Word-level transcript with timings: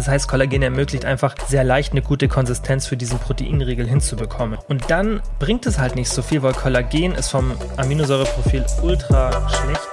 Das 0.00 0.08
heißt, 0.08 0.28
Kollagen 0.28 0.62
ermöglicht 0.62 1.04
einfach 1.04 1.34
sehr 1.46 1.62
leicht 1.62 1.92
eine 1.92 2.00
gute 2.00 2.26
Konsistenz 2.26 2.86
für 2.86 2.96
diesen 2.96 3.18
Proteinriegel 3.18 3.86
hinzubekommen. 3.86 4.58
Und 4.66 4.90
dann 4.90 5.20
bringt 5.38 5.66
es 5.66 5.78
halt 5.78 5.94
nicht 5.94 6.08
so 6.08 6.22
viel, 6.22 6.42
weil 6.42 6.54
Kollagen 6.54 7.12
ist 7.12 7.28
vom 7.28 7.52
Aminosäureprofil 7.76 8.64
ultra 8.80 9.46
schlecht. 9.50 9.88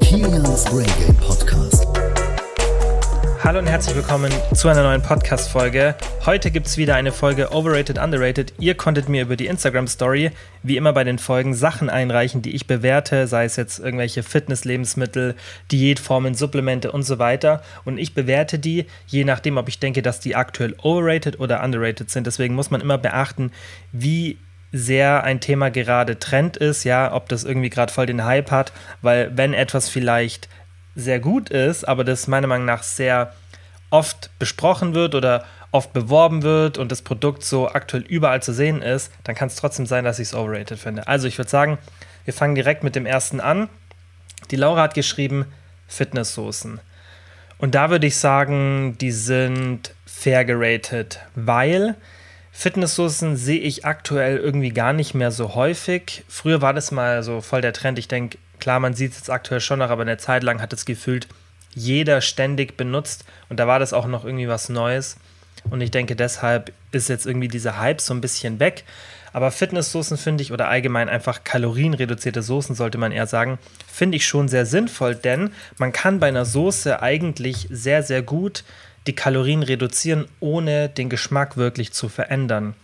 Kilians 0.00 0.64
Brain 0.64 0.86
Game 0.98 1.16
Podcast. 1.16 1.69
Hallo 3.42 3.58
und 3.58 3.66
herzlich 3.66 3.96
willkommen 3.96 4.30
zu 4.54 4.68
einer 4.68 4.82
neuen 4.82 5.00
Podcast-Folge. 5.00 5.94
Heute 6.26 6.50
gibt 6.50 6.66
es 6.66 6.76
wieder 6.76 6.94
eine 6.96 7.10
Folge 7.10 7.52
Overrated, 7.52 7.98
Underrated. 7.98 8.52
Ihr 8.58 8.74
konntet 8.74 9.08
mir 9.08 9.22
über 9.22 9.34
die 9.34 9.46
Instagram-Story, 9.46 10.30
wie 10.62 10.76
immer 10.76 10.92
bei 10.92 11.04
den 11.04 11.18
Folgen, 11.18 11.54
Sachen 11.54 11.88
einreichen, 11.88 12.42
die 12.42 12.54
ich 12.54 12.66
bewerte, 12.66 13.26
sei 13.26 13.46
es 13.46 13.56
jetzt 13.56 13.78
irgendwelche 13.78 14.22
Fitness-Lebensmittel, 14.22 15.36
Diätformen, 15.72 16.34
Supplemente 16.34 16.92
und 16.92 17.04
so 17.04 17.18
weiter. 17.18 17.62
Und 17.86 17.96
ich 17.96 18.12
bewerte 18.12 18.58
die, 18.58 18.84
je 19.06 19.24
nachdem, 19.24 19.56
ob 19.56 19.70
ich 19.70 19.78
denke, 19.78 20.02
dass 20.02 20.20
die 20.20 20.36
aktuell 20.36 20.76
overrated 20.82 21.40
oder 21.40 21.64
underrated 21.64 22.10
sind. 22.10 22.26
Deswegen 22.26 22.54
muss 22.54 22.70
man 22.70 22.82
immer 22.82 22.98
beachten, 22.98 23.52
wie 23.90 24.36
sehr 24.70 25.24
ein 25.24 25.40
Thema 25.40 25.70
gerade 25.70 26.18
Trend 26.18 26.58
ist, 26.58 26.84
ja, 26.84 27.12
ob 27.12 27.28
das 27.28 27.44
irgendwie 27.44 27.70
gerade 27.70 27.92
voll 27.92 28.06
den 28.06 28.24
Hype 28.24 28.50
hat, 28.50 28.72
weil 29.02 29.36
wenn 29.36 29.54
etwas 29.54 29.88
vielleicht 29.88 30.48
sehr 30.94 31.20
gut 31.20 31.50
ist, 31.50 31.86
aber 31.86 32.04
das 32.04 32.26
meiner 32.26 32.46
Meinung 32.46 32.66
nach 32.66 32.82
sehr 32.82 33.32
oft 33.90 34.30
besprochen 34.38 34.94
wird 34.94 35.14
oder 35.14 35.44
oft 35.72 35.92
beworben 35.92 36.42
wird 36.42 36.78
und 36.78 36.90
das 36.90 37.02
Produkt 37.02 37.44
so 37.44 37.68
aktuell 37.68 38.02
überall 38.02 38.42
zu 38.42 38.52
sehen 38.52 38.82
ist, 38.82 39.12
dann 39.24 39.34
kann 39.34 39.48
es 39.48 39.56
trotzdem 39.56 39.86
sein, 39.86 40.04
dass 40.04 40.18
ich 40.18 40.28
es 40.28 40.34
overrated 40.34 40.78
finde. 40.78 41.06
Also 41.06 41.28
ich 41.28 41.38
würde 41.38 41.50
sagen, 41.50 41.78
wir 42.24 42.34
fangen 42.34 42.54
direkt 42.54 42.82
mit 42.82 42.96
dem 42.96 43.06
ersten 43.06 43.40
an. 43.40 43.68
Die 44.50 44.56
Laura 44.56 44.82
hat 44.82 44.94
geschrieben 44.94 45.46
Fitnesssoßen. 45.86 46.80
Und 47.58 47.74
da 47.74 47.90
würde 47.90 48.06
ich 48.06 48.16
sagen, 48.16 48.96
die 49.00 49.12
sind 49.12 49.94
fair 50.06 50.44
geratet, 50.44 51.20
weil 51.34 51.94
Fitnesssoßen 52.52 53.36
sehe 53.36 53.60
ich 53.60 53.84
aktuell 53.84 54.38
irgendwie 54.38 54.70
gar 54.70 54.92
nicht 54.92 55.14
mehr 55.14 55.30
so 55.30 55.54
häufig. 55.54 56.24
Früher 56.28 56.62
war 56.62 56.74
das 56.74 56.90
mal 56.90 57.22
so 57.22 57.40
voll 57.40 57.60
der 57.60 57.72
Trend. 57.72 57.98
Ich 57.98 58.08
denke, 58.08 58.38
Klar, 58.60 58.80
man 58.80 58.94
sieht 58.94 59.12
es 59.12 59.18
jetzt 59.18 59.30
aktuell 59.30 59.60
schon 59.60 59.80
noch, 59.80 59.90
aber 59.90 60.02
eine 60.02 60.18
Zeit 60.18 60.42
lang 60.42 60.60
hat 60.60 60.72
es 60.72 60.84
gefühlt 60.84 61.26
jeder 61.74 62.20
ständig 62.20 62.76
benutzt 62.76 63.24
und 63.48 63.58
da 63.58 63.66
war 63.66 63.78
das 63.78 63.92
auch 63.92 64.06
noch 64.06 64.24
irgendwie 64.24 64.48
was 64.48 64.68
Neues. 64.68 65.16
Und 65.68 65.80
ich 65.80 65.90
denke, 65.90 66.16
deshalb 66.16 66.72
ist 66.90 67.08
jetzt 67.08 67.26
irgendwie 67.26 67.48
dieser 67.48 67.78
Hype 67.78 68.00
so 68.00 68.14
ein 68.14 68.20
bisschen 68.20 68.60
weg. 68.60 68.84
Aber 69.32 69.50
Fitnesssoßen 69.50 70.16
finde 70.16 70.42
ich, 70.42 70.52
oder 70.52 70.68
allgemein 70.68 71.08
einfach 71.08 71.44
kalorienreduzierte 71.44 72.42
Soßen, 72.42 72.74
sollte 72.74 72.98
man 72.98 73.12
eher 73.12 73.26
sagen, 73.26 73.58
finde 73.86 74.16
ich 74.16 74.26
schon 74.26 74.48
sehr 74.48 74.66
sinnvoll, 74.66 75.14
denn 75.14 75.52
man 75.78 75.92
kann 75.92 76.18
bei 76.18 76.28
einer 76.28 76.44
Soße 76.44 77.00
eigentlich 77.00 77.68
sehr, 77.70 78.02
sehr 78.02 78.22
gut 78.22 78.64
die 79.06 79.14
Kalorien 79.14 79.62
reduzieren, 79.62 80.26
ohne 80.40 80.88
den 80.88 81.08
Geschmack 81.08 81.56
wirklich 81.56 81.92
zu 81.92 82.08
verändern. 82.08 82.74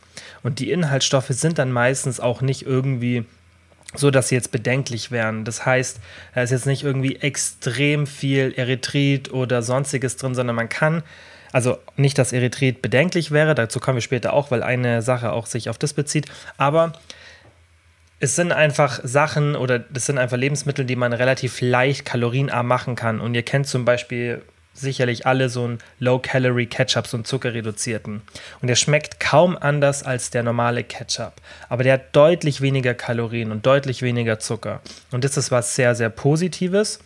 Und 0.42 0.60
die 0.60 0.70
Inhaltsstoffe 0.70 1.28
sind 1.30 1.58
dann 1.58 1.72
meistens 1.72 2.20
auch 2.20 2.40
nicht 2.40 2.62
irgendwie 2.62 3.24
so 3.94 4.10
dass 4.10 4.28
sie 4.28 4.34
jetzt 4.34 4.52
bedenklich 4.52 5.10
wären. 5.10 5.44
Das 5.44 5.64
heißt, 5.64 6.00
da 6.34 6.42
ist 6.42 6.50
jetzt 6.50 6.66
nicht 6.66 6.82
irgendwie 6.82 7.16
extrem 7.16 8.06
viel 8.06 8.52
Erythrit 8.56 9.32
oder 9.32 9.62
sonstiges 9.62 10.16
drin, 10.16 10.34
sondern 10.34 10.56
man 10.56 10.68
kann, 10.68 11.02
also 11.52 11.78
nicht, 11.96 12.18
dass 12.18 12.32
Erythrit 12.32 12.82
bedenklich 12.82 13.30
wäre, 13.30 13.54
dazu 13.54 13.80
kommen 13.80 13.96
wir 13.96 14.02
später 14.02 14.32
auch, 14.32 14.50
weil 14.50 14.62
eine 14.62 15.02
Sache 15.02 15.32
auch 15.32 15.46
sich 15.46 15.70
auf 15.70 15.78
das 15.78 15.94
bezieht, 15.94 16.26
aber 16.56 16.92
es 18.18 18.34
sind 18.34 18.52
einfach 18.52 19.00
Sachen 19.02 19.56
oder 19.56 19.78
das 19.78 20.06
sind 20.06 20.18
einfach 20.18 20.36
Lebensmittel, 20.36 20.84
die 20.84 20.96
man 20.96 21.12
relativ 21.12 21.60
leicht 21.60 22.04
kalorienarm 22.06 22.66
machen 22.66 22.94
kann. 22.94 23.20
Und 23.20 23.34
ihr 23.34 23.42
kennt 23.42 23.66
zum 23.66 23.84
Beispiel 23.84 24.42
sicherlich 24.78 25.26
alle 25.26 25.48
so 25.48 25.64
einen 25.64 25.78
Low-Calorie-Ketchup, 25.98 27.06
so 27.06 27.16
einen 27.16 27.24
zuckerreduzierten. 27.24 28.22
Und 28.60 28.68
der 28.68 28.76
schmeckt 28.76 29.20
kaum 29.20 29.56
anders 29.56 30.02
als 30.02 30.30
der 30.30 30.42
normale 30.42 30.84
Ketchup. 30.84 31.34
Aber 31.68 31.82
der 31.82 31.94
hat 31.94 32.16
deutlich 32.16 32.60
weniger 32.60 32.94
Kalorien 32.94 33.52
und 33.52 33.66
deutlich 33.66 34.02
weniger 34.02 34.38
Zucker. 34.38 34.80
Und 35.10 35.24
das 35.24 35.36
ist 35.36 35.50
was 35.50 35.74
sehr, 35.74 35.94
sehr 35.94 36.10
Positives 36.10 37.00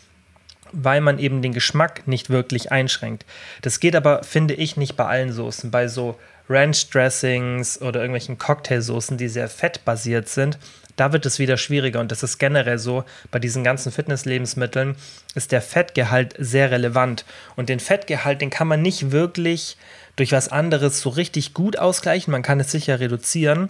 weil 0.72 1.00
man 1.00 1.18
eben 1.18 1.42
den 1.42 1.52
Geschmack 1.52 2.06
nicht 2.06 2.30
wirklich 2.30 2.70
einschränkt. 2.70 3.24
Das 3.62 3.80
geht 3.80 3.96
aber, 3.96 4.22
finde 4.22 4.54
ich, 4.54 4.76
nicht 4.76 4.96
bei 4.96 5.04
allen 5.04 5.32
Soßen. 5.32 5.72
Bei 5.72 5.88
so 5.88 6.16
Ranch-Dressings 6.48 7.80
oder 7.80 8.00
irgendwelchen 8.00 8.38
Cocktailsoßen, 8.38 9.16
die 9.16 9.28
sehr 9.28 9.48
fettbasiert 9.48 10.28
sind, 10.28 10.58
da 10.96 11.12
wird 11.12 11.26
es 11.26 11.38
wieder 11.38 11.56
schwieriger 11.56 12.00
und 12.00 12.12
das 12.12 12.22
ist 12.22 12.38
generell 12.38 12.78
so. 12.78 13.04
Bei 13.30 13.38
diesen 13.38 13.64
ganzen 13.64 13.92
Fitnesslebensmitteln 13.92 14.96
ist 15.34 15.52
der 15.52 15.62
Fettgehalt 15.62 16.34
sehr 16.38 16.70
relevant 16.70 17.24
und 17.56 17.68
den 17.68 17.80
Fettgehalt, 17.80 18.40
den 18.40 18.50
kann 18.50 18.68
man 18.68 18.82
nicht 18.82 19.10
wirklich 19.10 19.76
durch 20.16 20.32
was 20.32 20.48
anderes 20.48 21.00
so 21.00 21.10
richtig 21.10 21.54
gut 21.54 21.78
ausgleichen. 21.78 22.32
Man 22.32 22.42
kann 22.42 22.60
es 22.60 22.70
sicher 22.70 23.00
reduzieren, 23.00 23.68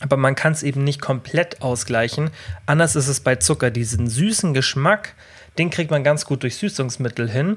aber 0.00 0.16
man 0.16 0.34
kann 0.34 0.52
es 0.52 0.62
eben 0.62 0.84
nicht 0.84 1.00
komplett 1.00 1.62
ausgleichen. 1.62 2.30
Anders 2.66 2.96
ist 2.96 3.08
es 3.08 3.20
bei 3.20 3.36
Zucker. 3.36 3.70
Diesen 3.70 4.08
süßen 4.08 4.54
Geschmack, 4.54 5.14
den 5.58 5.70
kriegt 5.70 5.90
man 5.90 6.04
ganz 6.04 6.24
gut 6.26 6.42
durch 6.42 6.56
Süßungsmittel 6.56 7.30
hin 7.30 7.56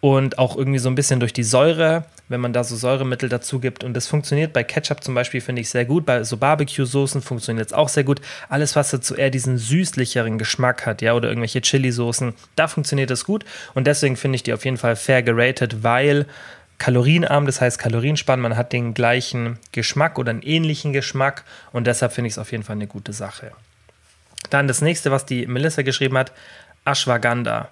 und 0.00 0.38
auch 0.38 0.56
irgendwie 0.56 0.78
so 0.78 0.88
ein 0.88 0.94
bisschen 0.94 1.18
durch 1.18 1.32
die 1.32 1.42
Säure, 1.42 2.04
wenn 2.28 2.40
man 2.40 2.52
da 2.52 2.62
so 2.62 2.76
Säuremittel 2.76 3.28
dazu 3.28 3.58
gibt. 3.58 3.82
Und 3.82 3.94
das 3.94 4.06
funktioniert 4.06 4.52
bei 4.52 4.62
Ketchup 4.62 5.02
zum 5.02 5.14
Beispiel, 5.14 5.40
finde 5.40 5.60
ich 5.60 5.70
sehr 5.70 5.84
gut. 5.84 6.06
Bei 6.06 6.22
so 6.22 6.36
Barbecue-Soßen 6.36 7.20
funktioniert 7.20 7.66
es 7.66 7.72
auch 7.72 7.88
sehr 7.88 8.04
gut. 8.04 8.20
Alles, 8.48 8.76
was 8.76 8.90
dazu 8.90 9.16
eher 9.16 9.30
diesen 9.30 9.58
süßlicheren 9.58 10.38
Geschmack 10.38 10.86
hat, 10.86 11.02
ja, 11.02 11.14
oder 11.14 11.28
irgendwelche 11.28 11.60
Chili-Soßen, 11.60 12.34
da 12.54 12.68
funktioniert 12.68 13.10
es 13.10 13.24
gut. 13.24 13.44
Und 13.74 13.86
deswegen 13.86 14.16
finde 14.16 14.36
ich 14.36 14.44
die 14.44 14.52
auf 14.52 14.64
jeden 14.64 14.76
Fall 14.76 14.94
fair 14.94 15.22
geratet, 15.22 15.82
weil 15.82 16.26
kalorienarm, 16.78 17.46
das 17.46 17.60
heißt 17.60 17.78
kalorienspann, 17.78 18.40
man 18.40 18.56
hat 18.56 18.72
den 18.72 18.94
gleichen 18.94 19.58
Geschmack 19.72 20.16
oder 20.18 20.30
einen 20.30 20.42
ähnlichen 20.42 20.92
Geschmack 20.92 21.44
und 21.72 21.88
deshalb 21.88 22.12
finde 22.12 22.28
ich 22.28 22.34
es 22.34 22.38
auf 22.38 22.52
jeden 22.52 22.62
Fall 22.62 22.76
eine 22.76 22.86
gute 22.86 23.12
Sache. 23.12 23.50
Dann 24.50 24.68
das 24.68 24.80
nächste, 24.80 25.10
was 25.10 25.26
die 25.26 25.46
Melissa 25.46 25.82
geschrieben 25.82 26.16
hat, 26.16 26.32
Ashwagandha. 26.88 27.68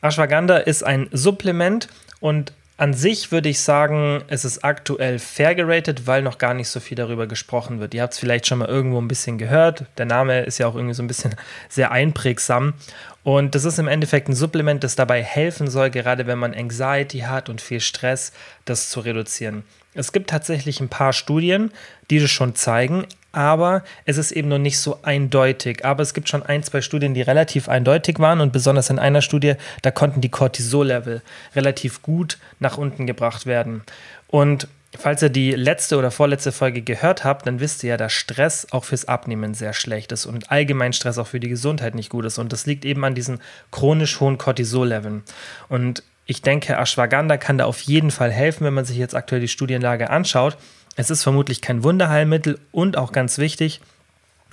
Ashwagandha 0.00 0.58
ist 0.58 0.84
ein 0.84 1.08
Supplement 1.12 1.88
und 2.20 2.52
an 2.76 2.92
sich 2.92 3.30
würde 3.30 3.48
ich 3.48 3.60
sagen, 3.60 4.24
es 4.26 4.44
ist 4.44 4.64
aktuell 4.64 5.20
fair 5.20 5.54
geratet, 5.54 6.08
weil 6.08 6.22
noch 6.22 6.38
gar 6.38 6.54
nicht 6.54 6.68
so 6.68 6.80
viel 6.80 6.96
darüber 6.96 7.28
gesprochen 7.28 7.78
wird. 7.78 7.94
Ihr 7.94 8.02
habt 8.02 8.14
es 8.14 8.18
vielleicht 8.18 8.48
schon 8.48 8.58
mal 8.58 8.68
irgendwo 8.68 9.00
ein 9.00 9.06
bisschen 9.06 9.38
gehört. 9.38 9.84
Der 9.96 10.06
Name 10.06 10.42
ist 10.42 10.58
ja 10.58 10.66
auch 10.66 10.74
irgendwie 10.74 10.94
so 10.94 11.02
ein 11.02 11.06
bisschen 11.06 11.36
sehr 11.68 11.92
einprägsam. 11.92 12.74
Und 13.22 13.54
das 13.54 13.64
ist 13.64 13.78
im 13.78 13.86
Endeffekt 13.86 14.28
ein 14.28 14.34
Supplement, 14.34 14.82
das 14.82 14.96
dabei 14.96 15.22
helfen 15.22 15.70
soll, 15.70 15.90
gerade 15.90 16.26
wenn 16.26 16.38
man 16.38 16.52
Anxiety 16.52 17.20
hat 17.20 17.48
und 17.48 17.60
viel 17.60 17.80
Stress, 17.80 18.32
das 18.64 18.90
zu 18.90 19.00
reduzieren. 19.00 19.62
Es 19.94 20.10
gibt 20.10 20.30
tatsächlich 20.30 20.80
ein 20.80 20.88
paar 20.88 21.12
Studien, 21.12 21.70
die 22.10 22.18
das 22.18 22.30
schon 22.30 22.56
zeigen, 22.56 23.06
aber 23.34 23.82
es 24.04 24.18
ist 24.18 24.32
eben 24.32 24.48
noch 24.48 24.58
nicht 24.58 24.78
so 24.78 24.98
eindeutig. 25.02 25.84
Aber 25.84 26.02
es 26.02 26.14
gibt 26.14 26.28
schon 26.28 26.42
ein, 26.42 26.62
zwei 26.62 26.80
Studien, 26.80 27.14
die 27.14 27.22
relativ 27.22 27.68
eindeutig 27.68 28.18
waren 28.18 28.40
und 28.40 28.52
besonders 28.52 28.90
in 28.90 28.98
einer 28.98 29.22
Studie, 29.22 29.54
da 29.82 29.90
konnten 29.90 30.20
die 30.20 30.30
Cortisol-Level 30.30 31.22
relativ 31.54 32.02
gut 32.02 32.38
nach 32.60 32.78
unten 32.78 33.06
gebracht 33.06 33.46
werden. 33.46 33.82
Und 34.28 34.68
falls 34.98 35.22
ihr 35.22 35.28
die 35.28 35.52
letzte 35.52 35.98
oder 35.98 36.10
vorletzte 36.10 36.52
Folge 36.52 36.82
gehört 36.82 37.24
habt, 37.24 37.46
dann 37.46 37.60
wisst 37.60 37.82
ihr 37.82 37.90
ja, 37.90 37.96
dass 37.96 38.12
Stress 38.12 38.68
auch 38.70 38.84
fürs 38.84 39.06
Abnehmen 39.06 39.54
sehr 39.54 39.72
schlecht 39.72 40.12
ist 40.12 40.26
und 40.26 40.50
allgemein 40.50 40.92
Stress 40.92 41.18
auch 41.18 41.26
für 41.26 41.40
die 41.40 41.48
Gesundheit 41.48 41.94
nicht 41.94 42.10
gut 42.10 42.24
ist. 42.24 42.38
Und 42.38 42.52
das 42.52 42.66
liegt 42.66 42.84
eben 42.84 43.04
an 43.04 43.14
diesen 43.14 43.40
chronisch 43.70 44.20
hohen 44.20 44.38
Cortisol-Leveln. 44.38 45.22
Und 45.68 46.02
ich 46.26 46.42
denke, 46.42 46.74
Ashwagandha 46.74 47.36
kann 47.36 47.58
da 47.58 47.66
auf 47.66 47.82
jeden 47.82 48.10
Fall 48.10 48.30
helfen, 48.30 48.64
wenn 48.64 48.74
man 48.74 48.84
sich 48.84 48.96
jetzt 48.96 49.14
aktuell 49.14 49.40
die 49.40 49.48
Studienlage 49.48 50.10
anschaut. 50.10 50.56
Es 50.96 51.10
ist 51.10 51.22
vermutlich 51.22 51.60
kein 51.60 51.82
Wunderheilmittel 51.82 52.58
und 52.72 52.96
auch 52.96 53.12
ganz 53.12 53.38
wichtig, 53.38 53.80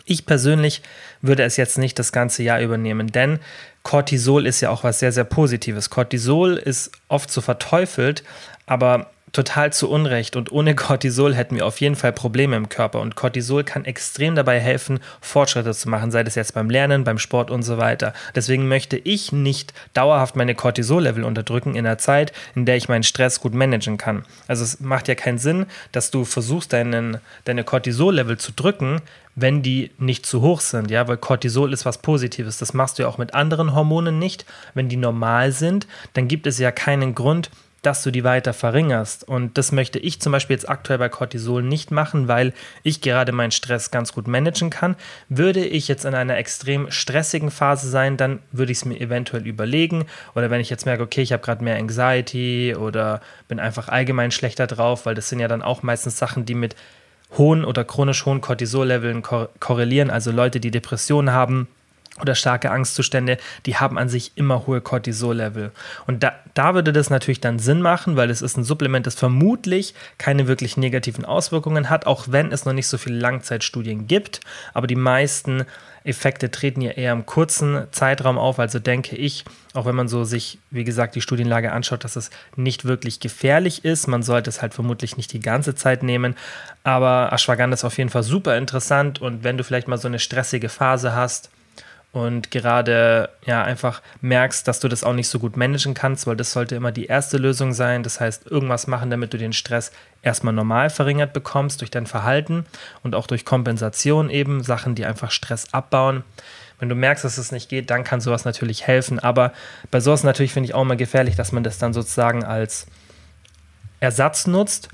ich 0.06 0.25
persönlich 0.25 0.81
würde 1.22 1.44
es 1.44 1.57
jetzt 1.57 1.78
nicht 1.78 2.00
das 2.00 2.12
ganze 2.12 2.44
Jahr 2.44 2.59
übernehmen, 2.62 3.07
denn 3.12 3.40
Cortisol 3.84 4.46
ist 4.46 4.62
ja 4.62 4.69
auch 4.69 4.84
was 4.84 5.00
sehr, 5.00 5.12
sehr 5.12 5.24
Positives. 5.24 5.90
Cortisol 5.90 6.57
ist 6.57 6.91
oft 7.07 7.31
so 7.31 7.41
verteufelt, 7.41 8.24
aber 8.66 9.12
total 9.31 9.72
zu 9.72 9.90
Unrecht 9.90 10.35
und 10.35 10.52
ohne 10.52 10.76
Cortisol 10.76 11.34
hätten 11.34 11.55
wir 11.55 11.66
auf 11.66 11.79
jeden 11.79 11.96
Fall 11.96 12.11
Probleme 12.11 12.55
im 12.55 12.70
Körper 12.70 13.00
und 13.00 13.16
Cortisol 13.16 13.64
kann 13.64 13.85
extrem 13.85 14.35
dabei 14.35 14.59
helfen, 14.59 15.00
Fortschritte 15.22 15.73
zu 15.73 15.90
machen, 15.90 16.11
sei 16.11 16.23
das 16.23 16.35
jetzt 16.35 16.53
beim 16.53 16.70
Lernen, 16.70 17.03
beim 17.03 17.17
Sport 17.17 17.52
und 17.52 17.64
so 17.64 17.78
weiter. 17.78 18.14
Deswegen 18.35 18.67
möchte 18.67 18.97
ich 18.97 19.32
nicht 19.32 19.73
dauerhaft 19.94 20.35
meine 20.35 20.55
Cortisol-Level 20.55 21.23
unterdrücken 21.23 21.76
in 21.76 21.85
einer 21.85 21.97
Zeit, 21.97 22.34
in 22.55 22.66
der 22.66 22.76
ich 22.76 22.90
meinen 22.90 23.03
Stress 23.03 23.40
gut 23.40 23.53
managen 23.53 23.97
kann. 23.97 24.26
Also 24.47 24.64
es 24.64 24.79
macht 24.79 25.08
ja 25.08 25.16
keinen 25.16 25.38
Sinn, 25.38 25.66
dass 25.91 26.11
du 26.11 26.26
versuchst, 26.26 26.73
deinen, 26.73 27.17
deine 27.46 27.64
Cortisol-Level 27.64 28.38
zu 28.38 28.52
drücken, 28.52 29.02
wenn 29.35 29.61
die 29.61 29.91
nicht 29.97 30.26
zu 30.26 30.41
hoch 30.41 30.59
sind, 30.59 30.91
ja, 30.91 31.08
weil 31.08 31.16
Cortisol 31.16 31.72
ist 31.72 31.85
was 31.85 32.00
Positives. 32.00 32.58
Das 32.58 32.73
machst 32.73 33.00
du 33.00 33.03
ja 33.03 33.09
auch 33.09 33.17
mit 33.17 33.34
anderen 33.34 33.73
Hormonen 33.73 34.20
nicht. 34.20 34.46
Wenn 34.73 34.90
die 34.90 34.97
normal 34.97 35.53
sind, 35.53 35.88
dann 36.14 36.28
gibt 36.28 36.47
es 36.47 36.59
ja 36.59 36.72
keinen 36.72 37.16
Grund, 37.16 37.50
dass 37.81 38.03
du 38.03 38.11
die 38.11 38.23
weiter 38.23 38.53
verringerst. 38.53 39.28
Und 39.28 39.57
das 39.57 39.72
möchte 39.72 39.97
ich 39.97 40.22
zum 40.22 40.31
Beispiel 40.31 40.55
jetzt 40.55 40.69
aktuell 40.69 40.99
bei 40.99 41.09
Cortisol 41.09 41.63
nicht 41.63 41.89
machen, 41.89 42.28
weil 42.28 42.53
ich 42.83 43.01
gerade 43.01 43.31
meinen 43.31 43.51
Stress 43.51 43.89
ganz 43.89 44.13
gut 44.13 44.28
managen 44.28 44.69
kann. 44.69 44.95
Würde 45.29 45.66
ich 45.66 45.87
jetzt 45.87 46.05
in 46.05 46.13
einer 46.13 46.37
extrem 46.37 46.91
stressigen 46.91 47.49
Phase 47.49 47.89
sein, 47.89 48.17
dann 48.17 48.39
würde 48.51 48.72
ich 48.72 48.79
es 48.79 48.85
mir 48.85 48.99
eventuell 48.99 49.47
überlegen. 49.47 50.05
Oder 50.35 50.51
wenn 50.51 50.61
ich 50.61 50.69
jetzt 50.69 50.85
merke, 50.85 51.03
okay, 51.03 51.22
ich 51.22 51.33
habe 51.33 51.43
gerade 51.43 51.63
mehr 51.63 51.78
Anxiety 51.78 52.75
oder 52.78 53.22
bin 53.47 53.59
einfach 53.59 53.89
allgemein 53.89 54.31
schlechter 54.31 54.67
drauf, 54.67 55.05
weil 55.05 55.16
das 55.16 55.29
sind 55.29 55.39
ja 55.39 55.47
dann 55.47 55.63
auch 55.63 55.81
meistens 55.81 56.17
Sachen, 56.17 56.45
die 56.45 56.55
mit 56.55 56.75
hohen 57.37 57.66
oder 57.66 57.83
chronisch 57.83 58.25
hohen 58.25 58.41
Cortisol-Leveln 58.41 59.23
korrelieren. 59.59 60.09
Also 60.09 60.31
Leute, 60.31 60.59
die 60.59 60.72
Depressionen 60.72 61.33
haben, 61.33 61.67
oder 62.19 62.35
starke 62.35 62.72
Angstzustände, 62.72 63.37
die 63.66 63.78
haben 63.78 63.97
an 63.97 64.09
sich 64.09 64.34
immer 64.35 64.67
hohe 64.67 64.81
Cortisol-Level. 64.81 65.72
Und 66.08 66.23
da, 66.23 66.34
da 66.53 66.73
würde 66.73 66.91
das 66.91 67.09
natürlich 67.09 67.40
dann 67.40 67.58
Sinn 67.58 67.81
machen, 67.81 68.16
weil 68.16 68.29
es 68.29 68.41
ist 68.41 68.58
ein 68.58 68.63
Supplement, 68.63 69.08
das 69.08 69.16
vermutlich 69.16 69.96
keine 70.17 70.47
wirklich 70.47 70.78
negativen 70.78 71.25
Auswirkungen 71.25 71.90
hat, 71.90 72.05
auch 72.05 72.25
wenn 72.29 72.52
es 72.52 72.66
noch 72.66 72.73
nicht 72.73 72.87
so 72.87 72.97
viele 72.97 73.17
Langzeitstudien 73.17 74.08
gibt. 74.08 74.41
Aber 74.73 74.87
die 74.87 74.96
meisten 74.96 75.66
Effekte 76.03 76.49
treten 76.49 76.81
ja 76.81 76.91
eher 76.91 77.13
im 77.13 77.25
kurzen 77.25 77.87
Zeitraum 77.91 78.37
auf. 78.37 78.59
Also 78.59 78.79
denke 78.79 79.16
ich, 79.16 79.46
auch 79.73 79.85
wenn 79.85 79.96
man 79.96 80.07
so 80.07 80.23
sich, 80.23 80.59
wie 80.69 80.84
gesagt, 80.84 81.16
die 81.16 81.22
Studienlage 81.22 81.72
anschaut, 81.72 82.03
dass 82.03 82.16
es 82.16 82.29
nicht 82.55 82.85
wirklich 82.85 83.19
gefährlich 83.19 83.85
ist. 83.85 84.07
Man 84.07 84.23
sollte 84.23 84.49
es 84.49 84.61
halt 84.61 84.73
vermutlich 84.73 85.16
nicht 85.16 85.31
die 85.31 85.40
ganze 85.40 85.75
Zeit 85.75 86.03
nehmen. 86.03 86.35
Aber 86.84 87.31
Ashwagandha 87.31 87.75
ist 87.75 87.84
auf 87.85 87.97
jeden 87.97 88.09
Fall 88.09 88.23
super 88.23 88.57
interessant. 88.57 89.22
Und 89.22 89.43
wenn 89.43 89.57
du 89.57 89.64
vielleicht 89.64 89.87
mal 89.87 89.97
so 89.97 90.07
eine 90.07 90.19
stressige 90.19 90.69
Phase 90.69 91.14
hast, 91.14 91.52
und 92.13 92.52
gerade 92.52 93.29
ja 93.46 93.63
einfach 93.63 94.02
merkst, 94.19 94.67
dass 94.67 94.81
du 94.81 94.90
das 94.90 95.03
auch 95.03 95.13
nicht 95.13 95.29
so 95.29 95.40
gut 95.40 95.55
managen 95.55 95.93
kannst, 95.93 96.28
weil 96.28 96.35
das 96.35 96.52
sollte 96.52 96.75
immer 96.75 96.91
die 96.91 97.05
erste 97.05 97.37
Lösung 97.37 97.72
sein. 97.72 98.03
Das 98.03 98.19
heißt, 98.19 98.47
irgendwas 98.47 98.87
machen, 98.87 99.09
damit 99.09 99.34
du 99.34 99.37
den 99.37 99.53
Stress 99.53 99.91
erstmal 100.22 100.53
normal 100.53 100.90
verringert 100.90 101.31
bekommst 101.31 101.79
durch 101.79 101.90
dein 101.90 102.08
Verhalten 102.08 102.66
und 103.03 103.16
auch 103.16 103.28
durch 103.28 103.46
Kompensation 103.46 104.29
eben, 104.29 104.61
Sachen, 104.61 104.93
die 104.96 105.05
einfach 105.05 105.31
Stress 105.31 105.73
abbauen. 105.73 106.23
Wenn 106.79 106.90
du 106.90 106.96
merkst, 106.96 107.23
dass 107.23 107.37
es 107.37 107.52
nicht 107.53 107.69
geht, 107.69 107.90
dann 107.90 108.03
kann 108.03 108.19
sowas 108.19 108.43
natürlich 108.43 108.87
helfen. 108.87 109.19
Aber 109.19 109.53
bei 109.90 110.02
sowas 110.02 110.23
natürlich 110.23 110.52
finde 110.52 110.67
ich 110.67 110.73
auch 110.73 110.81
immer 110.81 110.96
gefährlich, 110.97 111.35
dass 111.35 111.53
man 111.53 111.64
das 111.64 111.78
dann 111.78 111.93
sozusagen 111.93 112.43
als 112.43 112.87
Ersatz 114.02 114.47
nutzt 114.47 114.90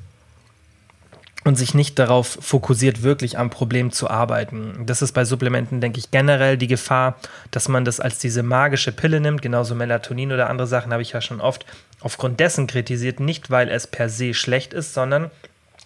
und 1.43 1.55
sich 1.55 1.73
nicht 1.73 1.97
darauf 1.97 2.37
fokussiert, 2.41 3.03
wirklich 3.03 3.37
am 3.37 3.49
Problem 3.49 3.91
zu 3.91 4.09
arbeiten. 4.09 4.83
Das 4.85 5.01
ist 5.01 5.13
bei 5.13 5.23
Supplementen, 5.23 5.79
denke 5.79 5.99
ich, 5.99 6.11
generell 6.11 6.57
die 6.57 6.67
Gefahr, 6.67 7.15
dass 7.51 7.69
man 7.69 7.85
das 7.85 7.99
als 7.99 8.19
diese 8.19 8.43
magische 8.43 8.91
Pille 8.91 9.21
nimmt. 9.21 9.41
Genauso 9.41 9.75
Melatonin 9.75 10.33
oder 10.33 10.49
andere 10.49 10.67
Sachen 10.67 10.91
habe 10.91 11.01
ich 11.01 11.13
ja 11.13 11.21
schon 11.21 11.39
oft 11.39 11.65
aufgrund 12.01 12.39
dessen 12.39 12.67
kritisiert, 12.67 13.19
nicht 13.19 13.49
weil 13.49 13.69
es 13.69 13.87
per 13.87 14.09
se 14.09 14.33
schlecht 14.33 14.73
ist, 14.73 14.93
sondern 14.93 15.31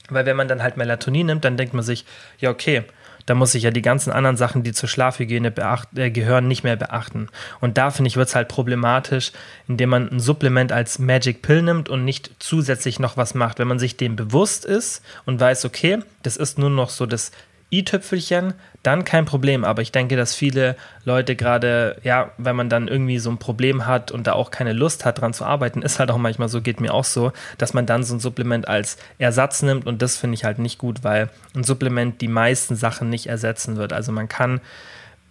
weil 0.10 0.26
wenn 0.26 0.36
man 0.36 0.48
dann 0.48 0.64
halt 0.64 0.78
Melatonin 0.78 1.28
nimmt, 1.28 1.46
dann 1.46 1.58
denkt 1.58 1.74
man 1.74 1.84
sich, 1.84 2.06
ja, 2.40 2.50
okay, 2.50 2.84
da 3.26 3.36
muss 3.36 3.56
ich 3.56 3.64
ja 3.64 3.72
die 3.72 3.82
ganzen 3.82 4.12
anderen 4.12 4.38
Sachen, 4.38 4.64
die 4.64 4.74
zur 4.74 4.90
Schlafhygiene 4.90 5.54
äh, 5.96 6.12
gehören, 6.12 6.48
nicht 6.48 6.64
mehr 6.64 6.76
beachten. 6.76 7.28
Und 7.60 7.78
da 7.78 7.92
finde 7.92 8.10
ich, 8.10 8.18
wird 8.18 8.30
es 8.30 8.36
halt 8.36 8.48
problematisch, 8.48 9.32
indem 9.68 9.90
man 9.90 10.10
ein 10.10 10.20
Supplement 10.20 10.72
als 10.72 11.00
Magic 11.00 11.42
Pill 11.42 11.62
nimmt 11.62 11.90
und 11.90 12.06
nicht 12.06 12.32
zusätzlich 12.40 13.00
noch 13.00 13.18
was 13.18 13.34
macht. 13.34 13.60
Wenn 13.60 13.68
man 13.68 13.80
sich 13.80 13.98
dem 13.98 14.16
bewusst 14.16 14.66
ist 14.66 15.04
und 15.26 15.40
weiß, 15.40 15.66
okay, 15.66 16.00
das 16.24 16.38
ist 16.38 16.58
nur 16.58 16.70
noch 16.70 16.90
so 16.90 17.06
das 17.06 17.32
i-Tüpfelchen, 17.72 18.54
dann 18.84 19.06
kein 19.06 19.26
Problem. 19.26 19.64
Aber 19.64 19.82
ich 19.82 19.92
denke, 19.92 20.16
dass 20.16 20.36
viele 20.36 20.76
Leute 21.06 21.36
gerade, 21.36 21.98
ja, 22.04 22.32
wenn 22.38 22.56
man 22.56 22.70
dann 22.70 22.88
irgendwie 22.88 23.20
so 23.20 23.30
ein 23.30 23.38
Problem 23.38 23.86
hat 23.86 24.12
und 24.12 24.28
da 24.28 24.34
auch 24.34 24.52
keine 24.52 24.74
Lust 24.74 25.06
hat, 25.06 25.22
dran 25.22 25.34
zu 25.34 25.46
arbeiten, 25.46 25.82
ist 25.82 26.00
halt 26.00 26.12
auch 26.12 26.18
manchmal 26.18 26.50
so, 26.50 26.62
geht 26.62 26.82
mir 26.82 26.94
auch 26.94 27.06
so, 27.06 27.32
dass 27.58 27.74
man 27.74 27.86
dann 27.86 28.04
so 28.04 28.16
ein 28.16 28.20
Supplement 28.20 28.68
als 28.68 28.98
Ersatz 29.18 29.62
nimmt 29.62 29.86
und 29.88 30.02
das 30.02 30.18
finde 30.18 30.36
ich 30.36 30.44
halt 30.44 30.60
nicht 30.60 30.78
gut, 30.78 31.04
weil 31.04 31.30
ein 31.56 31.64
Supplement 31.64 32.20
die 32.22 32.28
meisten 32.28 32.76
Sachen 32.76 33.10
nicht 33.10 33.28
ersetzen 33.28 33.78
wird. 33.78 33.94
Also 33.94 34.12
man 34.12 34.28
kann 34.28 34.62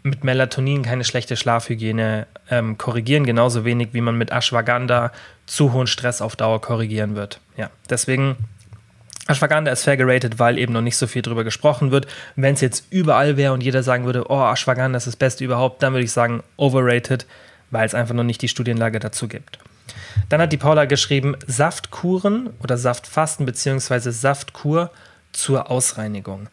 mit 0.02 0.24
Melatonin 0.24 0.82
keine 0.82 1.04
schlechte 1.04 1.36
Schlafhygiene 1.36 2.26
ähm, 2.50 2.78
korrigieren, 2.78 3.24
genauso 3.24 3.64
wenig 3.64 3.90
wie 3.92 4.00
man 4.00 4.16
mit 4.16 4.30
Ashwagandha 4.30 5.12
zu 5.46 5.72
hohen 5.72 5.86
Stress 5.86 6.22
auf 6.22 6.36
Dauer 6.36 6.60
korrigieren 6.60 7.16
wird. 7.16 7.40
Ja, 7.56 7.70
deswegen 7.90 8.36
Ashwagandha 9.30 9.72
ist 9.72 9.84
fair 9.84 9.96
geratet, 9.96 10.38
weil 10.38 10.58
eben 10.58 10.72
noch 10.72 10.80
nicht 10.80 10.96
so 10.96 11.06
viel 11.06 11.22
drüber 11.22 11.44
gesprochen 11.44 11.90
wird. 11.90 12.06
Wenn 12.36 12.54
es 12.54 12.60
jetzt 12.60 12.84
überall 12.90 13.36
wäre 13.36 13.52
und 13.52 13.62
jeder 13.62 13.82
sagen 13.82 14.04
würde, 14.04 14.30
oh, 14.30 14.42
Ashwagandha 14.42 14.96
ist 14.96 15.06
das 15.06 15.16
Beste 15.16 15.44
überhaupt, 15.44 15.82
dann 15.82 15.92
würde 15.92 16.04
ich 16.04 16.12
sagen 16.12 16.42
overrated, 16.56 17.26
weil 17.70 17.86
es 17.86 17.94
einfach 17.94 18.14
noch 18.14 18.24
nicht 18.24 18.42
die 18.42 18.48
Studienlage 18.48 18.98
dazu 18.98 19.28
gibt. 19.28 19.58
Dann 20.28 20.40
hat 20.40 20.52
die 20.52 20.56
Paula 20.56 20.84
geschrieben, 20.84 21.36
Saftkuren 21.46 22.50
oder 22.62 22.76
Saftfasten 22.76 23.46
bzw. 23.46 24.10
Saftkur 24.10 24.90
zur 25.32 25.70
Ausreinigung. 25.70 26.48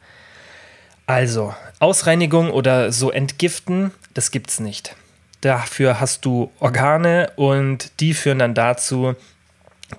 Also, 1.06 1.56
Ausreinigung 1.80 2.52
oder 2.52 2.92
so 2.92 3.12
entgiften, 3.12 3.92
das 4.14 4.32
gibt 4.32 4.50
es 4.50 4.60
nicht. 4.60 4.96
Dafür 5.42 6.00
hast 6.00 6.26
du 6.26 6.52
Organe 6.60 7.32
und 7.36 8.00
die 8.00 8.14
führen 8.14 8.40
dann 8.40 8.54
dazu, 8.54 9.16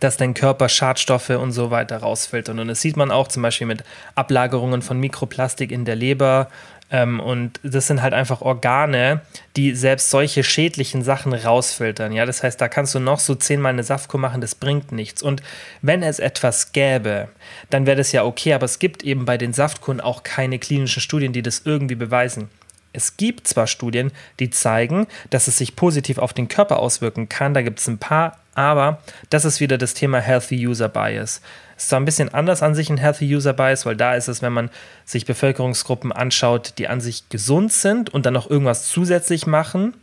dass 0.00 0.17
dein 0.17 0.35
Körper 0.35 0.69
Schadstoffe 0.69 1.31
und 1.31 1.52
so 1.52 1.70
weiter 1.70 1.99
rausfiltert. 1.99 2.58
Und 2.58 2.69
das 2.69 2.81
sieht 2.81 2.96
man 2.96 3.11
auch 3.11 3.29
zum 3.29 3.43
Beispiel 3.43 3.67
mit 3.67 3.85
Ablagerungen 4.14 4.82
von 4.82 5.00
Mikroplastik 5.00 5.73
in 5.73 5.85
der 5.85 5.96
Leber. 5.96 6.49
Ähm, 6.90 7.20
und 7.20 7.61
das 7.62 7.87
sind 7.87 8.02
halt 8.02 8.14
einfach 8.14 8.40
Organe, 8.40 9.20
die 9.56 9.75
selbst 9.75 10.11
solche 10.11 10.43
schädlichen 10.44 11.02
Sachen 11.02 11.32
rausfiltern. 11.32 12.12
Ja, 12.12 12.26
das 12.26 12.43
heißt, 12.43 12.61
da 12.61 12.69
kannst 12.69 12.94
du 12.94 12.99
noch 12.99 13.19
so 13.19 13.35
zehnmal 13.35 13.73
eine 13.73 13.82
Saftkur 13.82 14.20
machen, 14.20 14.40
das 14.40 14.55
bringt 14.55 14.93
nichts. 14.93 15.23
Und 15.23 15.43
wenn 15.82 16.02
es 16.02 16.19
etwas 16.19 16.73
gäbe, 16.73 17.29
dann 17.70 17.87
wäre 17.87 17.96
das 17.96 18.12
ja 18.12 18.25
okay, 18.25 18.55
aber 18.55 18.64
es 18.64 18.79
gibt 18.79 19.02
eben 19.05 19.25
bei 19.25 19.37
den 19.37 19.52
Saftkuren 19.52 20.00
auch 20.00 20.23
keine 20.23 20.58
klinischen 20.58 21.00
Studien, 21.00 21.32
die 21.32 21.43
das 21.43 21.62
irgendwie 21.64 21.94
beweisen. 21.96 22.49
Es 22.94 23.19
gibt 23.19 23.46
zwar 23.46 23.67
Studien, 23.67 24.12
die 24.40 24.49
zeigen, 24.49 25.06
dass 25.29 25.46
es 25.46 25.58
sich 25.58 25.76
positiv 25.76 26.19
auf 26.19 26.32
den 26.32 26.49
Körper 26.49 26.79
auswirken 26.79 27.29
kann, 27.29 27.52
da 27.52 27.61
gibt 27.61 27.81
es 27.81 27.87
ein 27.87 27.99
paar, 27.99 28.38
aber 28.58 28.99
das 29.31 29.44
ist 29.44 29.60
wieder 29.60 29.78
das 29.78 29.94
Thema 29.94 30.19
Healthy 30.19 30.66
User 30.66 30.88
Bias. 30.88 31.40
Ist 31.76 31.90
zwar 31.90 32.00
ein 32.00 32.05
bisschen 32.05 32.34
anders 32.34 32.60
an 32.60 32.75
sich 32.75 32.90
ein 32.90 32.96
Healthy 32.96 33.37
User 33.37 33.52
Bias, 33.52 33.87
weil 33.87 33.94
da 33.94 34.16
ist 34.16 34.26
es, 34.26 34.43
wenn 34.43 34.52
man 34.52 34.69
sich 35.05 35.26
Bevölkerungsgruppen 35.26 36.10
anschaut, 36.10 36.75
die 36.76 36.88
an 36.88 37.00
sich 37.00 37.28
gesund 37.28 37.72
sind 37.72 38.12
und 38.12 38.26
dann 38.26 38.34
noch 38.34 38.50
irgendwas 38.50 38.88
zusätzlich 38.88 39.46
machen, 39.46 39.94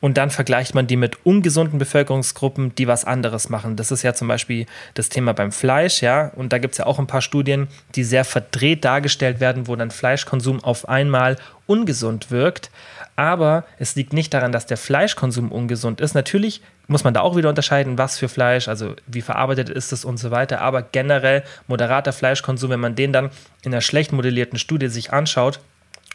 und 0.00 0.18
dann 0.18 0.30
vergleicht 0.30 0.74
man 0.74 0.86
die 0.86 0.96
mit 0.96 1.24
ungesunden 1.24 1.78
Bevölkerungsgruppen, 1.78 2.74
die 2.74 2.86
was 2.86 3.04
anderes 3.04 3.48
machen. 3.48 3.76
Das 3.76 3.90
ist 3.90 4.02
ja 4.02 4.12
zum 4.14 4.28
Beispiel 4.28 4.66
das 4.94 5.08
Thema 5.08 5.32
beim 5.32 5.52
Fleisch, 5.52 6.02
ja, 6.02 6.28
und 6.36 6.52
da 6.52 6.58
gibt 6.58 6.72
es 6.72 6.78
ja 6.78 6.86
auch 6.86 6.98
ein 6.98 7.06
paar 7.06 7.22
Studien, 7.22 7.68
die 7.94 8.04
sehr 8.04 8.24
verdreht 8.24 8.84
dargestellt 8.84 9.40
werden, 9.40 9.66
wo 9.66 9.74
dann 9.74 9.90
Fleischkonsum 9.90 10.62
auf 10.62 10.88
einmal 10.88 11.36
ungesund 11.66 12.30
wirkt. 12.30 12.70
Aber 13.16 13.64
es 13.78 13.96
liegt 13.96 14.12
nicht 14.12 14.34
daran, 14.34 14.52
dass 14.52 14.66
der 14.66 14.76
Fleischkonsum 14.76 15.50
ungesund 15.50 16.02
ist. 16.02 16.14
Natürlich 16.14 16.60
muss 16.88 17.04
man 17.04 17.14
da 17.14 17.20
auch 17.20 17.36
wieder 17.36 17.48
unterscheiden, 17.48 17.98
was 17.98 18.18
für 18.18 18.28
Fleisch, 18.28 18.68
also 18.68 18.94
wie 19.06 19.22
verarbeitet 19.22 19.68
ist 19.68 19.92
es 19.92 20.04
und 20.04 20.18
so 20.18 20.30
weiter. 20.30 20.60
Aber 20.60 20.82
generell 20.82 21.42
moderater 21.66 22.12
Fleischkonsum, 22.12 22.70
wenn 22.70 22.80
man 22.80 22.94
den 22.94 23.12
dann 23.12 23.30
in 23.62 23.72
einer 23.72 23.80
schlecht 23.80 24.12
modellierten 24.12 24.58
Studie 24.58 24.88
sich 24.88 25.12
anschaut, 25.12 25.60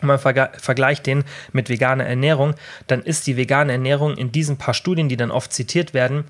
und 0.01 0.07
man 0.07 0.17
vergleicht 0.17 1.05
den 1.05 1.23
mit 1.51 1.69
veganer 1.69 2.05
Ernährung, 2.05 2.55
dann 2.87 3.03
ist 3.03 3.27
die 3.27 3.37
vegane 3.37 3.73
Ernährung 3.73 4.17
in 4.17 4.31
diesen 4.31 4.57
paar 4.57 4.73
Studien, 4.73 5.09
die 5.09 5.17
dann 5.17 5.29
oft 5.29 5.53
zitiert 5.53 5.93
werden, 5.93 6.23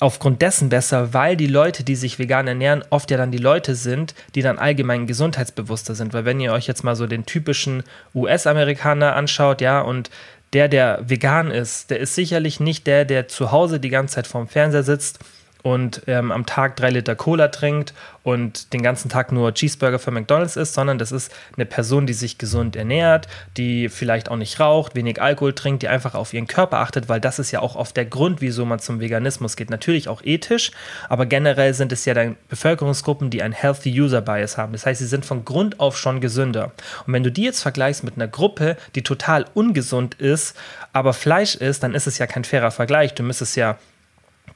aufgrund 0.00 0.42
dessen 0.42 0.68
besser, 0.68 1.14
weil 1.14 1.36
die 1.36 1.46
Leute, 1.46 1.84
die 1.84 1.94
sich 1.94 2.18
vegan 2.18 2.48
ernähren, 2.48 2.82
oft 2.90 3.12
ja 3.12 3.16
dann 3.16 3.30
die 3.30 3.38
Leute 3.38 3.76
sind, 3.76 4.16
die 4.34 4.42
dann 4.42 4.58
allgemein 4.58 5.06
gesundheitsbewusster 5.06 5.94
sind. 5.94 6.12
Weil 6.12 6.24
wenn 6.24 6.40
ihr 6.40 6.52
euch 6.52 6.66
jetzt 6.66 6.82
mal 6.82 6.96
so 6.96 7.06
den 7.06 7.24
typischen 7.24 7.84
US-Amerikaner 8.12 9.14
anschaut, 9.14 9.60
ja, 9.60 9.80
und 9.80 10.10
der, 10.52 10.68
der 10.68 11.00
vegan 11.08 11.50
ist, 11.50 11.90
der 11.90 12.00
ist 12.00 12.14
sicherlich 12.14 12.60
nicht 12.60 12.86
der, 12.86 13.04
der 13.04 13.28
zu 13.28 13.52
Hause 13.52 13.80
die 13.80 13.88
ganze 13.88 14.16
Zeit 14.16 14.26
vorm 14.26 14.48
Fernseher 14.48 14.82
sitzt 14.82 15.18
und 15.62 16.02
ähm, 16.06 16.32
am 16.32 16.46
Tag 16.46 16.76
drei 16.76 16.90
Liter 16.90 17.14
Cola 17.14 17.48
trinkt 17.48 17.94
und 18.24 18.72
den 18.72 18.82
ganzen 18.82 19.08
Tag 19.08 19.32
nur 19.32 19.54
Cheeseburger 19.54 19.98
für 19.98 20.10
McDonald's 20.10 20.56
isst, 20.56 20.74
sondern 20.74 20.98
das 20.98 21.12
ist 21.12 21.32
eine 21.56 21.66
Person, 21.66 22.06
die 22.06 22.12
sich 22.12 22.38
gesund 22.38 22.76
ernährt, 22.76 23.28
die 23.56 23.88
vielleicht 23.88 24.28
auch 24.28 24.36
nicht 24.36 24.60
raucht, 24.60 24.94
wenig 24.94 25.20
Alkohol 25.20 25.54
trinkt, 25.54 25.82
die 25.82 25.88
einfach 25.88 26.14
auf 26.14 26.32
ihren 26.34 26.46
Körper 26.46 26.78
achtet, 26.78 27.08
weil 27.08 27.20
das 27.20 27.38
ist 27.38 27.50
ja 27.50 27.60
auch 27.60 27.76
oft 27.76 27.96
der 27.96 28.04
Grund, 28.04 28.40
wieso 28.40 28.64
man 28.64 28.78
zum 28.78 29.00
Veganismus 29.00 29.56
geht. 29.56 29.70
Natürlich 29.70 30.08
auch 30.08 30.22
ethisch, 30.22 30.72
aber 31.08 31.26
generell 31.26 31.74
sind 31.74 31.92
es 31.92 32.04
ja 32.04 32.14
dann 32.14 32.36
Bevölkerungsgruppen, 32.48 33.30
die 33.30 33.42
ein 33.42 33.52
Healthy 33.52 34.00
User 34.00 34.20
Bias 34.20 34.58
haben. 34.58 34.72
Das 34.72 34.86
heißt, 34.86 35.00
sie 35.00 35.06
sind 35.06 35.24
von 35.24 35.44
Grund 35.44 35.80
auf 35.80 35.96
schon 35.96 36.20
gesünder. 36.20 36.72
Und 37.06 37.12
wenn 37.12 37.22
du 37.22 37.30
die 37.30 37.44
jetzt 37.44 37.62
vergleichst 37.62 38.04
mit 38.04 38.16
einer 38.16 38.28
Gruppe, 38.28 38.76
die 38.94 39.02
total 39.02 39.46
ungesund 39.54 40.14
ist, 40.14 40.56
aber 40.92 41.12
Fleisch 41.12 41.54
isst, 41.54 41.82
dann 41.82 41.94
ist 41.94 42.06
es 42.06 42.18
ja 42.18 42.26
kein 42.26 42.44
fairer 42.44 42.70
Vergleich. 42.70 43.14
Du 43.14 43.22
müsstest 43.22 43.56
ja 43.56 43.78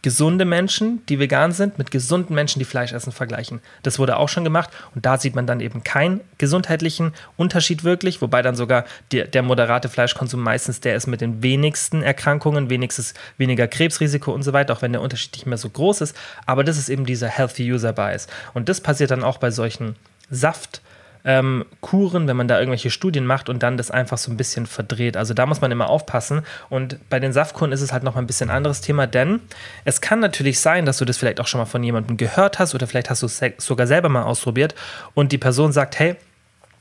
gesunde 0.06 0.44
Menschen, 0.44 1.04
die 1.08 1.18
vegan 1.18 1.50
sind, 1.50 1.78
mit 1.78 1.90
gesunden 1.90 2.32
Menschen, 2.32 2.60
die 2.60 2.64
Fleisch 2.64 2.92
essen, 2.92 3.10
vergleichen. 3.10 3.58
Das 3.82 3.98
wurde 3.98 4.18
auch 4.18 4.28
schon 4.28 4.44
gemacht 4.44 4.70
und 4.94 5.04
da 5.04 5.18
sieht 5.18 5.34
man 5.34 5.48
dann 5.48 5.58
eben 5.58 5.82
keinen 5.82 6.20
gesundheitlichen 6.38 7.12
Unterschied 7.36 7.82
wirklich, 7.82 8.22
wobei 8.22 8.40
dann 8.40 8.54
sogar 8.54 8.84
der, 9.10 9.26
der 9.26 9.42
moderate 9.42 9.88
Fleischkonsum 9.88 10.40
meistens 10.40 10.78
der 10.78 10.94
ist 10.94 11.08
mit 11.08 11.22
den 11.22 11.42
wenigsten 11.42 12.04
Erkrankungen, 12.04 12.70
wenigstens 12.70 13.14
weniger 13.36 13.66
Krebsrisiko 13.66 14.30
und 14.30 14.44
so 14.44 14.52
weiter, 14.52 14.74
auch 14.74 14.82
wenn 14.82 14.92
der 14.92 15.02
Unterschied 15.02 15.32
nicht 15.32 15.46
mehr 15.46 15.58
so 15.58 15.70
groß 15.70 16.02
ist. 16.02 16.16
Aber 16.46 16.62
das 16.62 16.78
ist 16.78 16.88
eben 16.88 17.04
dieser 17.04 17.26
Healthy 17.26 17.72
User 17.72 17.92
Bias. 17.92 18.28
Und 18.54 18.68
das 18.68 18.80
passiert 18.80 19.10
dann 19.10 19.24
auch 19.24 19.38
bei 19.38 19.50
solchen 19.50 19.96
Saft- 20.30 20.82
ähm, 21.26 21.66
Kuren, 21.80 22.28
wenn 22.28 22.36
man 22.36 22.46
da 22.46 22.58
irgendwelche 22.58 22.90
Studien 22.90 23.26
macht 23.26 23.48
und 23.48 23.62
dann 23.62 23.76
das 23.76 23.90
einfach 23.90 24.16
so 24.16 24.30
ein 24.30 24.36
bisschen 24.36 24.64
verdreht. 24.66 25.16
Also 25.16 25.34
da 25.34 25.44
muss 25.44 25.60
man 25.60 25.72
immer 25.72 25.90
aufpassen. 25.90 26.42
Und 26.70 26.98
bei 27.10 27.18
den 27.18 27.32
Saftkuren 27.32 27.72
ist 27.72 27.80
es 27.80 27.92
halt 27.92 28.04
noch 28.04 28.14
mal 28.14 28.22
ein 28.22 28.28
bisschen 28.28 28.48
anderes 28.48 28.80
Thema, 28.80 29.08
denn 29.08 29.40
es 29.84 30.00
kann 30.00 30.20
natürlich 30.20 30.60
sein, 30.60 30.86
dass 30.86 30.98
du 30.98 31.04
das 31.04 31.18
vielleicht 31.18 31.40
auch 31.40 31.48
schon 31.48 31.58
mal 31.58 31.66
von 31.66 31.82
jemandem 31.82 32.16
gehört 32.16 32.60
hast 32.60 32.74
oder 32.76 32.86
vielleicht 32.86 33.10
hast 33.10 33.22
du 33.22 33.26
es 33.26 33.42
sogar 33.58 33.88
selber 33.88 34.08
mal 34.08 34.22
ausprobiert 34.22 34.76
und 35.14 35.32
die 35.32 35.38
Person 35.38 35.72
sagt, 35.72 35.98
hey, 35.98 36.16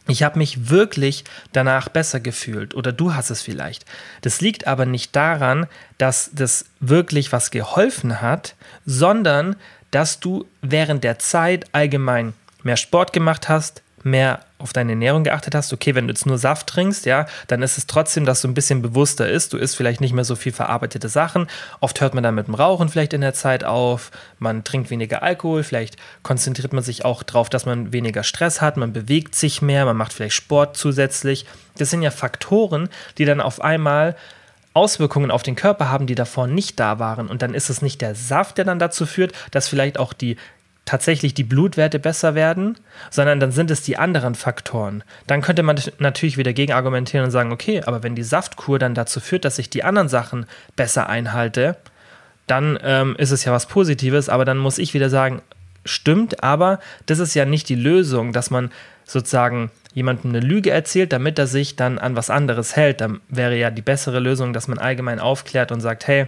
ich 0.07 0.21
habe 0.21 0.37
mich 0.37 0.69
wirklich 0.69 1.23
danach 1.51 1.89
besser 1.89 2.19
gefühlt 2.19 2.75
oder 2.75 2.91
du 2.91 3.15
hast 3.15 3.31
es 3.31 3.41
vielleicht. 3.41 3.85
Das 4.21 4.39
liegt 4.39 4.67
aber 4.67 4.85
nicht 4.85 5.15
daran, 5.15 5.65
dass 5.97 6.29
das 6.33 6.65
wirklich 6.79 7.31
was 7.31 7.49
geholfen 7.49 8.21
hat, 8.21 8.53
sondern 8.85 9.55
dass 9.89 10.19
du 10.19 10.45
während 10.61 11.03
der 11.03 11.17
Zeit 11.17 11.65
allgemein 11.71 12.33
mehr 12.61 12.77
Sport 12.77 13.13
gemacht 13.13 13.49
hast, 13.49 13.81
mehr 14.05 14.39
auf 14.59 14.71
deine 14.71 14.91
Ernährung 14.93 15.23
geachtet 15.23 15.55
hast, 15.55 15.73
okay, 15.73 15.95
wenn 15.95 16.07
du 16.07 16.13
jetzt 16.13 16.25
nur 16.25 16.37
Saft 16.37 16.67
trinkst, 16.67 17.05
ja, 17.05 17.25
dann 17.47 17.61
ist 17.61 17.77
es 17.77 17.87
trotzdem, 17.87 18.25
dass 18.25 18.41
du 18.41 18.47
ein 18.47 18.53
bisschen 18.53 18.81
bewusster 18.81 19.27
ist. 19.27 19.51
Du 19.51 19.57
isst 19.57 19.75
vielleicht 19.75 19.99
nicht 19.99 20.13
mehr 20.13 20.23
so 20.23 20.35
viel 20.35 20.51
verarbeitete 20.51 21.09
Sachen. 21.09 21.47
Oft 21.81 21.99
hört 21.99 22.13
man 22.13 22.23
dann 22.23 22.35
mit 22.35 22.47
dem 22.47 22.53
Rauchen 22.53 22.87
vielleicht 22.89 23.13
in 23.13 23.21
der 23.21 23.33
Zeit 23.33 23.63
auf. 23.63 24.11
Man 24.39 24.63
trinkt 24.63 24.91
weniger 24.91 25.23
Alkohol. 25.23 25.63
Vielleicht 25.63 25.97
konzentriert 26.23 26.71
man 26.71 26.83
sich 26.83 27.03
auch 27.03 27.23
darauf, 27.23 27.49
dass 27.49 27.65
man 27.65 27.91
weniger 27.91 28.23
Stress 28.23 28.61
hat. 28.61 28.77
Man 28.77 28.93
bewegt 28.93 29.35
sich 29.35 29.61
mehr. 29.61 29.85
Man 29.85 29.97
macht 29.97 30.13
vielleicht 30.13 30.35
Sport 30.35 30.77
zusätzlich. 30.77 31.45
Das 31.77 31.89
sind 31.89 32.01
ja 32.01 32.11
Faktoren, 32.11 32.89
die 33.17 33.25
dann 33.25 33.41
auf 33.41 33.61
einmal 33.61 34.15
Auswirkungen 34.75 35.31
auf 35.31 35.41
den 35.41 35.55
Körper 35.55 35.89
haben, 35.89 36.05
die 36.05 36.15
davor 36.15 36.47
nicht 36.47 36.79
da 36.79 36.99
waren. 36.99 37.27
Und 37.27 37.41
dann 37.41 37.53
ist 37.53 37.69
es 37.69 37.81
nicht 37.81 38.01
der 38.01 38.13
Saft, 38.13 38.57
der 38.57 38.65
dann 38.65 38.77
dazu 38.77 39.05
führt, 39.05 39.31
dass 39.51 39.69
vielleicht 39.69 39.97
auch 39.97 40.11
die 40.11 40.35
tatsächlich 40.85 41.33
die 41.33 41.43
Blutwerte 41.43 41.99
besser 41.99 42.35
werden, 42.35 42.77
sondern 43.09 43.39
dann 43.39 43.51
sind 43.51 43.71
es 43.71 43.81
die 43.81 43.97
anderen 43.97 44.35
Faktoren. 44.35 45.03
Dann 45.27 45.41
könnte 45.41 45.63
man 45.63 45.79
natürlich 45.97 46.37
wieder 46.37 46.53
gegen 46.53 46.73
argumentieren 46.73 47.25
und 47.25 47.31
sagen, 47.31 47.51
okay, 47.51 47.81
aber 47.83 48.03
wenn 48.03 48.15
die 48.15 48.23
Saftkur 48.23 48.79
dann 48.79 48.93
dazu 48.93 49.19
führt, 49.19 49.45
dass 49.45 49.59
ich 49.59 49.69
die 49.69 49.83
anderen 49.83 50.09
Sachen 50.09 50.45
besser 50.75 51.09
einhalte, 51.09 51.77
dann 52.47 52.77
ähm, 52.83 53.15
ist 53.17 53.31
es 53.31 53.43
ja 53.43 53.51
was 53.51 53.65
Positives, 53.65 54.29
aber 54.29 54.45
dann 54.45 54.59
muss 54.59 54.77
ich 54.77 54.93
wieder 54.93 55.09
sagen, 55.09 55.41
stimmt, 55.85 56.43
aber 56.43 56.79
das 57.07 57.19
ist 57.19 57.33
ja 57.33 57.45
nicht 57.45 57.67
die 57.69 57.75
Lösung, 57.75 58.33
dass 58.33 58.51
man 58.51 58.71
sozusagen 59.05 59.71
jemandem 59.93 60.31
eine 60.31 60.39
Lüge 60.39 60.71
erzählt, 60.71 61.13
damit 61.13 61.39
er 61.39 61.47
sich 61.47 61.75
dann 61.75 61.97
an 61.97 62.15
was 62.15 62.29
anderes 62.29 62.75
hält. 62.75 63.01
Dann 63.01 63.21
wäre 63.29 63.55
ja 63.55 63.71
die 63.71 63.81
bessere 63.81 64.19
Lösung, 64.19 64.51
dass 64.53 64.67
man 64.67 64.77
allgemein 64.77 65.19
aufklärt 65.19 65.71
und 65.71 65.81
sagt, 65.81 66.07
hey, 66.07 66.27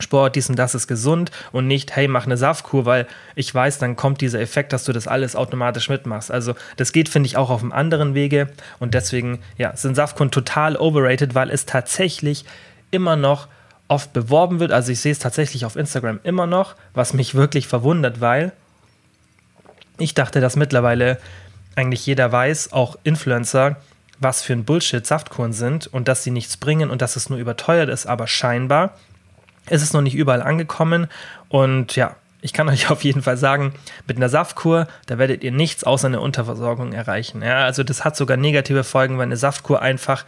Sport, 0.00 0.36
dies 0.36 0.48
und 0.48 0.56
das 0.56 0.74
ist 0.74 0.86
gesund 0.86 1.30
und 1.52 1.66
nicht, 1.66 1.94
hey, 1.96 2.08
mach 2.08 2.26
eine 2.26 2.36
Saftkur, 2.36 2.86
weil 2.86 3.06
ich 3.34 3.54
weiß, 3.54 3.78
dann 3.78 3.96
kommt 3.96 4.20
dieser 4.20 4.40
Effekt, 4.40 4.72
dass 4.72 4.84
du 4.84 4.92
das 4.92 5.06
alles 5.06 5.36
automatisch 5.36 5.88
mitmachst. 5.88 6.30
Also 6.30 6.54
das 6.76 6.92
geht, 6.92 7.08
finde 7.08 7.26
ich, 7.26 7.36
auch 7.36 7.50
auf 7.50 7.62
einem 7.62 7.72
anderen 7.72 8.14
Wege 8.14 8.50
und 8.78 8.94
deswegen, 8.94 9.40
ja, 9.56 9.76
sind 9.76 9.94
Saftkuren 9.94 10.30
total 10.30 10.76
overrated, 10.76 11.34
weil 11.34 11.50
es 11.50 11.66
tatsächlich 11.66 12.44
immer 12.90 13.16
noch 13.16 13.48
oft 13.88 14.12
beworben 14.12 14.60
wird. 14.60 14.72
Also 14.72 14.92
ich 14.92 15.00
sehe 15.00 15.12
es 15.12 15.18
tatsächlich 15.18 15.64
auf 15.64 15.76
Instagram 15.76 16.20
immer 16.22 16.46
noch, 16.46 16.76
was 16.94 17.12
mich 17.12 17.34
wirklich 17.34 17.66
verwundert, 17.66 18.20
weil 18.20 18.52
ich 19.98 20.14
dachte, 20.14 20.40
dass 20.40 20.56
mittlerweile 20.56 21.18
eigentlich 21.76 22.06
jeder 22.06 22.30
weiß, 22.30 22.72
auch 22.72 22.96
Influencer, 23.04 23.76
was 24.18 24.42
für 24.42 24.52
ein 24.52 24.64
Bullshit 24.64 25.04
Saftkuren 25.04 25.52
sind 25.52 25.86
und 25.86 26.08
dass 26.08 26.22
sie 26.22 26.30
nichts 26.30 26.56
bringen 26.56 26.90
und 26.90 27.02
dass 27.02 27.16
es 27.16 27.30
nur 27.30 27.38
überteuert 27.38 27.88
ist, 27.88 28.06
aber 28.06 28.26
scheinbar 28.26 28.94
ist 29.68 29.82
es 29.82 29.92
noch 29.92 30.00
nicht 30.00 30.14
überall 30.14 30.42
angekommen 30.42 31.08
und 31.48 31.96
ja, 31.96 32.16
ich 32.42 32.52
kann 32.52 32.68
euch 32.70 32.90
auf 32.90 33.04
jeden 33.04 33.22
Fall 33.22 33.36
sagen, 33.36 33.74
mit 34.06 34.16
einer 34.16 34.28
Saftkur, 34.28 34.86
da 35.06 35.18
werdet 35.18 35.44
ihr 35.44 35.52
nichts 35.52 35.84
außer 35.84 36.08
eine 36.08 36.20
Unterversorgung 36.20 36.92
erreichen. 36.92 37.42
Ja, 37.42 37.64
also 37.64 37.82
das 37.82 38.04
hat 38.04 38.16
sogar 38.16 38.36
negative 38.36 38.84
Folgen, 38.84 39.18
weil 39.18 39.26
eine 39.26 39.36
Saftkur 39.36 39.82
einfach, 39.82 40.24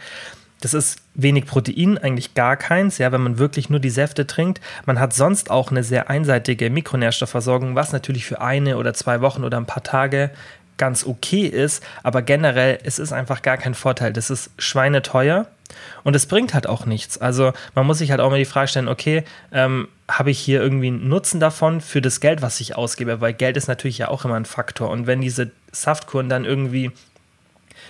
das 0.61 0.73
ist 0.73 0.99
wenig 1.13 1.45
Protein, 1.45 1.97
eigentlich 1.97 2.35
gar 2.35 2.55
keins, 2.55 2.97
ja, 2.97 3.11
wenn 3.11 3.21
man 3.21 3.37
wirklich 3.37 3.69
nur 3.69 3.79
die 3.79 3.89
Säfte 3.89 4.25
trinkt. 4.27 4.61
Man 4.85 4.99
hat 4.99 5.13
sonst 5.13 5.51
auch 5.51 5.71
eine 5.71 5.83
sehr 5.83 6.09
einseitige 6.09 6.69
Mikronährstoffversorgung, 6.69 7.75
was 7.75 7.91
natürlich 7.91 8.25
für 8.25 8.41
eine 8.41 8.77
oder 8.77 8.93
zwei 8.93 9.21
Wochen 9.21 9.43
oder 9.43 9.57
ein 9.57 9.65
paar 9.65 9.83
Tage 9.83 10.31
ganz 10.77 11.05
okay 11.05 11.45
ist, 11.45 11.83
aber 12.03 12.21
generell, 12.21 12.79
es 12.83 12.99
ist 12.99 13.13
einfach 13.13 13.41
gar 13.41 13.57
kein 13.57 13.73
Vorteil. 13.73 14.13
Das 14.13 14.29
ist 14.29 14.51
schweineteuer 14.57 15.47
und 16.03 16.15
es 16.15 16.25
bringt 16.25 16.53
halt 16.53 16.67
auch 16.67 16.85
nichts. 16.85 17.17
Also 17.17 17.53
man 17.75 17.85
muss 17.85 17.99
sich 17.99 18.11
halt 18.11 18.21
auch 18.21 18.29
mal 18.29 18.39
die 18.39 18.45
Frage 18.45 18.67
stellen, 18.67 18.87
okay, 18.87 19.23
ähm, 19.51 19.87
habe 20.09 20.31
ich 20.31 20.39
hier 20.39 20.61
irgendwie 20.61 20.87
einen 20.87 21.07
Nutzen 21.07 21.39
davon 21.39 21.81
für 21.81 22.01
das 22.01 22.19
Geld, 22.19 22.41
was 22.41 22.59
ich 22.59 22.75
ausgebe? 22.75 23.21
Weil 23.21 23.33
Geld 23.33 23.57
ist 23.57 23.67
natürlich 23.67 23.97
ja 23.97 24.07
auch 24.09 24.25
immer 24.25 24.35
ein 24.35 24.45
Faktor. 24.45 24.89
Und 24.89 25.07
wenn 25.07 25.21
diese 25.21 25.51
Saftkuren 25.71 26.29
dann 26.29 26.45
irgendwie 26.45 26.91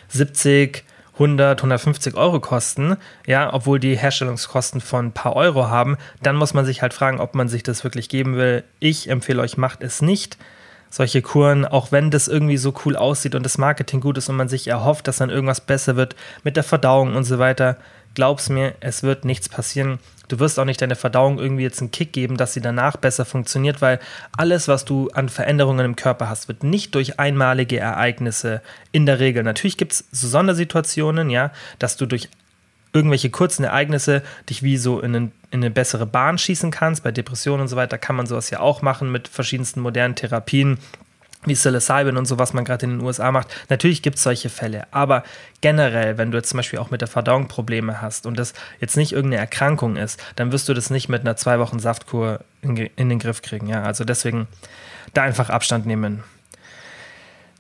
70, 0.10 0.84
100, 1.14 1.60
150 1.60 2.16
Euro 2.16 2.40
kosten, 2.40 2.98
ja, 3.26 3.54
obwohl 3.54 3.80
die 3.80 3.96
Herstellungskosten 3.96 4.82
von 4.82 5.08
ein 5.08 5.12
paar 5.12 5.36
Euro 5.36 5.68
haben, 5.68 5.98
dann 6.22 6.36
muss 6.36 6.54
man 6.54 6.66
sich 6.66 6.82
halt 6.82 6.94
fragen, 6.94 7.20
ob 7.20 7.36
man 7.36 7.48
sich 7.48 7.64
das 7.64 7.84
wirklich 7.84 8.10
geben 8.10 8.36
will. 8.36 8.64
Ich 8.80 9.10
empfehle 9.10 9.42
euch, 9.42 9.58
macht 9.58 9.84
es 9.84 10.02
nicht 10.02 10.38
solche 10.94 11.24
Kuren, 11.24 11.66
auch 11.66 11.92
wenn 11.92 12.12
das 12.12 12.28
irgendwie 12.28 12.58
so 12.58 12.72
cool 12.86 12.96
aussieht 12.96 13.34
und 13.34 13.42
das 13.42 13.58
Marketing 13.58 14.00
gut 14.00 14.16
ist 14.20 14.30
und 14.30 14.36
man 14.36 14.48
sich 14.48 14.68
erhofft, 14.68 15.08
dass 15.08 15.18
dann 15.18 15.32
irgendwas 15.32 15.60
besser 15.60 15.96
wird 15.96 16.16
mit 16.44 16.56
der 16.56 16.64
Verdauung 16.64 17.16
und 17.16 17.24
so 17.24 17.40
weiter. 17.40 17.78
Glaub's 18.14 18.50
mir, 18.50 18.76
es 18.80 19.02
wird 19.02 19.26
nichts 19.26 19.50
passieren. 19.50 19.98
Du 20.28 20.38
wirst 20.38 20.60
auch 20.60 20.66
nicht 20.66 20.80
deiner 20.84 20.96
Verdauung 20.96 21.40
irgendwie 21.40 21.64
jetzt 21.64 21.82
einen 21.82 21.90
Kick 21.90 22.14
geben, 22.14 22.38
dass 22.38 22.54
sie 22.54 22.62
danach 22.62 22.96
besser 22.96 23.26
funktioniert, 23.26 23.82
weil 23.82 24.00
alles, 24.38 24.68
was 24.68 24.86
du 24.86 25.10
an 25.10 25.30
Veränderungen 25.30 25.84
im 25.84 25.96
Körper 25.96 26.30
hast, 26.30 26.48
wird 26.48 26.64
nicht 26.64 26.94
durch 26.94 27.20
einmalige 27.20 27.80
Ereignisse 27.80 28.62
in 28.92 29.08
der 29.08 29.20
Regel. 29.20 29.42
Natürlich 29.42 29.78
gibt 29.78 29.94
es 29.94 30.06
so 30.12 30.28
Sondersituationen, 30.28 31.32
ja, 31.32 31.52
dass 31.80 31.98
du 31.98 32.06
durch 32.06 32.30
irgendwelche 32.94 33.32
kurzen 33.32 33.64
Ereignisse 33.64 34.22
dich 34.48 34.62
wie 34.62 34.78
so 34.78 35.00
in, 35.00 35.16
einen, 35.16 35.32
in, 35.54 35.60
eine 35.60 35.72
bessere 35.72 36.06
Bahn 36.06 36.38
schießen 36.38 36.72
kannst. 36.72 37.04
Bei 37.04 37.12
Depressionen 37.12 37.62
und 37.62 37.68
so 37.68 37.76
weiter 37.76 37.98
kann 37.98 38.16
man 38.16 38.26
sowas 38.26 38.50
ja 38.50 38.60
auch 38.60 38.82
machen 38.82 39.12
mit 39.12 39.28
verschiedensten 39.28 39.82
modernen 39.82 40.16
Therapien 40.16 40.80
wie 41.46 41.54
Psilocybin 41.54 42.18
und 42.18 42.26
so, 42.26 42.40
was 42.40 42.54
man 42.54 42.66
gerade 42.66 42.86
in 42.86 42.98
den 42.98 43.02
USA 43.02 43.32
macht. 43.32 43.54
Natürlich 43.70 44.02
gibt 44.02 44.18
es 44.18 44.24
solche 44.24 44.50
Fälle, 44.50 44.88
aber 44.92 45.24
generell, 45.62 46.18
wenn 46.18 46.32
du 46.32 46.38
jetzt 46.38 46.50
zum 46.50 46.58
Beispiel 46.58 46.80
auch 46.80 46.90
mit 46.90 47.02
der 47.02 47.08
Verdauung 47.08 47.48
Probleme 47.48 48.02
hast 48.02 48.26
und 48.26 48.40
das 48.40 48.54
jetzt 48.80 48.98
nicht 48.98 49.12
irgendeine 49.12 49.42
Erkrankung 49.42 49.98
ist, 49.98 50.24
dann 50.36 50.52
wirst 50.52 50.70
du 50.70 50.74
das 50.74 50.90
nicht 50.90 51.10
mit 51.10 51.22
einer 51.22 51.36
zwei 51.36 51.60
Wochen 51.60 51.80
Saftkur 51.80 52.40
in, 52.62 52.78
in 52.78 53.10
den 53.10 53.20
Griff 53.20 53.42
kriegen. 53.42 53.68
Ja, 53.68 53.84
also 53.84 54.06
deswegen 54.06 54.48
da 55.14 55.24
einfach 55.24 55.50
Abstand 55.50 55.86
nehmen. 55.86 56.24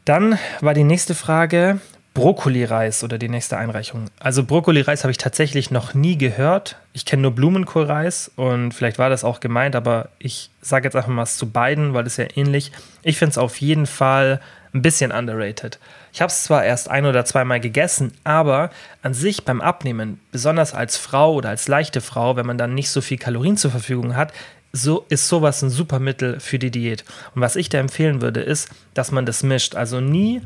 Dann 0.06 0.38
war 0.62 0.74
die 0.74 0.84
nächste 0.84 1.16
Frage, 1.16 1.80
Brokkoli-Reis 2.13 3.03
oder 3.03 3.17
die 3.17 3.29
nächste 3.29 3.58
Einreichung. 3.58 4.05
Also 4.20 4.43
Brokkoli-Reis 4.43 5.03
habe 5.03 5.12
ich 5.12 5.17
tatsächlich 5.17 5.72
noch 5.72 5.93
nie 5.93 6.17
gehört. 6.17 6.77
Ich 6.93 7.05
kenne 7.05 7.24
nur 7.24 7.32
Blumenkohlreis 7.32 8.32
und 8.36 8.72
vielleicht 8.74 9.00
war 9.00 9.10
das 9.10 9.24
auch 9.24 9.39
gemeint, 9.39 9.75
aber 9.75 10.10
ich 10.20 10.51
sage 10.62 10.86
jetzt 10.86 10.96
einfach 10.96 11.10
mal 11.10 11.24
was 11.24 11.38
zu 11.38 11.50
beiden, 11.50 11.93
weil 11.93 12.05
es 12.05 12.17
ja 12.17 12.25
ähnlich. 12.36 12.72
Ich 13.01 13.17
finde 13.17 13.32
es 13.32 13.38
auf 13.38 13.60
jeden 13.62 13.88
Fall 13.88 14.39
ein 14.74 14.82
bisschen 14.82 15.12
underrated. 15.12 15.79
Ich 16.12 16.22
habe 16.22 16.32
es 16.32 16.43
zwar 16.43 16.63
erst 16.63 16.89
ein 16.89 17.05
oder 17.05 17.25
zweimal 17.25 17.60
gegessen, 17.60 18.12
aber 18.24 18.70
an 19.01 19.13
sich 19.13 19.46
beim 19.46 19.62
Abnehmen, 19.62 20.20
besonders 20.32 20.74
als 20.74 20.98
Frau 20.98 21.34
oder 21.34 21.50
als 21.50 21.67
leichte 21.67 22.01
Frau, 22.01 22.36
wenn 22.36 22.46
man 22.46 22.58
dann 22.58 22.75
nicht 22.75 22.89
so 22.89 23.01
viel 23.01 23.17
Kalorien 23.17 23.58
zur 23.58 23.72
Verfügung 23.72 24.15
hat, 24.15 24.34
so 24.72 25.05
ist 25.10 25.27
sowas 25.27 25.62
ein 25.62 25.70
super 25.70 26.00
Mittel 26.00 26.39
für 26.39 26.58
die 26.58 26.72
Diät. 26.72 27.05
Und 27.36 27.41
was 27.41 27.55
ich 27.55 27.70
da 27.70 27.77
empfehlen 27.77 28.22
würde, 28.22 28.41
ist, 28.41 28.70
dass 28.96 29.12
man 29.12 29.25
das 29.25 29.43
mischt. 29.43 29.75
Also 29.75 30.01
nie 30.01 30.41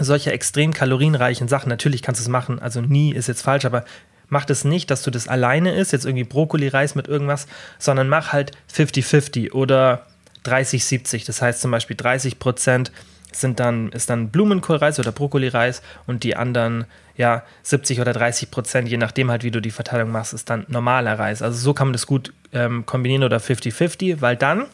solche 0.00 0.32
extrem 0.32 0.72
kalorienreichen 0.72 1.48
Sachen, 1.48 1.68
natürlich 1.68 2.02
kannst 2.02 2.20
du 2.20 2.24
es 2.24 2.28
machen, 2.28 2.58
also 2.58 2.80
nie 2.80 3.12
ist 3.12 3.28
jetzt 3.28 3.42
falsch, 3.42 3.64
aber 3.64 3.84
mach 4.28 4.44
das 4.44 4.64
nicht, 4.64 4.90
dass 4.90 5.02
du 5.02 5.10
das 5.10 5.28
alleine 5.28 5.74
isst, 5.74 5.92
jetzt 5.92 6.04
irgendwie 6.06 6.24
Brokkoli-Reis 6.24 6.94
mit 6.94 7.08
irgendwas, 7.08 7.46
sondern 7.78 8.08
mach 8.08 8.32
halt 8.32 8.52
50-50 8.74 9.52
oder 9.52 10.06
30-70. 10.44 11.26
Das 11.26 11.40
heißt 11.42 11.60
zum 11.60 11.70
Beispiel 11.70 11.96
30 11.96 12.38
Prozent 12.38 12.92
sind 13.32 13.58
dann, 13.60 13.90
ist 13.90 14.10
dann 14.10 14.28
Blumenkohlreis 14.28 14.98
oder 15.00 15.12
Brokkoli-Reis 15.12 15.82
und 16.06 16.22
die 16.22 16.36
anderen, 16.36 16.84
ja, 17.16 17.42
70 17.62 18.00
oder 18.00 18.12
30 18.12 18.50
Prozent, 18.50 18.88
je 18.88 18.96
nachdem 18.96 19.30
halt, 19.30 19.42
wie 19.42 19.50
du 19.50 19.60
die 19.60 19.72
Verteilung 19.72 20.10
machst, 20.10 20.34
ist 20.34 20.50
dann 20.50 20.64
normaler 20.68 21.18
Reis. 21.18 21.42
Also 21.42 21.58
so 21.58 21.74
kann 21.74 21.88
man 21.88 21.92
das 21.92 22.06
gut 22.06 22.32
ähm, 22.52 22.86
kombinieren 22.86 23.24
oder 23.24 23.38
50-50, 23.38 24.20
weil 24.20 24.36
dann 24.36 24.66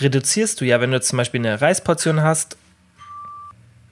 reduzierst 0.00 0.60
du 0.60 0.64
ja, 0.64 0.80
wenn 0.80 0.90
du 0.90 1.00
zum 1.00 1.16
Beispiel 1.16 1.40
eine 1.40 1.60
Reisportion 1.60 2.22
hast 2.22 2.56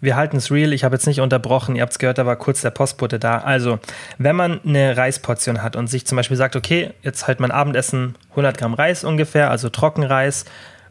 wir 0.01 0.17
halten 0.17 0.37
es 0.37 0.51
real. 0.51 0.73
Ich 0.73 0.85
habe 0.85 0.95
jetzt 0.95 1.07
nicht 1.07 1.21
unterbrochen. 1.21 1.77
Ihr 1.77 1.83
habt 1.83 1.93
es 1.93 1.99
gehört, 1.99 2.19
da 2.19 2.27
war 2.27 2.37
kurz 2.37 2.63
der 2.63 2.71
Postbote 2.71 3.19
da. 3.19 3.39
Also, 3.39 3.79
wenn 4.19 4.37
man 4.37 4.61
eine 4.65 4.97
Reisportion 4.97 5.63
hat 5.63 5.77
und 5.77 5.89
sich 5.89 6.07
zum 6.07 6.17
Beispiel 6.17 6.37
sagt, 6.37 6.57
okay, 6.57 6.93
jetzt 7.03 7.27
halt 7.27 7.41
mein 7.41 7.51
Abendessen 7.51 8.15
100 8.31 8.57
Gramm 8.57 8.75
Reis 8.75 9.05
ungefähr, 9.05 9.51
also 9.51 9.69
Trockenreis, 9.69 10.45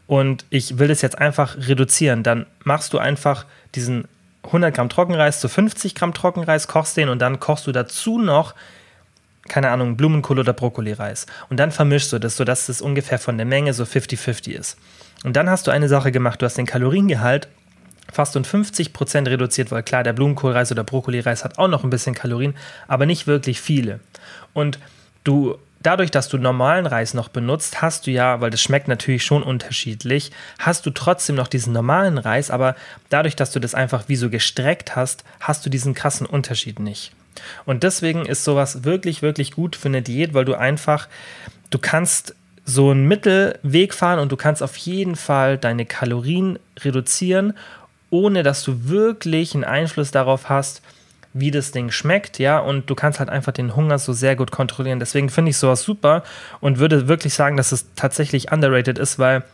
und 0.06 0.44
ich 0.50 0.78
will 0.78 0.88
das 0.88 1.02
jetzt 1.02 1.18
einfach 1.18 1.56
reduzieren, 1.56 2.24
dann 2.24 2.46
machst 2.64 2.92
du 2.92 2.98
einfach 2.98 3.46
diesen 3.76 4.08
100 4.44 4.74
Gramm 4.74 4.88
Trockenreis 4.88 5.40
zu 5.40 5.48
50 5.48 5.94
Gramm 5.94 6.14
Trockenreis, 6.14 6.66
kochst 6.66 6.96
den 6.96 7.08
und 7.08 7.20
dann 7.20 7.38
kochst 7.38 7.66
du 7.66 7.72
dazu 7.72 8.18
noch 8.18 8.54
keine 9.48 9.70
Ahnung, 9.70 9.96
Blumenkohl 9.96 10.38
oder 10.38 10.52
Brokkoli-Reis. 10.52 11.26
Und 11.48 11.58
dann 11.58 11.72
vermischst 11.72 12.12
du 12.12 12.18
das, 12.18 12.36
sodass 12.36 12.68
es 12.68 12.80
ungefähr 12.80 13.18
von 13.18 13.36
der 13.36 13.46
Menge 13.46 13.74
so 13.74 13.84
50-50 13.84 14.52
ist. 14.52 14.78
Und 15.24 15.34
dann 15.36 15.50
hast 15.50 15.66
du 15.66 15.70
eine 15.70 15.88
Sache 15.88 16.12
gemacht, 16.12 16.40
du 16.40 16.46
hast 16.46 16.56
den 16.56 16.66
Kaloriengehalt 16.66 17.48
fast 18.12 18.36
um 18.36 18.44
50 18.44 18.92
Prozent 18.92 19.28
reduziert, 19.28 19.70
weil 19.70 19.82
klar, 19.82 20.02
der 20.02 20.12
Blumenkohlreis 20.12 20.72
oder 20.72 20.84
Brokkolireis 20.84 21.44
hat 21.44 21.58
auch 21.58 21.68
noch 21.68 21.84
ein 21.84 21.90
bisschen 21.90 22.14
Kalorien, 22.14 22.54
aber 22.88 23.06
nicht 23.06 23.26
wirklich 23.26 23.60
viele. 23.60 24.00
Und 24.52 24.78
du 25.24 25.58
dadurch, 25.82 26.10
dass 26.10 26.28
du 26.28 26.38
normalen 26.38 26.86
Reis 26.86 27.14
noch 27.14 27.28
benutzt, 27.28 27.82
hast 27.82 28.06
du 28.06 28.10
ja, 28.10 28.40
weil 28.40 28.50
das 28.50 28.60
schmeckt 28.60 28.88
natürlich 28.88 29.24
schon 29.24 29.42
unterschiedlich, 29.42 30.30
hast 30.58 30.86
du 30.86 30.90
trotzdem 30.90 31.36
noch 31.36 31.48
diesen 31.48 31.72
normalen 31.72 32.18
Reis, 32.18 32.50
aber 32.50 32.76
dadurch, 33.08 33.36
dass 33.36 33.50
du 33.52 33.60
das 33.60 33.74
einfach 33.74 34.04
wie 34.08 34.16
so 34.16 34.30
gestreckt 34.30 34.96
hast, 34.96 35.24
hast 35.40 35.64
du 35.64 35.70
diesen 35.70 35.94
krassen 35.94 36.26
Unterschied 36.26 36.78
nicht. 36.78 37.12
Und 37.64 37.82
deswegen 37.82 38.26
ist 38.26 38.44
sowas 38.44 38.84
wirklich, 38.84 39.22
wirklich 39.22 39.52
gut 39.52 39.76
für 39.76 39.88
eine 39.88 40.02
Diät, 40.02 40.34
weil 40.34 40.44
du 40.44 40.54
einfach, 40.54 41.08
du 41.70 41.78
kannst 41.78 42.34
so 42.66 42.90
einen 42.90 43.08
Mittelweg 43.08 43.94
fahren 43.94 44.18
und 44.18 44.30
du 44.30 44.36
kannst 44.36 44.62
auf 44.62 44.76
jeden 44.76 45.16
Fall 45.16 45.56
deine 45.56 45.86
Kalorien 45.86 46.58
reduzieren 46.80 47.54
ohne 48.10 48.42
dass 48.42 48.62
du 48.62 48.88
wirklich 48.88 49.54
einen 49.54 49.64
Einfluss 49.64 50.10
darauf 50.10 50.48
hast, 50.48 50.82
wie 51.32 51.50
das 51.50 51.70
Ding 51.70 51.90
schmeckt, 51.90 52.38
ja, 52.38 52.58
und 52.58 52.90
du 52.90 52.94
kannst 52.94 53.20
halt 53.20 53.30
einfach 53.30 53.52
den 53.52 53.76
Hunger 53.76 53.98
so 53.98 54.12
sehr 54.12 54.34
gut 54.34 54.50
kontrollieren. 54.50 54.98
Deswegen 54.98 55.28
finde 55.28 55.50
ich 55.50 55.56
sowas 55.56 55.82
super 55.82 56.24
und 56.60 56.78
würde 56.78 57.06
wirklich 57.06 57.34
sagen, 57.34 57.56
dass 57.56 57.70
es 57.72 57.86
tatsächlich 57.94 58.50
underrated 58.50 58.98
ist, 58.98 59.18
weil 59.18 59.44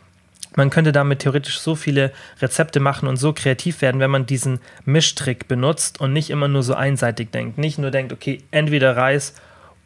man 0.55 0.71
könnte 0.71 0.93
damit 0.93 1.19
theoretisch 1.19 1.59
so 1.59 1.75
viele 1.75 2.13
Rezepte 2.41 2.81
machen 2.81 3.09
und 3.09 3.19
so 3.19 3.35
kreativ 3.35 3.83
werden, 3.83 4.01
wenn 4.01 4.11
man 4.11 4.25
diesen 4.25 4.61
Mischtrick 4.87 5.49
benutzt 5.49 6.01
und 6.01 6.15
nicht 6.15 6.31
immer 6.31 6.49
nur 6.49 6.63
so 6.63 6.75
einseitig 6.75 7.31
denkt. 7.31 7.59
Nicht 7.59 7.79
nur 7.79 7.91
denkt, 7.91 8.13
okay, 8.13 8.43
entweder 8.51 8.97
Reis 8.97 9.35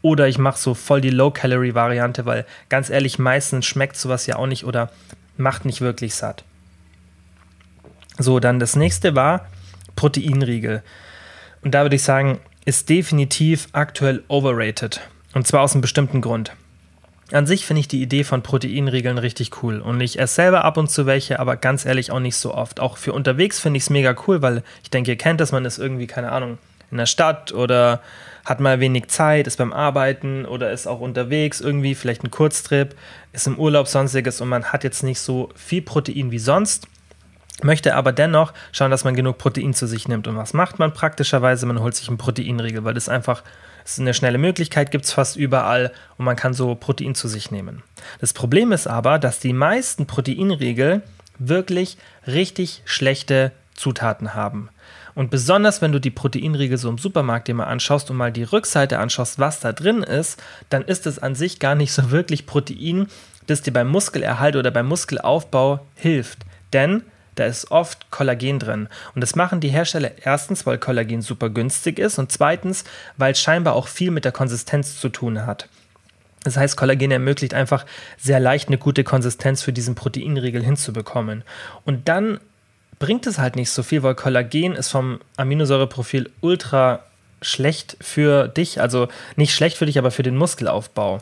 oder 0.00 0.28
ich 0.28 0.38
mache 0.38 0.58
so 0.58 0.74
voll 0.74 1.00
die 1.00 1.10
Low-Calorie-Variante, 1.10 2.24
weil 2.24 2.46
ganz 2.68 2.88
ehrlich, 2.88 3.18
meistens 3.18 3.66
schmeckt 3.66 3.96
sowas 3.96 4.26
ja 4.26 4.36
auch 4.36 4.46
nicht 4.46 4.64
oder 4.64 4.90
macht 5.36 5.64
nicht 5.64 5.80
wirklich 5.80 6.14
satt. 6.14 6.44
So, 8.22 8.38
dann 8.38 8.58
das 8.58 8.76
nächste 8.76 9.16
war 9.16 9.46
Proteinriegel. 9.96 10.82
Und 11.62 11.74
da 11.74 11.82
würde 11.82 11.96
ich 11.96 12.02
sagen, 12.02 12.38
ist 12.66 12.88
definitiv 12.90 13.68
aktuell 13.72 14.22
overrated. 14.28 15.00
Und 15.32 15.46
zwar 15.46 15.62
aus 15.62 15.72
einem 15.72 15.80
bestimmten 15.80 16.20
Grund. 16.20 16.52
An 17.32 17.46
sich 17.46 17.64
finde 17.64 17.80
ich 17.80 17.88
die 17.88 18.02
Idee 18.02 18.24
von 18.24 18.42
Proteinriegeln 18.42 19.16
richtig 19.16 19.62
cool. 19.62 19.80
Und 19.80 20.00
ich 20.00 20.18
esse 20.18 20.34
selber 20.34 20.64
ab 20.64 20.76
und 20.76 20.90
zu 20.90 21.06
welche, 21.06 21.40
aber 21.40 21.56
ganz 21.56 21.86
ehrlich 21.86 22.10
auch 22.10 22.20
nicht 22.20 22.36
so 22.36 22.52
oft. 22.52 22.78
Auch 22.80 22.98
für 22.98 23.14
unterwegs 23.14 23.58
finde 23.58 23.78
ich 23.78 23.84
es 23.84 23.90
mega 23.90 24.14
cool, 24.26 24.42
weil 24.42 24.64
ich 24.82 24.90
denke, 24.90 25.12
ihr 25.12 25.18
kennt 25.18 25.40
das, 25.40 25.52
man 25.52 25.64
ist 25.64 25.78
irgendwie, 25.78 26.06
keine 26.06 26.32
Ahnung, 26.32 26.58
in 26.90 26.98
der 26.98 27.06
Stadt 27.06 27.52
oder 27.52 28.00
hat 28.44 28.60
mal 28.60 28.80
wenig 28.80 29.08
Zeit, 29.08 29.46
ist 29.46 29.58
beim 29.58 29.72
Arbeiten 29.72 30.44
oder 30.44 30.72
ist 30.72 30.86
auch 30.86 31.00
unterwegs 31.00 31.60
irgendwie, 31.60 31.94
vielleicht 31.94 32.24
ein 32.24 32.30
Kurztrip, 32.30 32.96
ist 33.32 33.46
im 33.46 33.58
Urlaub 33.58 33.86
sonstiges 33.86 34.40
und 34.40 34.48
man 34.48 34.64
hat 34.64 34.82
jetzt 34.82 35.04
nicht 35.04 35.20
so 35.20 35.50
viel 35.54 35.82
Protein 35.82 36.32
wie 36.32 36.38
sonst 36.38 36.88
möchte 37.64 37.94
aber 37.94 38.12
dennoch 38.12 38.52
schauen, 38.72 38.90
dass 38.90 39.04
man 39.04 39.14
genug 39.14 39.38
Protein 39.38 39.74
zu 39.74 39.86
sich 39.86 40.08
nimmt. 40.08 40.26
Und 40.28 40.36
was 40.36 40.52
macht 40.52 40.78
man 40.78 40.92
praktischerweise? 40.92 41.66
Man 41.66 41.80
holt 41.80 41.94
sich 41.94 42.08
einen 42.08 42.18
Proteinriegel, 42.18 42.84
weil 42.84 42.94
das 42.94 43.08
einfach 43.08 43.42
das 43.82 43.92
ist 43.92 44.00
eine 44.00 44.14
schnelle 44.14 44.38
Möglichkeit, 44.38 44.90
gibt 44.90 45.06
es 45.06 45.12
fast 45.12 45.36
überall 45.36 45.92
und 46.18 46.24
man 46.24 46.36
kann 46.36 46.54
so 46.54 46.74
Protein 46.74 47.14
zu 47.14 47.28
sich 47.28 47.50
nehmen. 47.50 47.82
Das 48.20 48.32
Problem 48.32 48.72
ist 48.72 48.86
aber, 48.86 49.18
dass 49.18 49.40
die 49.40 49.52
meisten 49.52 50.06
Proteinriegel 50.06 51.02
wirklich 51.38 51.96
richtig 52.26 52.82
schlechte 52.84 53.52
Zutaten 53.74 54.34
haben. 54.34 54.68
Und 55.14 55.30
besonders 55.30 55.82
wenn 55.82 55.92
du 55.92 55.98
die 55.98 56.10
Proteinriegel 56.10 56.78
so 56.78 56.88
im 56.88 56.98
Supermarkt 56.98 57.48
dir 57.48 57.54
mal 57.54 57.64
anschaust 57.64 58.10
und 58.10 58.16
mal 58.16 58.30
die 58.30 58.44
Rückseite 58.44 58.98
anschaust, 58.98 59.38
was 59.38 59.60
da 59.60 59.72
drin 59.72 60.02
ist, 60.02 60.40
dann 60.68 60.82
ist 60.82 61.06
es 61.06 61.18
an 61.18 61.34
sich 61.34 61.58
gar 61.58 61.74
nicht 61.74 61.92
so 61.92 62.10
wirklich 62.10 62.46
Protein, 62.46 63.08
das 63.46 63.62
dir 63.62 63.72
beim 63.72 63.88
Muskelerhalt 63.88 64.56
oder 64.56 64.70
beim 64.70 64.86
Muskelaufbau 64.86 65.84
hilft. 65.96 66.40
Denn 66.72 67.02
da 67.40 67.46
ist 67.46 67.70
oft 67.70 68.10
Kollagen 68.10 68.58
drin. 68.58 68.88
Und 69.14 69.22
das 69.22 69.34
machen 69.34 69.60
die 69.60 69.70
Hersteller 69.70 70.10
erstens, 70.22 70.66
weil 70.66 70.76
Kollagen 70.76 71.22
super 71.22 71.48
günstig 71.48 71.98
ist 71.98 72.18
und 72.18 72.30
zweitens, 72.30 72.84
weil 73.16 73.32
es 73.32 73.40
scheinbar 73.40 73.74
auch 73.74 73.88
viel 73.88 74.10
mit 74.10 74.26
der 74.26 74.32
Konsistenz 74.32 75.00
zu 75.00 75.08
tun 75.08 75.46
hat. 75.46 75.68
Das 76.44 76.56
heißt, 76.56 76.76
Kollagen 76.76 77.10
ermöglicht 77.10 77.54
einfach 77.54 77.86
sehr 78.18 78.40
leicht 78.40 78.68
eine 78.68 78.78
gute 78.78 79.04
Konsistenz 79.04 79.62
für 79.62 79.72
diesen 79.72 79.94
Proteinriegel 79.94 80.62
hinzubekommen. 80.62 81.44
Und 81.84 82.08
dann 82.08 82.40
bringt 82.98 83.26
es 83.26 83.38
halt 83.38 83.56
nicht 83.56 83.70
so 83.70 83.82
viel, 83.82 84.02
weil 84.02 84.14
Kollagen 84.14 84.74
ist 84.74 84.90
vom 84.90 85.20
Aminosäureprofil 85.36 86.30
ultra 86.42 87.04
schlecht 87.42 87.96
für 88.00 88.48
dich, 88.48 88.80
also 88.80 89.08
nicht 89.36 89.54
schlecht 89.54 89.76
für 89.76 89.86
dich, 89.86 89.98
aber 89.98 90.10
für 90.10 90.22
den 90.22 90.36
Muskelaufbau. 90.36 91.18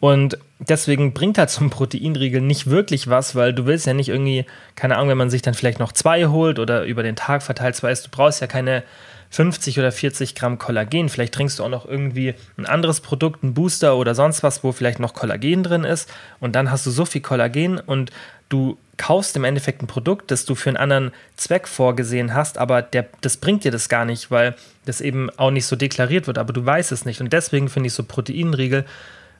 Und 0.00 0.38
deswegen 0.58 1.12
bringt 1.12 1.38
halt 1.38 1.50
so 1.50 1.64
ein 1.64 1.70
Proteinriegel 1.70 2.40
nicht 2.40 2.68
wirklich 2.68 3.08
was, 3.08 3.34
weil 3.34 3.52
du 3.52 3.66
willst 3.66 3.86
ja 3.86 3.94
nicht 3.94 4.08
irgendwie, 4.08 4.46
keine 4.74 4.96
Ahnung, 4.96 5.10
wenn 5.10 5.18
man 5.18 5.30
sich 5.30 5.42
dann 5.42 5.54
vielleicht 5.54 5.78
noch 5.78 5.92
zwei 5.92 6.26
holt 6.26 6.58
oder 6.58 6.84
über 6.84 7.02
den 7.02 7.16
Tag 7.16 7.42
verteilt 7.42 7.76
zwei 7.76 7.92
isst, 7.92 8.06
du 8.06 8.10
brauchst 8.10 8.40
ja 8.40 8.46
keine 8.46 8.82
50 9.30 9.78
oder 9.78 9.92
40 9.92 10.34
Gramm 10.34 10.58
Kollagen. 10.58 11.08
Vielleicht 11.08 11.34
trinkst 11.34 11.58
du 11.58 11.64
auch 11.64 11.68
noch 11.68 11.86
irgendwie 11.86 12.34
ein 12.56 12.66
anderes 12.66 13.00
Produkt, 13.00 13.42
ein 13.44 13.54
Booster 13.54 13.96
oder 13.96 14.14
sonst 14.14 14.42
was, 14.42 14.64
wo 14.64 14.72
vielleicht 14.72 14.98
noch 14.98 15.14
Kollagen 15.14 15.62
drin 15.62 15.84
ist. 15.84 16.12
Und 16.40 16.56
dann 16.56 16.70
hast 16.70 16.84
du 16.84 16.90
so 16.90 17.04
viel 17.04 17.20
Kollagen 17.20 17.78
und 17.78 18.10
du 18.50 18.76
kaufst 18.98 19.34
im 19.36 19.44
Endeffekt 19.44 19.82
ein 19.82 19.86
Produkt, 19.86 20.30
das 20.30 20.44
du 20.44 20.54
für 20.54 20.68
einen 20.68 20.76
anderen 20.76 21.12
Zweck 21.36 21.66
vorgesehen 21.66 22.34
hast, 22.34 22.58
aber 22.58 22.82
der, 22.82 23.06
das 23.22 23.38
bringt 23.38 23.64
dir 23.64 23.70
das 23.70 23.88
gar 23.88 24.04
nicht, 24.04 24.30
weil 24.30 24.54
das 24.84 25.00
eben 25.00 25.30
auch 25.38 25.50
nicht 25.50 25.64
so 25.64 25.74
deklariert 25.74 26.26
wird, 26.26 26.36
aber 26.36 26.52
du 26.52 26.66
weißt 26.66 26.92
es 26.92 27.06
nicht. 27.06 27.22
Und 27.22 27.32
deswegen 27.32 27.70
finde 27.70 27.86
ich 27.86 27.94
so 27.94 28.02
Proteinriegel 28.02 28.84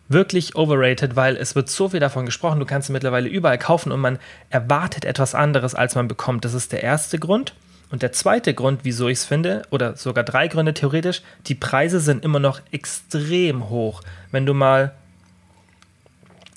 wirklich 0.08 0.56
overrated, 0.56 1.14
weil 1.14 1.36
es 1.36 1.54
wird 1.54 1.68
so 1.68 1.90
viel 1.90 2.00
davon 2.00 2.24
gesprochen, 2.24 2.58
du 2.58 2.64
kannst 2.64 2.86
sie 2.86 2.92
mittlerweile 2.92 3.28
überall 3.28 3.58
kaufen 3.58 3.92
und 3.92 4.00
man 4.00 4.18
erwartet 4.48 5.04
etwas 5.04 5.34
anderes, 5.34 5.74
als 5.74 5.94
man 5.94 6.08
bekommt. 6.08 6.46
Das 6.46 6.54
ist 6.54 6.72
der 6.72 6.82
erste 6.82 7.18
Grund. 7.18 7.54
Und 7.90 8.02
der 8.02 8.12
zweite 8.12 8.54
Grund, 8.54 8.80
wieso 8.84 9.08
ich 9.08 9.18
es 9.18 9.24
finde, 9.24 9.62
oder 9.70 9.96
sogar 9.96 10.24
drei 10.24 10.48
Gründe 10.48 10.72
theoretisch, 10.72 11.22
die 11.46 11.54
Preise 11.54 12.00
sind 12.00 12.24
immer 12.24 12.38
noch 12.38 12.60
extrem 12.70 13.68
hoch. 13.68 14.02
Wenn 14.30 14.46
du 14.46 14.54
mal 14.54 14.92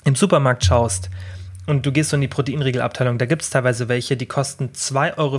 im 0.04 0.14
Supermarkt 0.14 0.64
schaust, 0.64 1.10
und 1.66 1.86
du 1.86 1.92
gehst 1.92 2.10
so 2.10 2.16
in 2.16 2.20
die 2.20 2.28
Proteinriegelabteilung, 2.28 3.18
da 3.18 3.26
gibt 3.26 3.42
es 3.42 3.50
teilweise 3.50 3.88
welche, 3.88 4.16
die 4.16 4.26
kosten 4.26 4.70
2,50 4.74 5.16
Euro 5.18 5.38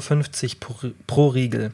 pro, 0.60 0.90
pro 1.08 1.28
Riegel. 1.28 1.72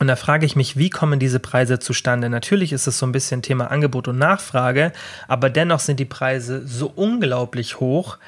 Und 0.00 0.08
da 0.08 0.16
frage 0.16 0.44
ich 0.44 0.56
mich, 0.56 0.76
wie 0.76 0.90
kommen 0.90 1.20
diese 1.20 1.38
Preise 1.38 1.78
zustande? 1.78 2.28
Natürlich 2.28 2.72
ist 2.72 2.86
es 2.86 2.98
so 2.98 3.06
ein 3.06 3.12
bisschen 3.12 3.42
Thema 3.42 3.70
Angebot 3.70 4.08
und 4.08 4.18
Nachfrage, 4.18 4.92
aber 5.28 5.50
dennoch 5.50 5.80
sind 5.80 6.00
die 6.00 6.04
Preise 6.04 6.66
so 6.66 6.92
unglaublich 6.94 7.80
hoch, 7.80 8.18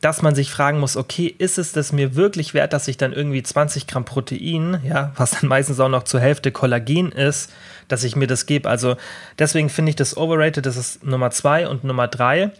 dass 0.00 0.20
man 0.20 0.34
sich 0.34 0.50
fragen 0.50 0.80
muss, 0.80 0.98
okay, 0.98 1.34
ist 1.38 1.56
es 1.56 1.72
das 1.72 1.92
mir 1.92 2.14
wirklich 2.14 2.52
wert, 2.52 2.74
dass 2.74 2.88
ich 2.88 2.98
dann 2.98 3.14
irgendwie 3.14 3.42
20 3.42 3.86
Gramm 3.86 4.04
Protein, 4.04 4.80
ja, 4.84 5.12
was 5.16 5.30
dann 5.30 5.48
meistens 5.48 5.80
auch 5.80 5.88
noch 5.88 6.02
zur 6.02 6.20
Hälfte 6.20 6.52
Kollagen 6.52 7.10
ist, 7.10 7.50
dass 7.88 8.04
ich 8.04 8.16
mir 8.16 8.26
das 8.26 8.44
gebe? 8.44 8.68
Also 8.68 8.96
deswegen 9.38 9.70
finde 9.70 9.90
ich 9.90 9.96
das 9.96 10.16
overrated, 10.16 10.66
das 10.66 10.76
ist 10.76 11.04
Nummer 11.04 11.30
zwei 11.30 11.68
und 11.68 11.84
Nummer 11.84 12.06
drei 12.06 12.50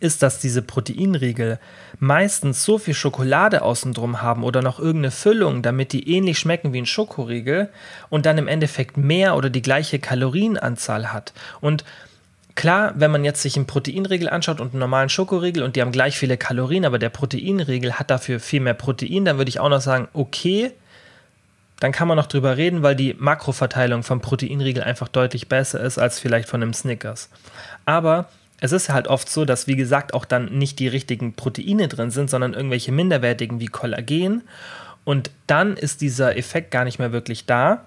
ist, 0.00 0.22
dass 0.22 0.38
diese 0.38 0.62
Proteinriegel 0.62 1.58
meistens 1.98 2.64
so 2.64 2.78
viel 2.78 2.94
Schokolade 2.94 3.62
außen 3.62 3.92
drum 3.92 4.22
haben 4.22 4.44
oder 4.44 4.62
noch 4.62 4.78
irgendeine 4.78 5.10
Füllung, 5.10 5.62
damit 5.62 5.92
die 5.92 6.10
ähnlich 6.10 6.38
schmecken 6.38 6.72
wie 6.72 6.80
ein 6.80 6.86
Schokoriegel 6.86 7.68
und 8.08 8.26
dann 8.26 8.38
im 8.38 8.48
Endeffekt 8.48 8.96
mehr 8.96 9.36
oder 9.36 9.50
die 9.50 9.62
gleiche 9.62 9.98
Kalorienanzahl 9.98 11.12
hat. 11.12 11.32
Und 11.60 11.84
klar, 12.54 12.92
wenn 12.96 13.10
man 13.10 13.24
jetzt 13.24 13.42
sich 13.42 13.56
einen 13.56 13.66
Proteinriegel 13.66 14.28
anschaut 14.28 14.60
und 14.60 14.72
einen 14.72 14.80
normalen 14.80 15.08
Schokoriegel 15.08 15.62
und 15.62 15.76
die 15.76 15.80
haben 15.80 15.92
gleich 15.92 16.18
viele 16.18 16.36
Kalorien, 16.36 16.84
aber 16.84 16.98
der 16.98 17.10
Proteinriegel 17.10 17.94
hat 17.94 18.10
dafür 18.10 18.40
viel 18.40 18.60
mehr 18.60 18.74
Protein, 18.74 19.24
dann 19.24 19.38
würde 19.38 19.48
ich 19.48 19.60
auch 19.60 19.68
noch 19.68 19.80
sagen, 19.80 20.08
okay, 20.12 20.72
dann 21.80 21.92
kann 21.92 22.08
man 22.08 22.16
noch 22.16 22.26
drüber 22.26 22.56
reden, 22.56 22.82
weil 22.82 22.96
die 22.96 23.14
Makroverteilung 23.16 24.02
vom 24.02 24.20
Proteinriegel 24.20 24.82
einfach 24.82 25.08
deutlich 25.08 25.48
besser 25.48 25.80
ist 25.80 25.98
als 25.98 26.18
vielleicht 26.18 26.48
von 26.48 26.62
einem 26.62 26.74
Snickers. 26.74 27.30
Aber 27.84 28.28
es 28.60 28.72
ist 28.72 28.88
halt 28.88 29.08
oft 29.08 29.28
so, 29.28 29.44
dass, 29.44 29.66
wie 29.66 29.76
gesagt, 29.76 30.14
auch 30.14 30.24
dann 30.24 30.58
nicht 30.58 30.78
die 30.78 30.88
richtigen 30.88 31.34
Proteine 31.34 31.88
drin 31.88 32.10
sind, 32.10 32.28
sondern 32.28 32.54
irgendwelche 32.54 32.92
minderwertigen 32.92 33.60
wie 33.60 33.66
Kollagen. 33.66 34.42
Und 35.04 35.30
dann 35.46 35.76
ist 35.76 36.00
dieser 36.00 36.36
Effekt 36.36 36.70
gar 36.70 36.84
nicht 36.84 36.98
mehr 36.98 37.12
wirklich 37.12 37.46
da. 37.46 37.84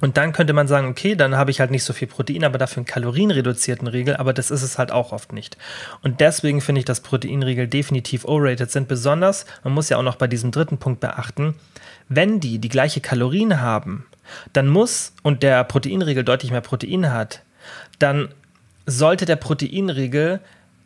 Und 0.00 0.16
dann 0.16 0.32
könnte 0.32 0.52
man 0.52 0.68
sagen, 0.68 0.88
okay, 0.88 1.14
dann 1.14 1.36
habe 1.36 1.50
ich 1.50 1.60
halt 1.60 1.70
nicht 1.70 1.84
so 1.84 1.92
viel 1.92 2.08
Protein, 2.08 2.44
aber 2.44 2.58
dafür 2.58 2.78
einen 2.78 2.86
kalorienreduzierten 2.86 3.86
Riegel, 3.86 4.16
aber 4.16 4.32
das 4.32 4.50
ist 4.50 4.62
es 4.62 4.76
halt 4.76 4.90
auch 4.90 5.12
oft 5.12 5.32
nicht. 5.32 5.56
Und 6.02 6.20
deswegen 6.20 6.60
finde 6.60 6.80
ich, 6.80 6.84
dass 6.84 7.00
Proteinriegel 7.00 7.68
definitiv 7.68 8.24
overrated 8.24 8.70
sind. 8.70 8.88
Besonders, 8.88 9.46
man 9.62 9.72
muss 9.72 9.88
ja 9.88 9.96
auch 9.96 10.02
noch 10.02 10.16
bei 10.16 10.26
diesem 10.26 10.50
dritten 10.50 10.78
Punkt 10.78 11.00
beachten, 11.00 11.54
wenn 12.08 12.40
die 12.40 12.58
die 12.58 12.68
gleiche 12.68 13.00
Kalorien 13.00 13.60
haben, 13.60 14.04
dann 14.52 14.68
muss, 14.68 15.12
und 15.22 15.42
der 15.42 15.62
Proteinriegel 15.64 16.24
deutlich 16.24 16.50
mehr 16.50 16.60
Protein 16.60 17.12
hat, 17.12 17.42
dann 17.98 18.28
sollte 18.86 19.24
der 19.24 19.36
Proteinriegel 19.36 20.40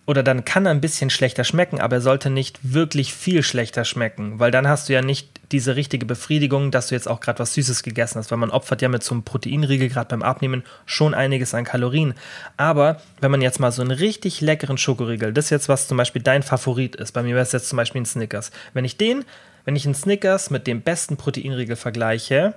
oder 0.09 0.23
dann 0.23 0.47
kann 0.47 0.65
er 0.65 0.71
ein 0.71 0.81
bisschen 0.81 1.11
schlechter 1.11 1.45
schmecken, 1.45 1.83
aber 1.83 1.97
er 1.97 2.01
sollte 2.01 2.31
nicht 2.31 2.59
wirklich 2.63 3.13
viel 3.13 3.43
schlechter 3.43 3.85
schmecken, 3.85 4.39
weil 4.39 4.51
dann 4.51 4.67
hast 4.67 4.89
du 4.89 4.95
ja 4.95 5.03
nicht 5.03 5.29
diese 5.53 5.77
richtige 5.77 6.07
Befriedigung, 6.07 6.71
dass 6.71 6.89
du 6.89 6.95
jetzt 6.95 7.07
auch 7.07 7.21
gerade 7.21 7.41
was 7.41 7.53
Süßes 7.53 7.83
gegessen 7.83 8.19
hast, 8.19 8.31
weil 8.31 8.39
man 8.39 8.51
opfert 8.51 8.81
ja 8.81 8.89
mit 8.89 9.03
so 9.03 9.15
einem 9.15 9.23
Proteinriegel 9.23 9.91
gerade 9.91 10.09
beim 10.09 10.23
Abnehmen 10.23 10.63
schon 10.87 11.13
einiges 11.13 11.53
an 11.53 11.65
Kalorien. 11.65 12.15
Aber 12.57 13.03
wenn 13.21 13.31
man 13.31 13.43
jetzt 13.43 13.61
mal 13.61 13.71
so 13.71 13.83
einen 13.83 13.91
richtig 13.91 14.41
leckeren 14.41 14.79
Schokoriegel, 14.79 15.35
das 15.35 15.47
ist 15.47 15.51
jetzt 15.51 15.69
was 15.69 15.89
zum 15.89 15.99
Beispiel 15.99 16.23
dein 16.23 16.43
Favorit 16.43 16.97
ist, 16.97 17.13
bei 17.13 17.23
mir 17.23 17.35
wäre 17.35 17.43
es 17.43 17.53
jetzt 17.53 17.69
zum 17.69 17.77
Beispiel 17.77 18.01
ein 18.01 18.07
Snickers, 18.07 18.51
wenn 18.73 18.87
ich 18.87 18.97
den, 18.97 19.27
wenn 19.67 19.77
ich 19.77 19.85
einen 19.85 19.95
Snickers 19.95 20.49
mit 20.49 20.67
dem 20.67 20.81
besten 20.81 21.19
Proteinriegel 21.19 21.77
vergleiche, 21.77 22.55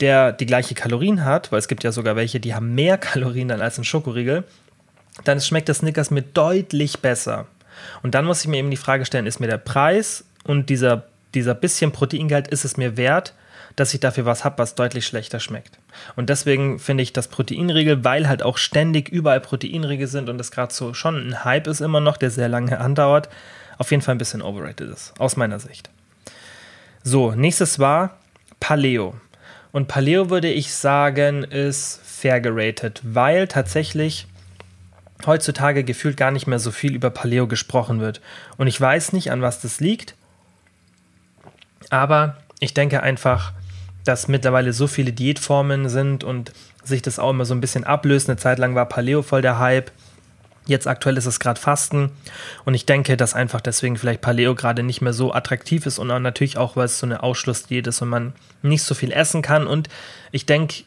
der 0.00 0.32
die 0.32 0.46
gleiche 0.46 0.74
Kalorien 0.74 1.24
hat, 1.24 1.52
weil 1.52 1.58
es 1.58 1.68
gibt 1.68 1.84
ja 1.84 1.92
sogar 1.92 2.16
welche, 2.16 2.40
die 2.40 2.54
haben 2.54 2.74
mehr 2.74 2.98
Kalorien 2.98 3.48
dann 3.48 3.60
als 3.60 3.78
ein 3.78 3.84
Schokoriegel, 3.84 4.44
dann 5.24 5.40
schmeckt 5.40 5.68
das 5.68 5.78
Snickers 5.78 6.10
mir 6.10 6.22
deutlich 6.22 7.00
besser. 7.00 7.46
Und 8.02 8.14
dann 8.14 8.24
muss 8.24 8.40
ich 8.40 8.48
mir 8.48 8.58
eben 8.58 8.70
die 8.70 8.76
Frage 8.76 9.04
stellen, 9.04 9.26
ist 9.26 9.40
mir 9.40 9.48
der 9.48 9.58
Preis 9.58 10.24
und 10.44 10.70
dieser, 10.70 11.04
dieser 11.34 11.54
bisschen 11.54 11.92
Proteingehalt, 11.92 12.48
ist 12.48 12.64
es 12.64 12.76
mir 12.76 12.96
wert, 12.96 13.34
dass 13.76 13.92
ich 13.92 14.00
dafür 14.00 14.24
was 14.24 14.44
habe, 14.44 14.58
was 14.58 14.74
deutlich 14.74 15.06
schlechter 15.06 15.38
schmeckt. 15.38 15.78
Und 16.16 16.30
deswegen 16.30 16.78
finde 16.78 17.02
ich 17.02 17.12
das 17.12 17.28
Proteinriegel, 17.28 18.04
weil 18.04 18.26
halt 18.26 18.42
auch 18.42 18.56
ständig 18.56 19.08
überall 19.10 19.40
Proteinriegel 19.40 20.06
sind 20.06 20.30
und 20.30 20.38
das 20.38 20.50
gerade 20.50 20.72
so 20.72 20.94
schon 20.94 21.16
ein 21.16 21.44
Hype 21.44 21.66
ist 21.66 21.80
immer 21.80 22.00
noch, 22.00 22.16
der 22.16 22.30
sehr 22.30 22.48
lange 22.48 22.80
andauert, 22.80 23.28
auf 23.78 23.90
jeden 23.90 24.02
Fall 24.02 24.14
ein 24.14 24.18
bisschen 24.18 24.42
overrated 24.42 24.88
ist, 24.88 25.12
aus 25.20 25.36
meiner 25.36 25.58
Sicht. 25.58 25.90
So, 27.02 27.32
nächstes 27.32 27.78
war 27.78 28.16
Paleo. 28.58 29.14
Und 29.76 29.88
Paleo 29.88 30.30
würde 30.30 30.50
ich 30.50 30.72
sagen, 30.72 31.44
ist 31.44 32.00
fair 32.02 32.40
geratet, 32.40 33.02
weil 33.04 33.46
tatsächlich 33.46 34.26
heutzutage 35.26 35.84
gefühlt 35.84 36.16
gar 36.16 36.30
nicht 36.30 36.46
mehr 36.46 36.58
so 36.58 36.70
viel 36.70 36.94
über 36.94 37.10
Paleo 37.10 37.46
gesprochen 37.46 38.00
wird. 38.00 38.22
Und 38.56 38.68
ich 38.68 38.80
weiß 38.80 39.12
nicht, 39.12 39.30
an 39.30 39.42
was 39.42 39.60
das 39.60 39.80
liegt, 39.80 40.14
aber 41.90 42.38
ich 42.58 42.72
denke 42.72 43.02
einfach, 43.02 43.52
dass 44.02 44.28
mittlerweile 44.28 44.72
so 44.72 44.86
viele 44.86 45.12
Diätformen 45.12 45.90
sind 45.90 46.24
und 46.24 46.54
sich 46.82 47.02
das 47.02 47.18
auch 47.18 47.28
immer 47.28 47.44
so 47.44 47.54
ein 47.54 47.60
bisschen 47.60 47.84
ablöst. 47.84 48.30
Eine 48.30 48.38
Zeit 48.38 48.58
lang 48.58 48.74
war 48.76 48.88
Paleo 48.88 49.20
voll 49.20 49.42
der 49.42 49.58
Hype. 49.58 49.90
Jetzt 50.66 50.88
aktuell 50.88 51.16
ist 51.16 51.26
es 51.26 51.38
gerade 51.38 51.60
Fasten 51.60 52.10
und 52.64 52.74
ich 52.74 52.86
denke, 52.86 53.16
dass 53.16 53.34
einfach 53.34 53.60
deswegen 53.60 53.96
vielleicht 53.96 54.20
Paleo 54.20 54.56
gerade 54.56 54.82
nicht 54.82 55.00
mehr 55.00 55.12
so 55.12 55.32
attraktiv 55.32 55.86
ist 55.86 55.98
und 55.98 56.10
auch 56.10 56.18
natürlich 56.18 56.58
auch, 56.58 56.74
weil 56.74 56.86
es 56.86 56.98
so 56.98 57.06
eine 57.06 57.22
Ausschlussdiät 57.22 57.86
ist 57.86 58.02
und 58.02 58.08
man 58.08 58.32
nicht 58.62 58.82
so 58.82 58.94
viel 58.94 59.12
essen 59.12 59.42
kann. 59.42 59.68
Und 59.68 59.88
ich 60.32 60.44
denke, 60.44 60.82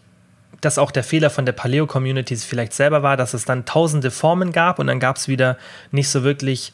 dass 0.60 0.78
auch 0.78 0.92
der 0.92 1.06
Fehler 1.06 1.30
von 1.30 1.46
der 1.46 1.54
Paleo-Community 1.54 2.36
vielleicht 2.36 2.74
selber 2.74 3.04
war, 3.04 3.16
dass 3.16 3.34
es 3.34 3.46
dann 3.46 3.66
tausende 3.66 4.12
Formen 4.12 4.52
gab 4.52 4.80
und 4.80 4.88
dann 4.88 5.00
gab 5.00 5.16
es 5.16 5.30
wieder 5.30 5.58
nicht 5.92 6.10
so 6.10 6.24
wirklich 6.24 6.74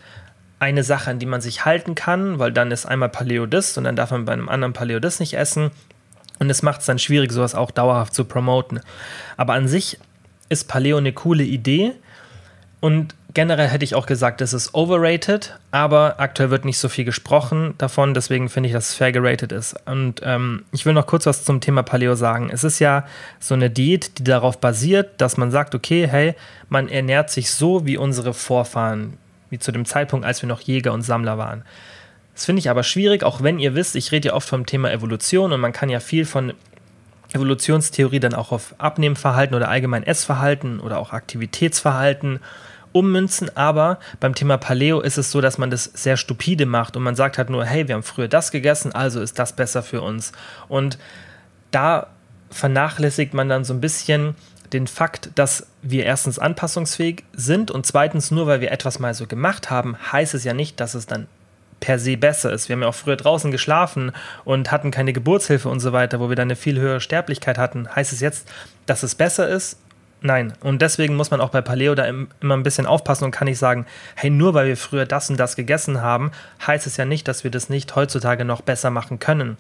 eine 0.58 0.84
Sache, 0.84 1.12
an 1.12 1.20
die 1.20 1.28
man 1.28 1.41
sich 1.41 1.65
halten 1.65 1.94
kann, 1.94 2.39
weil 2.39 2.52
dann 2.52 2.72
ist 2.72 2.88
einmal 2.88 3.10
Paleo 3.10 3.46
das 3.46 3.78
und 3.78 3.84
dann 3.84 3.96
darf 3.96 4.10
man 4.10 4.26
bei 4.26 4.34
einem 4.34 4.50
anderen 4.50 4.74
Paleo 4.74 5.00
das 5.00 5.20
nicht 5.20 5.36
essen. 5.36 5.70
Und 6.39 6.50
es 6.50 6.63
macht 6.63 6.80
es 6.80 6.88
dann 6.88 6.98
schwierig, 6.98 7.32
sowas 7.32 7.54
auch 7.54 7.72
dauerhaft 7.72 8.15
zu 8.15 8.26
promoten. 8.26 8.80
Aber 9.38 9.54
an 9.54 9.68
sich 9.68 10.00
ist 10.50 10.68
Paleo 10.68 10.98
eine 10.98 11.13
coole 11.13 11.44
Idee 11.44 11.94
und 12.86 13.15
generell 13.34 13.67
hätte 13.67 13.84
ich 13.84 13.95
auch 13.95 14.06
gesagt, 14.06 14.41
es 14.41 14.54
ist 14.54 14.76
overrated, 14.76 15.58
aber 15.71 16.19
aktuell 16.19 16.52
wird 16.52 16.65
nicht 16.65 16.78
so 16.78 16.88
viel 16.88 17.04
gesprochen 17.04 17.74
davon, 17.80 18.13
deswegen 18.13 18.48
finde 18.48 18.67
ich, 18.67 18.74
dass 18.74 18.89
es 18.89 18.93
fair 18.93 19.12
gerated 19.12 19.52
ist. 19.52 19.76
Und 19.88 20.21
ähm, 20.24 20.65
ich 20.71 20.86
will 20.86 20.93
noch 20.93 21.08
kurz 21.08 21.26
was 21.26 21.43
zum 21.43 21.62
Thema 21.62 21.82
Paleo 21.82 22.13
sagen. 22.13 22.52
Es 22.54 22.63
ist 22.63 22.78
ja 22.78 23.08
so 23.39 23.56
eine 23.56 23.71
Diät, 23.71 24.19
die 24.19 24.24
darauf 24.24 24.60
basiert, 24.60 25.19
dass 25.19 25.36
man 25.36 25.50
sagt, 25.50 25.74
okay, 25.74 26.08
hey, 26.08 26.36
man 26.69 26.88
ernährt 26.88 27.32
sich 27.32 27.50
so 27.50 27.88
wie 27.88 27.98
unsere 27.98 28.36
Vorfahren, 28.36 29.17
wie 29.50 29.58
zu 29.58 29.71
dem 29.71 29.86
Zeitpunkt, 29.86 30.24
als 30.24 30.43
wir 30.43 30.48
noch 30.48 30.62
Jäger 30.62 30.93
und 30.93 31.02
Sammler 31.02 31.39
waren. 31.39 31.63
Das 32.36 32.45
finde 32.45 32.60
ich 32.60 32.69
aber 32.69 32.84
schwierig, 32.84 33.24
auch 33.24 33.41
wenn 33.41 33.58
ihr 33.58 33.74
wisst, 33.74 33.95
ich 33.95 34.12
rede 34.12 34.28
ja 34.28 34.36
oft 34.36 34.48
vom 34.48 34.67
Thema 34.67 34.91
Evolution 34.91 35.54
und 35.54 35.60
man 35.60 35.74
kann 35.74 35.89
ja 35.89 36.00
viel 36.00 36.26
von 36.26 36.54
Evolutionstheorie 37.36 38.19
dann 38.19 38.34
auch 38.34 38.52
auf 38.52 38.76
Abnehmverhalten 38.78 39.56
oder 39.56 39.69
allgemein 39.69 40.04
Essverhalten 40.04 40.80
oder 40.80 41.00
auch 41.00 41.12
Aktivitätsverhalten 41.12 42.39
ummünzen, 42.96 43.56
aber 43.58 44.00
beim 44.22 44.34
Thema 44.34 44.58
Paleo 44.58 45.02
ist 45.02 45.18
es 45.18 45.30
so, 45.30 45.42
dass 45.42 45.58
man 45.58 45.70
das 45.70 45.84
sehr 45.84 46.16
stupide 46.16 46.66
macht 46.66 46.96
und 46.96 47.04
man 47.04 47.16
sagt 47.16 47.38
halt 47.38 47.50
nur, 47.50 47.66
hey, 47.66 47.88
wir 47.90 47.96
haben 47.96 48.04
früher 48.04 48.30
das 48.30 48.52
gegessen, 48.52 48.94
also 48.94 49.22
ist 49.22 49.38
das 49.38 49.54
besser 49.54 49.84
für 49.84 50.02
uns. 50.02 50.32
Und 50.70 50.98
da 51.72 52.08
vernachlässigt 52.52 53.34
man 53.34 53.50
dann 53.50 53.66
so 53.66 53.74
ein 53.74 53.82
bisschen 53.82 54.36
den 54.72 54.88
Fakt, 54.88 55.30
dass 55.36 55.68
wir 55.82 56.06
erstens 56.06 56.40
anpassungsfähig 56.40 57.26
sind 57.34 57.70
und 57.70 57.86
zweitens 57.86 58.32
nur 58.32 58.48
weil 58.48 58.62
wir 58.62 58.72
etwas 58.72 58.98
mal 58.98 59.14
so 59.14 59.28
gemacht 59.28 59.70
haben, 59.70 59.98
heißt 60.12 60.34
es 60.34 60.46
ja 60.46 60.54
nicht, 60.54 60.80
dass 60.80 60.96
es 60.96 61.06
dann 61.06 61.28
per 61.82 62.00
se 62.00 62.16
besser 62.16 62.54
ist. 62.54 62.70
Wir 62.70 62.76
haben 62.76 62.82
ja 62.82 62.88
auch 62.88 62.96
früher 62.96 63.18
draußen 63.18 63.52
geschlafen 63.52 64.14
und 64.46 64.72
hatten 64.72 64.90
keine 64.90 65.12
Geburtshilfe 65.12 65.68
und 65.68 65.82
so 65.82 65.92
weiter, 65.92 66.22
wo 66.22 66.30
wir 66.30 66.38
dann 66.38 66.48
eine 66.48 66.56
viel 66.56 66.80
höhere 66.80 67.02
Sterblichkeit 67.02 67.58
hatten. 67.58 67.94
Heißt 67.94 68.14
es 68.14 68.22
jetzt, 68.22 68.48
dass 68.86 69.04
es 69.04 69.16
besser 69.16 69.50
ist? 69.50 69.78
Nein. 70.26 70.54
Und 70.62 70.82
deswegen 70.82 71.16
muss 71.16 71.30
man 71.30 71.40
auch 71.40 71.52
bei 71.52 71.62
Paleo 71.62 71.94
da 71.94 72.06
immer 72.06 72.56
ein 72.56 72.64
bisschen 72.64 72.88
aufpassen 72.88 73.26
und 73.26 73.32
kann 73.32 73.46
nicht 73.46 73.60
sagen, 73.60 73.86
hey, 74.16 74.32
nur 74.32 74.56
weil 74.56 74.66
wir 74.66 74.76
früher 74.76 75.06
das 75.06 75.30
und 75.30 75.40
das 75.40 75.56
gegessen 75.56 76.02
haben, 76.02 76.32
heißt 76.66 76.88
es 76.88 76.98
ja 76.98 77.06
nicht, 77.06 77.28
dass 77.28 77.44
wir 77.44 77.52
das 77.52 77.70
nicht 77.70 77.96
heutzutage 77.96 78.44
noch 78.44 78.62
besser 78.62 78.90
machen 78.90 79.20
können. 79.20 79.56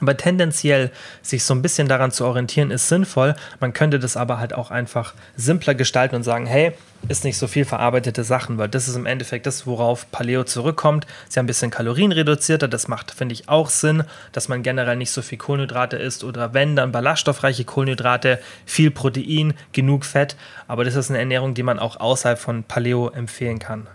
Aber 0.00 0.16
tendenziell 0.16 0.90
sich 1.22 1.44
so 1.44 1.54
ein 1.54 1.62
bisschen 1.62 1.88
daran 1.88 2.10
zu 2.10 2.24
orientieren, 2.24 2.70
ist 2.70 2.88
sinnvoll. 2.88 3.36
Man 3.60 3.72
könnte 3.72 3.98
das 4.00 4.16
aber 4.16 4.38
halt 4.38 4.52
auch 4.52 4.70
einfach 4.70 5.14
simpler 5.36 5.74
gestalten 5.74 6.16
und 6.16 6.24
sagen, 6.24 6.46
hey, 6.46 6.72
ist 7.08 7.24
nicht 7.24 7.38
so 7.38 7.46
viel 7.46 7.64
verarbeitete 7.64 8.24
Sachen, 8.24 8.58
weil 8.58 8.68
das 8.68 8.88
ist 8.88 8.96
im 8.96 9.06
Endeffekt 9.06 9.46
das, 9.46 9.66
worauf 9.66 10.10
Paleo 10.10 10.42
zurückkommt. 10.44 11.06
Ist 11.28 11.36
ja 11.36 11.42
ein 11.42 11.46
bisschen 11.46 11.70
kalorienreduzierter, 11.70 12.66
das 12.66 12.88
macht, 12.88 13.12
finde 13.12 13.34
ich, 13.34 13.48
auch 13.48 13.68
Sinn, 13.68 14.04
dass 14.32 14.48
man 14.48 14.62
generell 14.62 14.96
nicht 14.96 15.10
so 15.10 15.22
viel 15.22 15.38
Kohlenhydrate 15.38 15.96
isst 15.96 16.24
oder 16.24 16.54
wenn, 16.54 16.76
dann 16.76 16.92
ballaststoffreiche 16.92 17.64
Kohlenhydrate, 17.64 18.40
viel 18.66 18.90
Protein, 18.90 19.54
genug 19.72 20.04
Fett. 20.04 20.36
Aber 20.66 20.84
das 20.84 20.96
ist 20.96 21.10
eine 21.10 21.20
Ernährung, 21.20 21.54
die 21.54 21.62
man 21.62 21.78
auch 21.78 22.00
außerhalb 22.00 22.38
von 22.38 22.64
Paleo 22.64 23.10
empfehlen 23.10 23.58
kann. 23.58 23.86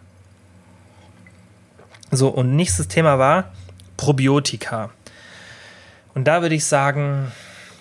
So, 2.12 2.30
und 2.30 2.56
nächstes 2.56 2.88
Thema 2.88 3.20
war 3.20 3.52
Probiotika. 3.98 4.92
Und 6.20 6.26
da 6.26 6.42
würde 6.42 6.56
ich 6.56 6.66
sagen, 6.66 7.32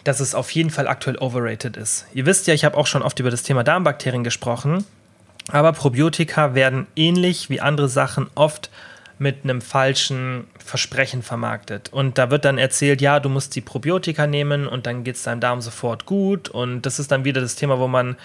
dass 0.04 0.20
es 0.20 0.36
auf 0.36 0.52
jeden 0.52 0.70
Fall 0.70 0.86
aktuell 0.86 1.18
overrated 1.18 1.76
ist. 1.76 2.06
Ihr 2.14 2.24
wisst 2.24 2.46
ja, 2.46 2.54
ich 2.54 2.64
habe 2.64 2.76
auch 2.76 2.86
schon 2.86 3.02
oft 3.02 3.18
über 3.18 3.32
das 3.32 3.42
Thema 3.42 3.64
Darmbakterien 3.64 4.22
gesprochen, 4.22 4.84
aber 5.50 5.72
Probiotika 5.72 6.54
werden 6.54 6.86
ähnlich 6.94 7.50
wie 7.50 7.60
andere 7.60 7.88
Sachen 7.88 8.28
oft 8.36 8.70
mit 9.18 9.42
einem 9.42 9.60
falschen 9.60 10.46
Versprechen 10.64 11.24
vermarktet. 11.24 11.92
Und 11.92 12.16
da 12.16 12.30
wird 12.30 12.44
dann 12.44 12.58
erzählt, 12.58 13.00
ja, 13.00 13.18
du 13.18 13.28
musst 13.28 13.56
die 13.56 13.60
Probiotika 13.60 14.28
nehmen 14.28 14.68
und 14.68 14.86
dann 14.86 15.02
geht 15.02 15.16
es 15.16 15.24
deinem 15.24 15.40
Darm 15.40 15.60
sofort 15.60 16.06
gut. 16.06 16.48
Und 16.48 16.82
das 16.82 17.00
ist 17.00 17.10
dann 17.10 17.24
wieder 17.24 17.40
das 17.40 17.56
Thema, 17.56 17.80
wo 17.80 17.88
man 17.88 18.16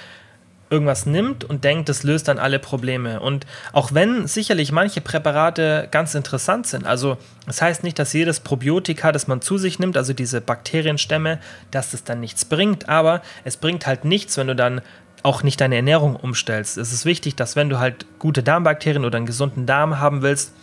irgendwas 0.73 1.05
nimmt 1.05 1.43
und 1.43 1.63
denkt, 1.63 1.87
das 1.87 2.01
löst 2.01 2.27
dann 2.27 2.39
alle 2.39 2.57
Probleme. 2.57 3.19
Und 3.19 3.45
auch 3.71 3.93
wenn 3.93 4.27
sicherlich 4.27 4.71
manche 4.71 5.01
Präparate 5.01 5.87
ganz 5.91 6.15
interessant 6.15 6.65
sind, 6.65 6.87
also 6.87 7.17
das 7.45 7.61
heißt 7.61 7.83
nicht, 7.83 7.99
dass 7.99 8.11
jedes 8.11 8.39
Probiotika, 8.39 9.11
das 9.11 9.27
man 9.27 9.41
zu 9.41 9.59
sich 9.59 9.77
nimmt, 9.77 9.97
also 9.97 10.13
diese 10.13 10.41
Bakterienstämme, 10.41 11.39
dass 11.69 11.91
das 11.91 12.03
dann 12.03 12.19
nichts 12.19 12.43
bringt, 12.43 12.89
aber 12.89 13.21
es 13.43 13.57
bringt 13.57 13.85
halt 13.85 14.03
nichts, 14.03 14.35
wenn 14.37 14.47
du 14.47 14.55
dann 14.55 14.81
auch 15.21 15.43
nicht 15.43 15.61
deine 15.61 15.75
Ernährung 15.75 16.15
umstellst. 16.15 16.77
Es 16.77 16.91
ist 16.91 17.05
wichtig, 17.05 17.35
dass 17.35 17.55
wenn 17.55 17.69
du 17.69 17.79
halt 17.79 18.07
gute 18.17 18.41
Darmbakterien 18.41 19.05
oder 19.05 19.17
einen 19.17 19.25
gesunden 19.25 19.65
Darm 19.65 19.99
haben 19.99 20.23
willst, 20.23 20.53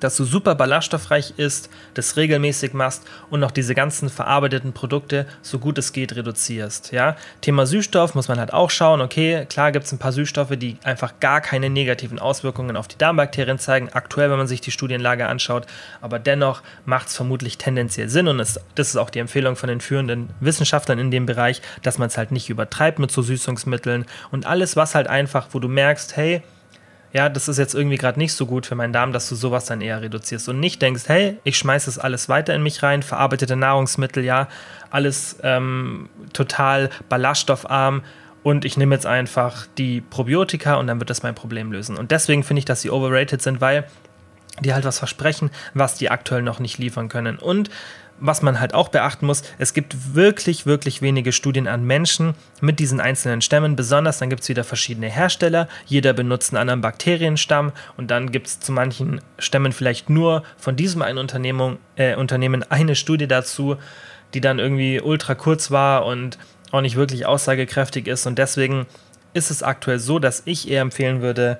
dass 0.00 0.16
du 0.16 0.24
super 0.24 0.54
ballaststoffreich 0.54 1.34
isst, 1.36 1.70
das 1.94 2.16
regelmäßig 2.16 2.72
machst 2.72 3.04
und 3.30 3.40
noch 3.40 3.50
diese 3.50 3.74
ganzen 3.74 4.08
verarbeiteten 4.08 4.72
Produkte 4.72 5.26
so 5.42 5.58
gut 5.58 5.78
es 5.78 5.92
geht 5.92 6.14
reduzierst. 6.14 6.92
Ja? 6.92 7.16
Thema 7.40 7.66
Süßstoff 7.66 8.14
muss 8.14 8.28
man 8.28 8.38
halt 8.38 8.52
auch 8.52 8.70
schauen. 8.70 9.00
Okay, 9.00 9.46
klar 9.48 9.72
gibt 9.72 9.86
es 9.86 9.92
ein 9.92 9.98
paar 9.98 10.12
Süßstoffe, 10.12 10.56
die 10.56 10.76
einfach 10.82 11.20
gar 11.20 11.40
keine 11.40 11.70
negativen 11.70 12.18
Auswirkungen 12.18 12.76
auf 12.76 12.88
die 12.88 12.98
Darmbakterien 12.98 13.58
zeigen, 13.58 13.88
aktuell, 13.92 14.30
wenn 14.30 14.38
man 14.38 14.46
sich 14.46 14.60
die 14.60 14.70
Studienlage 14.70 15.26
anschaut, 15.26 15.66
aber 16.00 16.18
dennoch 16.18 16.62
macht 16.84 17.08
es 17.08 17.16
vermutlich 17.16 17.58
tendenziell 17.58 18.08
Sinn 18.08 18.28
und 18.28 18.40
es, 18.40 18.60
das 18.74 18.88
ist 18.88 18.96
auch 18.96 19.10
die 19.10 19.18
Empfehlung 19.18 19.56
von 19.56 19.68
den 19.68 19.80
führenden 19.80 20.30
Wissenschaftlern 20.40 20.98
in 20.98 21.10
dem 21.10 21.26
Bereich, 21.26 21.62
dass 21.82 21.98
man 21.98 22.08
es 22.08 22.18
halt 22.18 22.32
nicht 22.32 22.48
übertreibt 22.50 22.98
mit 22.98 23.10
so 23.10 23.22
Süßungsmitteln 23.22 24.06
und 24.30 24.46
alles, 24.46 24.76
was 24.76 24.94
halt 24.94 25.06
einfach, 25.06 25.48
wo 25.52 25.58
du 25.58 25.68
merkst, 25.68 26.16
hey, 26.16 26.42
ja, 27.18 27.28
das 27.28 27.48
ist 27.48 27.58
jetzt 27.58 27.74
irgendwie 27.74 27.96
gerade 27.96 28.16
nicht 28.16 28.32
so 28.32 28.46
gut 28.46 28.64
für 28.64 28.76
meinen 28.76 28.92
Darm, 28.92 29.12
dass 29.12 29.28
du 29.28 29.34
sowas 29.34 29.64
dann 29.64 29.80
eher 29.80 30.00
reduzierst 30.00 30.48
und 30.48 30.60
nicht 30.60 30.80
denkst, 30.80 31.02
hey, 31.08 31.36
ich 31.42 31.58
schmeiße 31.58 31.86
das 31.86 31.98
alles 31.98 32.28
weiter 32.28 32.54
in 32.54 32.62
mich 32.62 32.84
rein, 32.84 33.02
verarbeitete 33.02 33.56
Nahrungsmittel, 33.56 34.24
ja, 34.24 34.46
alles 34.90 35.36
ähm, 35.42 36.08
total 36.32 36.90
ballaststoffarm 37.08 38.02
und 38.44 38.64
ich 38.64 38.76
nehme 38.76 38.94
jetzt 38.94 39.04
einfach 39.04 39.66
die 39.78 40.00
Probiotika 40.00 40.76
und 40.76 40.86
dann 40.86 41.00
wird 41.00 41.10
das 41.10 41.24
mein 41.24 41.34
Problem 41.34 41.72
lösen. 41.72 41.96
Und 41.96 42.12
deswegen 42.12 42.44
finde 42.44 42.60
ich, 42.60 42.66
dass 42.66 42.82
sie 42.82 42.90
overrated 42.90 43.42
sind, 43.42 43.60
weil 43.60 43.84
die 44.60 44.72
halt 44.72 44.84
was 44.84 45.00
versprechen, 45.00 45.50
was 45.74 45.96
die 45.96 46.12
aktuell 46.12 46.42
noch 46.42 46.60
nicht 46.60 46.78
liefern 46.78 47.08
können. 47.08 47.36
Und 47.36 47.68
was 48.20 48.42
man 48.42 48.60
halt 48.60 48.74
auch 48.74 48.88
beachten 48.88 49.26
muss, 49.26 49.42
es 49.58 49.74
gibt 49.74 50.14
wirklich, 50.14 50.66
wirklich 50.66 51.02
wenige 51.02 51.32
Studien 51.32 51.68
an 51.68 51.84
Menschen 51.84 52.34
mit 52.60 52.78
diesen 52.78 53.00
einzelnen 53.00 53.40
Stämmen. 53.42 53.76
Besonders 53.76 54.18
dann 54.18 54.30
gibt 54.30 54.42
es 54.42 54.48
wieder 54.48 54.64
verschiedene 54.64 55.08
Hersteller. 55.08 55.68
Jeder 55.86 56.12
benutzt 56.12 56.52
einen 56.52 56.60
anderen 56.60 56.80
Bakterienstamm 56.80 57.72
und 57.96 58.10
dann 58.10 58.32
gibt 58.32 58.46
es 58.46 58.60
zu 58.60 58.72
manchen 58.72 59.20
Stämmen 59.38 59.72
vielleicht 59.72 60.10
nur 60.10 60.42
von 60.56 60.76
diesem 60.76 61.02
einen 61.02 61.18
Unternehmen, 61.18 61.78
äh, 61.96 62.16
Unternehmen 62.16 62.64
eine 62.70 62.94
Studie 62.94 63.28
dazu, 63.28 63.76
die 64.34 64.40
dann 64.40 64.58
irgendwie 64.58 65.00
ultra 65.00 65.34
kurz 65.34 65.70
war 65.70 66.04
und 66.04 66.38
auch 66.70 66.80
nicht 66.80 66.96
wirklich 66.96 67.26
aussagekräftig 67.26 68.06
ist. 68.06 68.26
Und 68.26 68.38
deswegen 68.38 68.86
ist 69.32 69.50
es 69.50 69.62
aktuell 69.62 69.98
so, 69.98 70.18
dass 70.18 70.42
ich 70.44 70.70
eher 70.70 70.82
empfehlen 70.82 71.22
würde, 71.22 71.58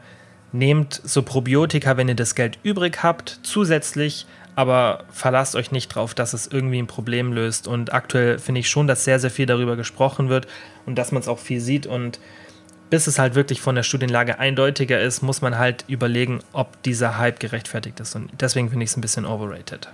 nehmt 0.52 1.00
so 1.04 1.22
Probiotika, 1.22 1.96
wenn 1.96 2.08
ihr 2.08 2.14
das 2.14 2.34
Geld 2.34 2.58
übrig 2.62 3.02
habt, 3.02 3.40
zusätzlich 3.42 4.26
aber 4.58 5.04
verlasst 5.12 5.54
euch 5.54 5.70
nicht 5.70 5.86
drauf, 5.86 6.14
dass 6.14 6.32
es 6.32 6.48
irgendwie 6.48 6.82
ein 6.82 6.88
Problem 6.88 7.32
löst. 7.32 7.68
Und 7.68 7.92
aktuell 7.92 8.40
finde 8.40 8.58
ich 8.58 8.68
schon, 8.68 8.88
dass 8.88 9.04
sehr, 9.04 9.20
sehr 9.20 9.30
viel 9.30 9.46
darüber 9.46 9.76
gesprochen 9.76 10.30
wird 10.30 10.48
und 10.84 10.96
dass 10.96 11.12
man 11.12 11.22
es 11.22 11.28
auch 11.28 11.38
viel 11.38 11.60
sieht. 11.60 11.86
Und 11.86 12.18
bis 12.90 13.06
es 13.06 13.20
halt 13.20 13.36
wirklich 13.36 13.60
von 13.60 13.76
der 13.76 13.84
Studienlage 13.84 14.40
eindeutiger 14.40 15.00
ist, 15.00 15.22
muss 15.22 15.42
man 15.42 15.58
halt 15.58 15.84
überlegen, 15.86 16.40
ob 16.52 16.82
dieser 16.82 17.18
Hype 17.18 17.38
gerechtfertigt 17.38 18.00
ist. 18.00 18.16
Und 18.16 18.30
deswegen 18.40 18.68
finde 18.68 18.82
ich 18.82 18.90
es 18.90 18.96
ein 18.96 19.00
bisschen 19.00 19.26
overrated. 19.26 19.90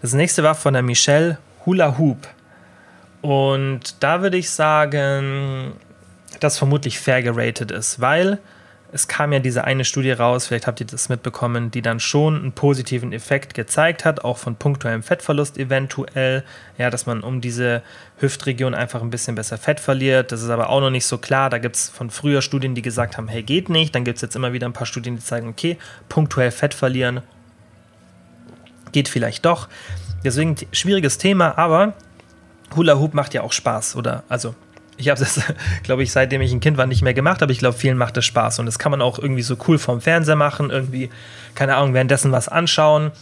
Das 0.00 0.14
nächste 0.14 0.42
war 0.42 0.54
von 0.54 0.72
der 0.72 0.82
Michelle 0.82 1.36
Hula 1.66 1.98
Hoop. 1.98 2.26
Und 3.20 4.02
da 4.02 4.22
würde 4.22 4.38
ich 4.38 4.48
sagen, 4.48 5.74
dass 6.40 6.56
vermutlich 6.56 6.98
fair 6.98 7.22
geratet 7.22 7.72
ist, 7.72 8.00
weil 8.00 8.38
es 8.92 9.08
kam 9.08 9.32
ja 9.32 9.38
diese 9.38 9.64
eine 9.64 9.84
Studie 9.84 10.12
raus, 10.12 10.46
vielleicht 10.46 10.66
habt 10.66 10.80
ihr 10.80 10.86
das 10.86 11.08
mitbekommen, 11.08 11.70
die 11.70 11.80
dann 11.80 11.98
schon 11.98 12.36
einen 12.36 12.52
positiven 12.52 13.12
Effekt 13.12 13.54
gezeigt 13.54 14.04
hat, 14.04 14.22
auch 14.22 14.36
von 14.36 14.56
punktuellem 14.56 15.02
Fettverlust 15.02 15.56
eventuell, 15.56 16.44
ja, 16.76 16.90
dass 16.90 17.06
man 17.06 17.22
um 17.22 17.40
diese 17.40 17.82
Hüftregion 18.18 18.74
einfach 18.74 19.00
ein 19.00 19.10
bisschen 19.10 19.34
besser 19.34 19.56
Fett 19.56 19.80
verliert. 19.80 20.30
Das 20.30 20.42
ist 20.42 20.50
aber 20.50 20.68
auch 20.68 20.80
noch 20.80 20.90
nicht 20.90 21.06
so 21.06 21.16
klar. 21.16 21.48
Da 21.48 21.58
gibt 21.58 21.76
es 21.76 21.88
von 21.88 22.10
früher 22.10 22.42
Studien, 22.42 22.74
die 22.74 22.82
gesagt 22.82 23.16
haben, 23.16 23.28
hey, 23.28 23.42
geht 23.42 23.70
nicht. 23.70 23.94
Dann 23.94 24.04
gibt 24.04 24.16
es 24.16 24.22
jetzt 24.22 24.36
immer 24.36 24.52
wieder 24.52 24.68
ein 24.68 24.74
paar 24.74 24.86
Studien, 24.86 25.16
die 25.16 25.22
zeigen, 25.22 25.48
okay, 25.48 25.78
punktuell 26.08 26.50
Fett 26.50 26.74
verlieren 26.74 27.22
geht 28.92 29.08
vielleicht 29.08 29.44
doch. 29.44 29.68
Deswegen 30.24 30.54
schwieriges 30.70 31.18
Thema, 31.18 31.58
aber 31.58 31.94
Hula 32.76 32.98
Hoop 32.98 33.14
macht 33.14 33.34
ja 33.34 33.42
auch 33.42 33.52
Spaß, 33.52 33.96
oder? 33.96 34.22
Also 34.28 34.54
ich 34.96 35.08
habe 35.08 35.18
das, 35.18 35.40
glaube 35.82 36.02
ich, 36.02 36.12
seitdem 36.12 36.40
ich 36.40 36.52
ein 36.52 36.60
Kind 36.60 36.76
war, 36.76 36.86
nicht 36.86 37.02
mehr 37.02 37.14
gemacht, 37.14 37.42
aber 37.42 37.52
ich 37.52 37.58
glaube, 37.58 37.76
vielen 37.76 37.98
macht 37.98 38.16
es 38.16 38.24
Spaß. 38.24 38.58
Und 38.58 38.66
das 38.66 38.78
kann 38.78 38.90
man 38.90 39.02
auch 39.02 39.18
irgendwie 39.18 39.42
so 39.42 39.56
cool 39.68 39.78
vom 39.78 40.00
Fernseher 40.00 40.36
machen, 40.36 40.70
irgendwie, 40.70 41.10
keine 41.54 41.76
Ahnung, 41.76 41.94
währenddessen 41.94 42.32
was 42.32 42.48
anschauen. 42.48 43.12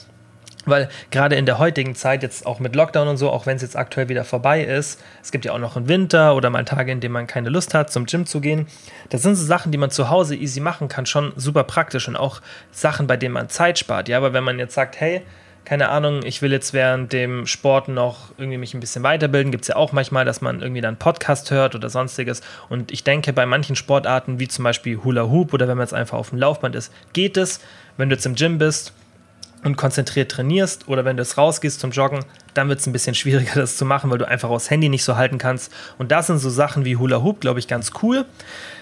Weil 0.66 0.90
gerade 1.10 1.36
in 1.36 1.46
der 1.46 1.58
heutigen 1.58 1.94
Zeit, 1.94 2.22
jetzt 2.22 2.44
auch 2.44 2.60
mit 2.60 2.76
Lockdown 2.76 3.08
und 3.08 3.16
so, 3.16 3.30
auch 3.30 3.46
wenn 3.46 3.56
es 3.56 3.62
jetzt 3.62 3.76
aktuell 3.76 4.10
wieder 4.10 4.24
vorbei 4.24 4.62
ist, 4.62 5.00
es 5.22 5.32
gibt 5.32 5.46
ja 5.46 5.52
auch 5.52 5.58
noch 5.58 5.76
einen 5.76 5.88
Winter 5.88 6.34
oder 6.34 6.50
mal 6.50 6.66
Tage, 6.66 6.92
in 6.92 7.00
denen 7.00 7.14
man 7.14 7.26
keine 7.26 7.48
Lust 7.48 7.72
hat, 7.72 7.90
zum 7.90 8.04
Gym 8.04 8.26
zu 8.26 8.42
gehen. 8.42 8.66
Das 9.08 9.22
sind 9.22 9.36
so 9.36 9.44
Sachen, 9.44 9.72
die 9.72 9.78
man 9.78 9.90
zu 9.90 10.10
Hause 10.10 10.36
easy 10.36 10.60
machen 10.60 10.88
kann, 10.88 11.06
schon 11.06 11.32
super 11.36 11.64
praktisch 11.64 12.08
und 12.08 12.16
auch 12.16 12.42
Sachen, 12.72 13.06
bei 13.06 13.16
denen 13.16 13.32
man 13.32 13.48
Zeit 13.48 13.78
spart. 13.78 14.08
Ja, 14.10 14.18
aber 14.18 14.34
wenn 14.34 14.44
man 14.44 14.58
jetzt 14.58 14.74
sagt, 14.74 15.00
hey, 15.00 15.22
keine 15.70 15.90
Ahnung, 15.90 16.24
ich 16.24 16.42
will 16.42 16.50
jetzt 16.50 16.72
während 16.72 17.12
dem 17.12 17.46
Sport 17.46 17.86
noch 17.86 18.32
irgendwie 18.36 18.58
mich 18.58 18.74
ein 18.74 18.80
bisschen 18.80 19.04
weiterbilden. 19.04 19.52
Gibt 19.52 19.62
es 19.62 19.68
ja 19.68 19.76
auch 19.76 19.92
manchmal, 19.92 20.24
dass 20.24 20.40
man 20.40 20.62
irgendwie 20.62 20.80
dann 20.80 20.96
Podcast 20.96 21.52
hört 21.52 21.76
oder 21.76 21.88
sonstiges. 21.88 22.40
Und 22.68 22.90
ich 22.90 23.04
denke, 23.04 23.32
bei 23.32 23.46
manchen 23.46 23.76
Sportarten, 23.76 24.40
wie 24.40 24.48
zum 24.48 24.64
Beispiel 24.64 24.98
Hula 25.04 25.28
Hoop 25.28 25.54
oder 25.54 25.68
wenn 25.68 25.76
man 25.76 25.86
jetzt 25.86 25.94
einfach 25.94 26.18
auf 26.18 26.30
dem 26.30 26.40
Laufband 26.40 26.74
ist, 26.74 26.92
geht 27.12 27.36
es. 27.36 27.60
Wenn 27.96 28.08
du 28.08 28.16
jetzt 28.16 28.26
im 28.26 28.34
Gym 28.34 28.58
bist 28.58 28.92
und 29.62 29.76
konzentriert 29.76 30.32
trainierst 30.32 30.88
oder 30.88 31.04
wenn 31.04 31.16
du 31.16 31.22
jetzt 31.22 31.38
rausgehst 31.38 31.78
zum 31.78 31.92
Joggen, 31.92 32.24
dann 32.52 32.68
wird 32.68 32.80
es 32.80 32.88
ein 32.88 32.92
bisschen 32.92 33.14
schwieriger, 33.14 33.54
das 33.54 33.76
zu 33.76 33.84
machen, 33.84 34.10
weil 34.10 34.18
du 34.18 34.26
einfach 34.26 34.50
aufs 34.50 34.70
Handy 34.70 34.88
nicht 34.88 35.04
so 35.04 35.14
halten 35.14 35.38
kannst. 35.38 35.72
Und 35.98 36.10
da 36.10 36.24
sind 36.24 36.38
so 36.38 36.50
Sachen 36.50 36.84
wie 36.84 36.96
Hula 36.96 37.22
Hoop, 37.22 37.40
glaube 37.40 37.60
ich, 37.60 37.68
ganz 37.68 37.92
cool. 38.02 38.24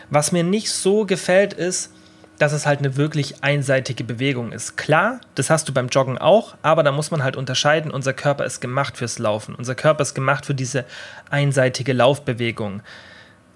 Was 0.08 0.32
mir 0.32 0.42
nicht 0.42 0.70
so 0.70 1.04
gefällt, 1.04 1.52
ist, 1.52 1.92
dass 2.38 2.52
es 2.52 2.66
halt 2.66 2.78
eine 2.78 2.96
wirklich 2.96 3.42
einseitige 3.42 4.04
Bewegung 4.04 4.52
ist. 4.52 4.76
Klar, 4.76 5.20
das 5.34 5.50
hast 5.50 5.68
du 5.68 5.72
beim 5.72 5.88
Joggen 5.88 6.18
auch, 6.18 6.54
aber 6.62 6.82
da 6.82 6.92
muss 6.92 7.10
man 7.10 7.22
halt 7.22 7.36
unterscheiden, 7.36 7.90
unser 7.90 8.12
Körper 8.12 8.44
ist 8.44 8.60
gemacht 8.60 8.96
fürs 8.96 9.18
Laufen. 9.18 9.54
Unser 9.54 9.74
Körper 9.74 10.02
ist 10.02 10.14
gemacht 10.14 10.46
für 10.46 10.54
diese 10.54 10.84
einseitige 11.30 11.92
Laufbewegung. 11.92 12.82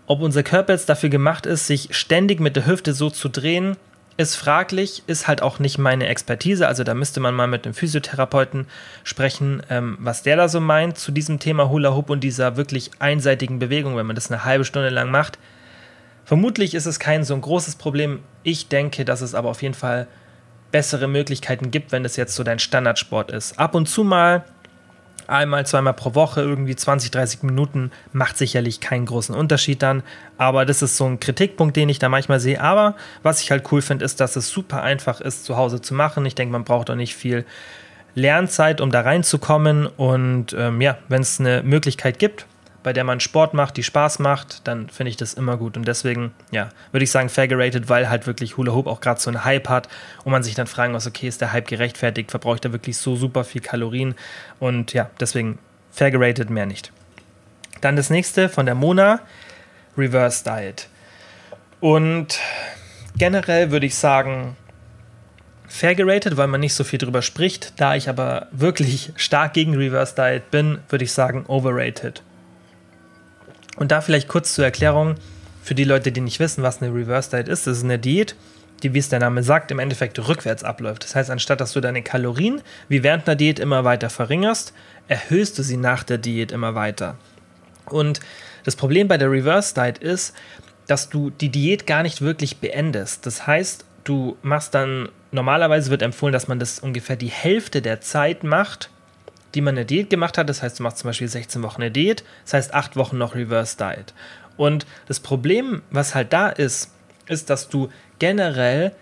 Ob 0.07 0.21
unser 0.21 0.43
Körper 0.43 0.73
jetzt 0.73 0.89
dafür 0.89 1.09
gemacht 1.09 1.47
ist, 1.47 1.67
sich 1.67 1.97
ständig 1.97 2.41
mit 2.41 2.57
der 2.57 2.67
Hüfte 2.67 2.93
so 2.93 3.09
zu 3.09 3.29
drehen, 3.29 3.77
ist 4.19 4.35
fraglich, 4.35 5.05
ist 5.07 5.27
halt 5.27 5.41
auch 5.41 5.59
nicht 5.59 5.79
meine 5.79 6.07
Expertise. 6.09 6.67
Also 6.67 6.85
da 6.85 6.93
müsste 6.93 7.21
man 7.21 7.35
mal 7.35 7.47
mit 7.47 7.65
einem 7.65 7.75
Physiotherapeuten 7.75 8.67
sprechen, 9.05 9.63
ähm, 9.71 9.97
was 10.01 10.23
der 10.23 10.37
da 10.37 10.49
so 10.49 10.61
meint 10.61 10.99
zu 10.99 11.13
diesem 11.13 11.39
Thema 11.39 11.71
Hula 11.71 11.95
Hoop 11.95 12.11
und 12.11 12.21
dieser 12.21 12.57
wirklich 12.57 12.91
einseitigen 12.99 13.59
Bewegung, 13.59 13.97
wenn 13.97 14.07
man 14.07 14.17
das 14.17 14.31
eine 14.31 14.45
halbe 14.45 14.65
Stunde 14.65 14.91
lang 14.91 15.11
macht 15.11 15.39
Vermutlich 16.25 16.75
ist 16.75 16.87
es 16.87 16.99
kein 17.01 17.25
so 17.25 17.35
ein 17.35 17.41
großes 17.41 17.77
Problem. 17.77 18.21
Ich 18.43 18.69
denke, 18.69 19.05
dass 19.05 19.21
es 19.21 19.35
aber 19.35 19.51
auf 19.51 19.63
jeden 19.63 19.75
Fall 19.75 20.07
bessere 20.71 21.07
Möglichkeiten 21.07 21.71
gibt, 21.71 21.93
wenn 21.93 22.05
es 22.05 22.17
jetzt 22.17 22.35
so 22.35 22.43
dein 22.43 22.59
Standardsport 22.59 23.31
ist. 23.31 23.59
Ab 23.59 23.75
und 23.75 23.89
zu 23.89 24.05
mal, 24.05 24.45
einmal, 25.29 25.67
zweimal 25.67 25.95
pro 25.95 26.15
Woche, 26.15 26.41
irgendwie 26.41 26.75
20, 26.75 27.11
30 27.11 27.43
Minuten, 27.43 27.93
macht 28.13 28.39
sicherlich 28.39 28.81
keinen 28.81 29.07
großen 29.07 29.35
Unterschied 29.35 29.83
dann. 29.83 30.03
Aber 30.39 30.65
das 30.65 30.83
ist 30.83 30.97
so 30.97 31.07
ein 31.07 31.21
Kritikpunkt, 31.21 31.77
den 31.77 31.89
ich 31.89 31.99
da 31.99 32.09
manchmal 32.09 32.41
sehe. 32.41 32.61
Aber 32.61 32.97
was 33.23 33.41
ich 33.43 33.51
halt 33.51 33.71
cool 33.71 33.83
finde, 33.83 34.05
ist, 34.05 34.21
dass 34.21 34.35
es 34.35 34.49
super 34.49 34.83
einfach 34.83 35.21
ist, 35.21 35.45
zu 35.45 35.57
Hause 35.57 35.81
zu 35.81 35.95
machen. 35.95 36.27
Ich 36.27 36.35
denke, 36.35 36.53
man 36.53 36.65
braucht 36.65 36.91
auch 36.91 36.97
nicht 36.97 37.15
viel 37.15 37.45
Lernzeit, 38.15 38.81
um 38.81 38.91
da 38.91 39.03
reinzukommen. 39.03 39.87
Und 39.87 40.55
ähm, 40.59 40.81
ja, 40.81 40.99
wenn 41.09 41.23
es 41.23 41.39
eine 41.39 41.63
Möglichkeit 41.63 42.19
gibt, 42.19 42.47
bei 42.83 42.93
der 42.93 43.05
man 43.05 43.21
Sport 43.21 43.55
macht, 43.55 43.77
die 43.77 43.83
Spaß 43.83 44.19
macht, 44.19 44.67
dann 44.67 44.89
finde 44.89 45.11
ich 45.11 45.17
das 45.17 45.35
immer 45.35 45.57
gut. 45.57 45.77
Und 45.77 45.87
deswegen, 45.87 46.33
ja, 46.51 46.69
würde 46.91 47.05
ich 47.05 47.11
sagen, 47.11 47.29
fair 47.29 47.49
gerated, 47.49 47.89
weil 47.89 48.09
halt 48.09 48.27
wirklich 48.27 48.57
Hula 48.57 48.73
Hoop 48.73 48.87
auch 48.87 49.01
gerade 49.01 49.21
so 49.21 49.31
einen 49.31 49.45
Hype 49.45 49.69
hat 49.69 49.89
und 50.25 50.33
man 50.33 50.43
sich 50.43 50.55
dann 50.55 50.67
fragen 50.67 50.93
muss, 50.93 51.07
okay, 51.07 51.29
ist 51.29 51.41
der 51.41 51.53
Hype 51.53 51.69
gerechtfertigt? 51.69 52.31
Verbraucht 52.31 52.65
er 52.65 52.73
wirklich 52.73 52.97
so 52.97 53.17
super 53.17 53.45
viel 53.45 53.61
Kalorien? 53.61 54.15
Und 54.59 54.93
ja, 54.93 55.11
deswegen 55.21 55.59
fair 55.91 56.11
gerated, 56.11 56.51
mehr 56.51 56.67
nicht. 56.67 56.93
Dann 57.81 57.97
das 57.97 58.11
nächste 58.11 58.49
von 58.49 58.67
der 58.67 58.75
Mona, 58.75 59.21
Reverse 59.97 60.45
Diet. 60.45 60.89
Und 61.81 62.39
generell 63.17 63.71
würde 63.71 63.87
ich 63.87 63.95
sagen, 63.95 64.57
fair 65.73 65.95
gerated, 65.95 66.37
weil 66.37 66.49
man 66.49 66.61
nicht 66.61 66.75
so 66.75 66.85
viel 66.85 66.99
drüber 66.99 67.23
spricht. 67.23 67.81
Da 67.81 67.95
ich 67.95 68.09
aber 68.09 68.49
wirklich 68.53 69.13
stark 69.17 69.55
gegen 69.55 69.75
Reverse 69.77 70.15
Diet 70.15 70.51
bin, 70.51 70.79
würde 70.89 71.05
ich 71.05 71.13
sagen 71.13 71.45
overrated. 71.47 72.23
Und 73.77 73.91
da 73.91 74.01
vielleicht 74.01 74.29
kurz 74.29 74.55
zur 74.55 74.65
Erklärung 74.65 75.17
für 75.63 75.75
die 75.75 75.85
Leute, 75.85 76.13
die 76.13 76.21
nicht 76.21 76.41
wissen, 76.41 76.63
was 76.63 76.83
eine 76.83 76.95
Reverse 76.95 77.31
Diet 77.31 77.49
ist. 77.49 77.67
Das 77.67 77.79
ist 77.79 77.85
eine 77.85 77.99
Diät, 77.99 78.35
die, 78.83 78.95
wie 78.95 78.99
es 78.99 79.09
der 79.09 79.21
Name 79.21 79.43
sagt, 79.43 79.71
im 79.71 79.79
Endeffekt 79.79 80.19
rückwärts 80.27 80.65
abläuft. 80.65 81.05
Das 81.05 81.15
heißt, 81.15 81.31
anstatt 81.31 81.61
dass 81.61 81.73
du 81.73 81.81
deine 81.81 82.03
Kalorien 82.03 82.61
wie 82.89 83.03
während 83.03 83.29
einer 83.29 83.37
Diät 83.37 83.61
immer 83.61 83.85
weiter 83.85 84.11
verringerst, 84.11 84.75
erhöhst 85.09 85.59
du 85.59 85.63
sie 85.63 85.77
nach 85.77 86.03
der 86.03 86.19
Diät 86.19 86.53
immer 86.53 86.75
weiter. 86.75 87.17
Und 87.87 88.21
das 88.65 88.77
Problem 88.77 89.09
bei 89.09 89.19
der 89.19 89.31
Reverse 89.31 89.75
Diet 89.75 89.99
ist, 89.99 90.35
dass 90.87 91.09
du 91.09 91.31
die 91.31 91.49
Diät 91.49 91.87
gar 91.87 92.03
nicht 92.03 92.21
wirklich 92.21 92.59
beendest. 92.59 93.25
Das 93.27 93.47
heißt, 93.47 93.85
du 94.05 94.37
machst 94.43 94.75
dann, 94.75 95.09
normalerweise 95.31 95.91
wird 95.91 96.03
empfohlen, 96.03 96.33
dass 96.33 96.49
man 96.49 96.59
das 96.59 96.81
ungefähr 96.81 97.17
die 97.17 97.31
Hälfte 97.31 97.83
der 97.83 98.01
Zeit 98.01 98.43
macht, 98.43 98.91
die 99.55 99.61
man 99.61 99.77
eine 99.77 99.85
Diät 99.85 100.11
gemacht 100.11 100.39
hat. 100.39 100.49
Das 100.49 100.63
heißt, 100.63 100.79
du 100.79 100.83
machst 100.83 100.99
zum 100.99 101.09
Beispiel 101.09 101.29
16 101.29 101.63
Wochen 101.63 101.83
eine 101.83 101.91
Diät, 101.91 102.25
das 102.45 102.55
heißt 102.55 102.75
8 102.75 102.97
Wochen 102.97 103.19
noch 103.19 103.35
Reverse 103.35 103.77
Diet. 103.77 104.15
Und 104.57 104.87
das 105.09 105.21
Problem, 105.21 105.83
was 105.91 106.15
halt 106.15 106.33
da 106.33 106.49
ist, 106.49 106.93
ist, 107.27 107.51
dass 107.51 107.69
du 107.69 107.89
generell 108.19 108.93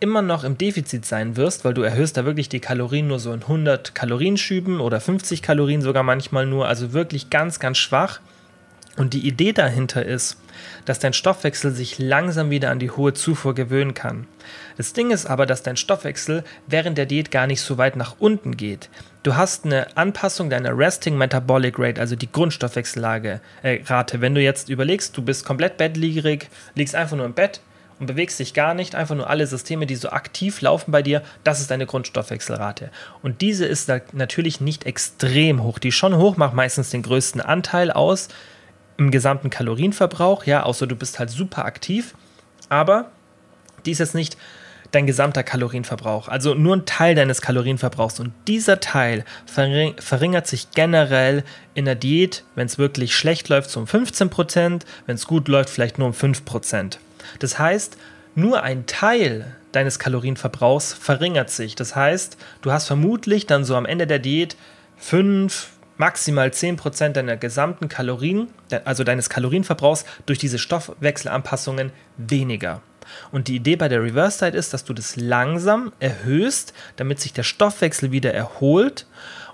immer 0.00 0.22
noch 0.22 0.44
im 0.44 0.56
Defizit 0.56 1.04
sein 1.04 1.36
wirst, 1.36 1.64
weil 1.64 1.74
du 1.74 1.82
erhöhst 1.82 2.16
da 2.16 2.24
wirklich 2.24 2.48
die 2.48 2.60
Kalorien 2.60 3.06
nur 3.06 3.18
so 3.18 3.32
in 3.32 3.42
100 3.42 3.94
Kalorienschüben 3.94 4.80
oder 4.80 5.00
50 5.00 5.42
Kalorien 5.42 5.82
sogar 5.82 6.02
manchmal 6.02 6.46
nur, 6.46 6.66
also 6.66 6.92
wirklich 6.92 7.28
ganz, 7.28 7.60
ganz 7.60 7.76
schwach. 7.78 8.20
Und 9.00 9.14
die 9.14 9.26
Idee 9.26 9.54
dahinter 9.54 10.04
ist, 10.04 10.36
dass 10.84 10.98
dein 10.98 11.14
Stoffwechsel 11.14 11.72
sich 11.72 11.98
langsam 11.98 12.50
wieder 12.50 12.70
an 12.70 12.78
die 12.78 12.90
hohe 12.90 13.14
Zufuhr 13.14 13.54
gewöhnen 13.54 13.94
kann. 13.94 14.26
Das 14.76 14.92
Ding 14.92 15.10
ist 15.10 15.24
aber, 15.24 15.46
dass 15.46 15.62
dein 15.62 15.78
Stoffwechsel 15.78 16.44
während 16.66 16.98
der 16.98 17.06
Diät 17.06 17.30
gar 17.30 17.46
nicht 17.46 17.62
so 17.62 17.78
weit 17.78 17.96
nach 17.96 18.16
unten 18.18 18.58
geht. 18.58 18.90
Du 19.22 19.36
hast 19.36 19.64
eine 19.64 19.96
Anpassung 19.96 20.50
deiner 20.50 20.76
Resting 20.76 21.16
Metabolic 21.16 21.78
Rate, 21.78 21.98
also 21.98 22.14
die 22.14 22.30
Grundstoffwechsellage, 22.30 23.40
äh, 23.62 23.80
Rate. 23.86 24.20
Wenn 24.20 24.34
du 24.34 24.42
jetzt 24.42 24.68
überlegst, 24.68 25.16
du 25.16 25.22
bist 25.22 25.46
komplett 25.46 25.78
bettlägerig, 25.78 26.50
liegst 26.74 26.94
einfach 26.94 27.16
nur 27.16 27.24
im 27.24 27.32
Bett 27.32 27.62
und 28.00 28.04
bewegst 28.04 28.38
dich 28.38 28.52
gar 28.52 28.74
nicht, 28.74 28.94
einfach 28.94 29.16
nur 29.16 29.30
alle 29.30 29.46
Systeme, 29.46 29.86
die 29.86 29.96
so 29.96 30.10
aktiv 30.10 30.60
laufen 30.60 30.92
bei 30.92 31.00
dir, 31.00 31.22
das 31.42 31.62
ist 31.62 31.70
deine 31.70 31.86
Grundstoffwechselrate. 31.86 32.90
Und 33.22 33.40
diese 33.40 33.64
ist 33.64 33.90
natürlich 34.12 34.60
nicht 34.60 34.84
extrem 34.84 35.62
hoch. 35.62 35.78
Die 35.78 35.90
schon 35.90 36.18
hoch 36.18 36.36
macht 36.36 36.52
meistens 36.52 36.90
den 36.90 37.00
größten 37.00 37.40
Anteil 37.40 37.90
aus 37.90 38.28
im 39.00 39.10
gesamten 39.10 39.48
Kalorienverbrauch, 39.48 40.44
ja, 40.44 40.62
außer 40.62 40.86
du 40.86 40.94
bist 40.94 41.18
halt 41.18 41.30
super 41.30 41.64
aktiv, 41.64 42.14
aber 42.68 43.10
die 43.86 43.92
ist 43.92 44.14
nicht 44.14 44.36
dein 44.92 45.06
gesamter 45.06 45.42
Kalorienverbrauch, 45.42 46.28
also 46.28 46.52
nur 46.52 46.76
ein 46.76 46.84
Teil 46.84 47.14
deines 47.14 47.40
Kalorienverbrauchs. 47.40 48.20
Und 48.20 48.32
dieser 48.46 48.78
Teil 48.80 49.24
verringert 49.46 50.46
sich 50.46 50.72
generell 50.72 51.44
in 51.74 51.86
der 51.86 51.94
Diät, 51.94 52.44
wenn 52.56 52.66
es 52.66 52.76
wirklich 52.76 53.14
schlecht 53.14 53.48
läuft, 53.48 53.70
so 53.70 53.80
um 53.80 53.86
15%, 53.86 54.82
wenn 55.06 55.14
es 55.14 55.26
gut 55.26 55.48
läuft, 55.48 55.70
vielleicht 55.70 55.98
nur 55.98 56.08
um 56.08 56.12
5%. 56.12 56.98
Das 57.38 57.58
heißt, 57.58 57.96
nur 58.34 58.62
ein 58.62 58.84
Teil 58.86 59.56
deines 59.72 59.98
Kalorienverbrauchs 59.98 60.92
verringert 60.92 61.50
sich. 61.50 61.74
Das 61.74 61.96
heißt, 61.96 62.36
du 62.60 62.72
hast 62.72 62.86
vermutlich 62.86 63.46
dann 63.46 63.64
so 63.64 63.76
am 63.76 63.86
Ende 63.86 64.06
der 64.06 64.18
Diät 64.18 64.56
5, 64.98 65.70
maximal 66.00 66.48
10% 66.48 67.10
deiner 67.10 67.36
gesamten 67.36 67.88
Kalorien, 67.88 68.48
also 68.86 69.04
deines 69.04 69.28
Kalorienverbrauchs, 69.28 70.06
durch 70.24 70.38
diese 70.38 70.58
Stoffwechselanpassungen 70.58 71.92
weniger. 72.16 72.80
Und 73.32 73.48
die 73.48 73.56
Idee 73.56 73.76
bei 73.76 73.88
der 73.88 74.02
Reverse 74.02 74.38
Diet 74.38 74.54
ist, 74.54 74.72
dass 74.72 74.84
du 74.84 74.94
das 74.94 75.16
langsam 75.16 75.92
erhöhst, 76.00 76.72
damit 76.96 77.20
sich 77.20 77.34
der 77.34 77.42
Stoffwechsel 77.42 78.12
wieder 78.12 78.32
erholt 78.32 79.06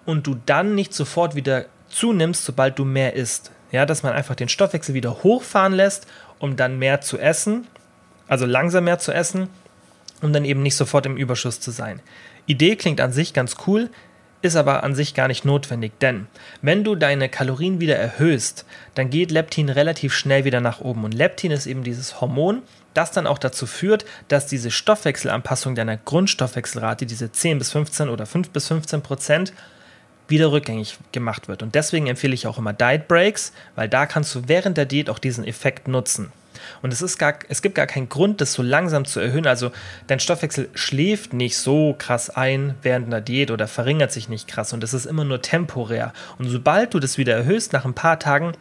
und 0.05 0.29
du 0.29 0.37
dann 0.47 0.77
nicht 0.77 0.95
sofort 0.95 1.35
wieder 1.35 1.65
zunimmst, 1.89 2.45
sobald 2.45 2.79
du 2.79 2.85
mehr 2.85 3.15
isst. 3.15 3.51
Ja, 3.73 3.85
dass 3.85 4.05
man 4.05 4.13
einfach 4.13 4.37
den 4.37 4.49
Stoffwechsel 4.49 4.95
wieder 4.95 5.25
hochfahren 5.25 5.73
lässt, 5.73 6.07
um 6.39 6.55
dann 6.55 6.79
mehr 6.79 7.01
zu 7.01 7.19
essen, 7.19 7.67
also 8.29 8.47
langsam 8.47 8.85
mehr 8.85 9.01
zu 9.01 9.13
essen, 9.13 9.49
um 10.23 10.33
dann 10.33 10.45
eben 10.45 10.63
nicht 10.63 10.77
sofort 10.77 11.07
im 11.07 11.17
Überschuss 11.17 11.59
zu 11.59 11.73
sein. 11.73 12.01
Idee 12.47 12.77
klingt 12.77 13.01
an 13.01 13.13
sich 13.13 13.33
ganz 13.35 13.57
cool, 13.67 13.91
ist 14.43 14.57
aber 14.57 14.83
an 14.85 14.95
sich 14.95 15.15
gar 15.15 15.29
nicht 15.29 15.45
notwendig, 15.45 15.93
denn 16.01 16.27
wenn 16.63 16.85
du 16.85 16.95
deine 16.95 17.29
Kalorien 17.29 17.81
wieder 17.81 17.97
erhöhst, 17.97 18.65
dann 18.95 19.11
geht 19.11 19.31
Leptin 19.31 19.69
relativ 19.69 20.15
schnell 20.15 20.45
wieder 20.45 20.61
nach 20.61 20.81
oben. 20.81 21.05
Und 21.05 21.15
Leptin 21.15 21.51
ist 21.51 21.67
eben 21.67 21.83
dieses 21.83 22.21
Hormon, 22.21 22.63
das 22.95 23.13
dann 23.13 23.27
auch 23.27 23.39
dazu 23.39 23.67
führt, 23.67 24.05
dass 24.29 24.47
diese 24.47 24.71
Stoffwechselanpassung 24.71 25.75
deiner 25.75 25.97
Grundstoffwechselrate, 25.97 27.07
diese 27.07 27.33
10 27.33 27.59
bis 27.59 27.73
15 27.73 28.09
oder 28.09 28.27
5 28.27 28.51
bis 28.51 28.69
15 28.69 29.03
Prozent, 29.03 29.53
wieder 30.29 30.51
rückgängig 30.51 30.99
gemacht 31.13 31.49
wird. 31.49 31.63
Und 31.63 31.75
deswegen 31.75 32.07
empfehle 32.07 32.35
ich 32.35 32.47
auch 32.47 32.59
immer 32.59 32.73
Diet 32.73 33.09
Breaks, 33.09 33.53
weil 33.75 33.89
da 33.89 34.07
kannst 34.07 34.35
du 34.35 34.43
während 34.47 34.77
der 34.77 34.87
Diät 34.87 35.09
auch 35.11 35.19
diesen 35.19 35.45
Effekt 35.45 35.89
nutzen. 35.89 36.33
Und 36.83 36.93
es, 36.93 37.03
ist 37.03 37.19
gar, 37.19 37.35
es 37.49 37.63
gibt 37.63 37.75
gar 37.75 37.87
keinen 37.87 38.09
Grund, 38.09 38.41
das 38.41 38.53
so 38.53 38.63
langsam 38.63 39.05
zu 39.05 39.21
erhöhen. 39.21 39.47
Also 39.47 39.71
dein 40.07 40.21
Stoffwechsel 40.21 40.69
schläft 40.75 41.33
nicht 41.33 41.57
so 41.57 41.95
krass 41.99 42.31
ein 42.31 42.75
während 42.83 43.07
einer 43.07 43.21
Diät 43.21 43.51
oder 43.51 43.69
verringert 43.69 44.13
sich 44.13 44.29
nicht 44.29 44.49
krass. 44.49 44.73
Und 44.73 44.85
es 44.85 44.95
ist 44.95 45.07
immer 45.07 45.25
nur 45.25 45.43
temporär. 45.43 46.13
Und 46.39 46.49
sobald 46.49 46.95
du 46.95 47.01
das 47.01 47.19
wieder 47.19 47.35
erhöhst, 47.35 47.73
nach 47.73 47.85
ein 47.85 47.95
paar 47.95 48.19
Tagen, 48.19 48.53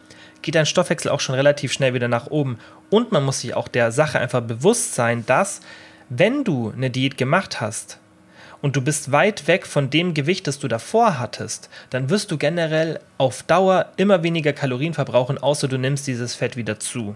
geht 0.42 0.54
dein 0.54 0.66
Stoffwechsel 0.66 1.10
auch 1.10 1.20
schon 1.20 1.34
relativ 1.34 1.72
schnell 1.72 1.94
wieder 1.94 2.08
nach 2.08 2.28
oben. 2.28 2.58
Und 2.90 3.12
man 3.12 3.24
muss 3.24 3.40
sich 3.40 3.54
auch 3.54 3.68
der 3.68 3.92
Sache 3.92 4.18
einfach 4.18 4.42
bewusst 4.42 4.94
sein, 4.94 5.24
dass 5.26 5.60
wenn 6.08 6.44
du 6.44 6.72
eine 6.74 6.90
Diät 6.90 7.18
gemacht 7.18 7.60
hast, 7.60 7.98
und 8.62 8.74
du 8.74 8.80
bist 8.80 9.12
weit 9.12 9.46
weg 9.46 9.66
von 9.66 9.90
dem 9.90 10.14
Gewicht, 10.14 10.46
das 10.46 10.58
du 10.58 10.68
davor 10.68 11.18
hattest, 11.18 11.68
dann 11.90 12.10
wirst 12.10 12.30
du 12.30 12.38
generell 12.38 13.00
auf 13.18 13.42
Dauer 13.42 13.92
immer 13.96 14.22
weniger 14.22 14.52
Kalorien 14.52 14.94
verbrauchen, 14.94 15.38
außer 15.38 15.68
du 15.68 15.78
nimmst 15.78 16.06
dieses 16.06 16.34
Fett 16.34 16.56
wieder 16.56 16.80
zu. 16.80 17.14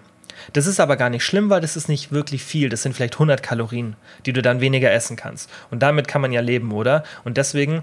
Das 0.52 0.66
ist 0.66 0.80
aber 0.80 0.96
gar 0.96 1.10
nicht 1.10 1.24
schlimm, 1.24 1.50
weil 1.50 1.60
das 1.60 1.76
ist 1.76 1.88
nicht 1.88 2.12
wirklich 2.12 2.42
viel. 2.42 2.68
Das 2.68 2.82
sind 2.82 2.94
vielleicht 2.94 3.14
100 3.14 3.42
Kalorien, 3.42 3.96
die 4.26 4.32
du 4.32 4.42
dann 4.42 4.60
weniger 4.60 4.90
essen 4.92 5.16
kannst. 5.16 5.50
Und 5.70 5.80
damit 5.82 6.08
kann 6.08 6.20
man 6.20 6.32
ja 6.32 6.40
leben, 6.40 6.72
oder? 6.72 7.04
Und 7.24 7.36
deswegen 7.36 7.82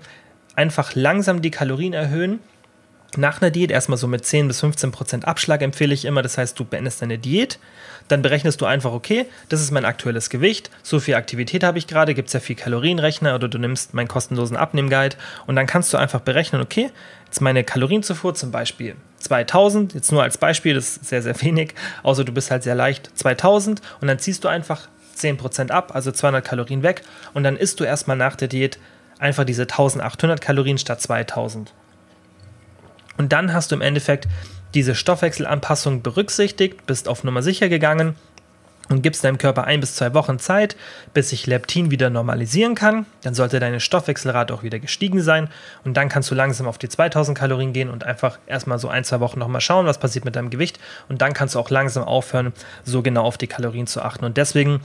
einfach 0.55 0.95
langsam 0.95 1.41
die 1.41 1.51
Kalorien 1.51 1.93
erhöhen 1.93 2.39
nach 3.15 3.41
einer 3.41 3.51
Diät 3.51 3.71
erstmal 3.71 3.97
so 3.97 4.07
mit 4.07 4.25
10 4.25 4.47
bis 4.47 4.59
15 4.59 4.91
Prozent 4.91 5.27
Abschlag 5.27 5.61
empfehle 5.61 5.93
ich 5.93 6.05
immer. 6.05 6.21
Das 6.21 6.37
heißt, 6.37 6.59
du 6.59 6.65
beendest 6.65 7.01
deine 7.01 7.17
Diät, 7.17 7.59
dann 8.07 8.21
berechnest 8.21 8.59
du 8.61 8.65
einfach, 8.65 8.91
okay, 8.91 9.25
das 9.49 9.61
ist 9.61 9.71
mein 9.71 9.85
aktuelles 9.85 10.29
Gewicht, 10.29 10.69
so 10.83 10.99
viel 10.99 11.15
Aktivität 11.15 11.63
habe 11.63 11.77
ich 11.77 11.87
gerade, 11.87 12.13
gibt 12.13 12.27
es 12.27 12.33
ja 12.33 12.39
viel 12.39 12.55
Kalorienrechner 12.55 13.35
oder 13.35 13.47
du 13.47 13.57
nimmst 13.57 13.93
meinen 13.93 14.07
kostenlosen 14.07 14.57
Abnehmguide 14.57 15.15
und 15.45 15.55
dann 15.55 15.67
kannst 15.67 15.93
du 15.93 15.97
einfach 15.97 16.21
berechnen, 16.21 16.61
okay, 16.61 16.91
jetzt 17.25 17.41
meine 17.41 17.63
Kalorienzufuhr 17.63 18.35
zum 18.35 18.51
Beispiel 18.51 18.95
2000, 19.19 19.93
jetzt 19.93 20.11
nur 20.11 20.23
als 20.23 20.37
Beispiel, 20.37 20.73
das 20.73 20.97
ist 20.97 21.05
sehr, 21.05 21.21
sehr 21.21 21.39
wenig, 21.41 21.73
außer 22.03 22.23
du 22.23 22.31
bist 22.31 22.51
halt 22.51 22.63
sehr 22.63 22.75
leicht 22.75 23.11
2000 23.15 23.81
und 24.01 24.07
dann 24.07 24.19
ziehst 24.19 24.43
du 24.43 24.47
einfach 24.47 24.87
10% 25.17 25.71
ab, 25.71 25.95
also 25.95 26.11
200 26.11 26.45
Kalorien 26.45 26.83
weg 26.83 27.03
und 27.33 27.43
dann 27.43 27.57
isst 27.57 27.79
du 27.79 27.83
erstmal 27.83 28.17
nach 28.17 28.35
der 28.35 28.47
Diät 28.47 28.79
einfach 29.19 29.45
diese 29.45 29.63
1800 29.63 30.41
Kalorien 30.41 30.77
statt 30.77 31.01
2000. 31.01 31.73
Und 33.17 33.33
dann 33.33 33.51
hast 33.53 33.71
du 33.71 33.75
im 33.75 33.81
Endeffekt 33.81 34.27
diese 34.75 34.93
Stoffwechselanpassung 34.93 36.03
berücksichtigt, 36.03 36.85
bist 36.85 37.07
auf 37.07 37.23
Nummer 37.23 37.41
sicher 37.41 37.67
gegangen 37.69 38.15
und 38.89 39.01
gibst 39.01 39.23
deinem 39.23 39.37
Körper 39.37 39.65
ein 39.65 39.79
bis 39.79 39.95
zwei 39.95 40.13
Wochen 40.13 40.39
Zeit, 40.39 40.75
bis 41.13 41.29
sich 41.29 41.47
Leptin 41.47 41.91
wieder 41.91 42.09
normalisieren 42.09 42.75
kann. 42.75 43.05
Dann 43.23 43.33
sollte 43.33 43.59
deine 43.59 43.79
Stoffwechselrate 43.79 44.53
auch 44.53 44.63
wieder 44.63 44.79
gestiegen 44.79 45.21
sein 45.21 45.49
und 45.83 45.97
dann 45.97 46.09
kannst 46.09 46.31
du 46.31 46.35
langsam 46.35 46.67
auf 46.67 46.77
die 46.77 46.89
2000 46.89 47.37
Kalorien 47.37 47.73
gehen 47.73 47.89
und 47.89 48.03
einfach 48.03 48.39
erstmal 48.47 48.79
so 48.79 48.87
ein, 48.87 49.03
zwei 49.03 49.19
Wochen 49.19 49.39
nochmal 49.39 49.61
schauen, 49.61 49.85
was 49.85 49.99
passiert 49.99 50.25
mit 50.25 50.35
deinem 50.35 50.49
Gewicht 50.49 50.79
und 51.09 51.21
dann 51.21 51.33
kannst 51.33 51.55
du 51.55 51.59
auch 51.59 51.69
langsam 51.69 52.03
aufhören, 52.03 52.53
so 52.83 53.01
genau 53.01 53.23
auf 53.23 53.37
die 53.37 53.47
Kalorien 53.47 53.87
zu 53.87 54.01
achten. 54.01 54.25
Und 54.25 54.37
deswegen, 54.37 54.81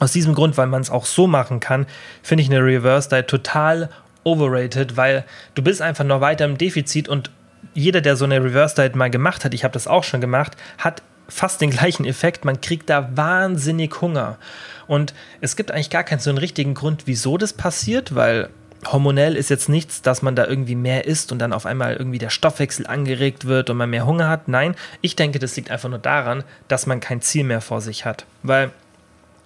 aus 0.00 0.12
diesem 0.12 0.34
Grund, 0.34 0.56
weil 0.56 0.66
man 0.66 0.82
es 0.82 0.90
auch 0.90 1.04
so 1.04 1.26
machen 1.26 1.60
kann, 1.60 1.86
finde 2.22 2.42
ich 2.42 2.50
eine 2.50 2.64
Reverse 2.64 3.08
Diet 3.08 3.28
total 3.28 3.90
overrated, 4.24 4.96
weil 4.96 5.24
du 5.54 5.62
bist 5.62 5.82
einfach 5.82 6.04
noch 6.04 6.20
weiter 6.20 6.44
im 6.44 6.58
Defizit 6.58 7.08
und 7.08 7.30
jeder, 7.74 8.00
der 8.00 8.16
so 8.16 8.24
eine 8.24 8.42
Reverse 8.42 8.74
Diet 8.74 8.96
mal 8.96 9.10
gemacht 9.10 9.44
hat, 9.44 9.54
ich 9.54 9.64
habe 9.64 9.72
das 9.72 9.86
auch 9.86 10.04
schon 10.04 10.20
gemacht, 10.20 10.56
hat 10.78 11.02
fast 11.32 11.60
den 11.60 11.70
gleichen 11.70 12.04
Effekt. 12.04 12.44
Man 12.44 12.60
kriegt 12.60 12.90
da 12.90 13.16
wahnsinnig 13.16 14.00
Hunger. 14.00 14.38
Und 14.86 15.14
es 15.40 15.56
gibt 15.56 15.70
eigentlich 15.70 15.90
gar 15.90 16.04
keinen 16.04 16.20
so 16.20 16.30
einen 16.30 16.38
richtigen 16.38 16.74
Grund, 16.74 17.02
wieso 17.06 17.38
das 17.38 17.52
passiert, 17.52 18.14
weil 18.14 18.50
hormonell 18.90 19.36
ist 19.36 19.48
jetzt 19.48 19.68
nichts, 19.68 20.02
dass 20.02 20.22
man 20.22 20.34
da 20.34 20.46
irgendwie 20.46 20.74
mehr 20.74 21.06
isst 21.06 21.30
und 21.30 21.38
dann 21.38 21.52
auf 21.52 21.66
einmal 21.66 21.94
irgendwie 21.96 22.18
der 22.18 22.30
Stoffwechsel 22.30 22.86
angeregt 22.86 23.44
wird 23.44 23.70
und 23.70 23.76
man 23.76 23.90
mehr 23.90 24.06
Hunger 24.06 24.28
hat. 24.28 24.48
Nein, 24.48 24.74
ich 25.00 25.14
denke, 25.14 25.38
das 25.38 25.56
liegt 25.56 25.70
einfach 25.70 25.88
nur 25.88 26.00
daran, 26.00 26.42
dass 26.68 26.86
man 26.86 27.00
kein 27.00 27.22
Ziel 27.22 27.44
mehr 27.44 27.60
vor 27.60 27.80
sich 27.80 28.04
hat. 28.04 28.26
Weil 28.42 28.70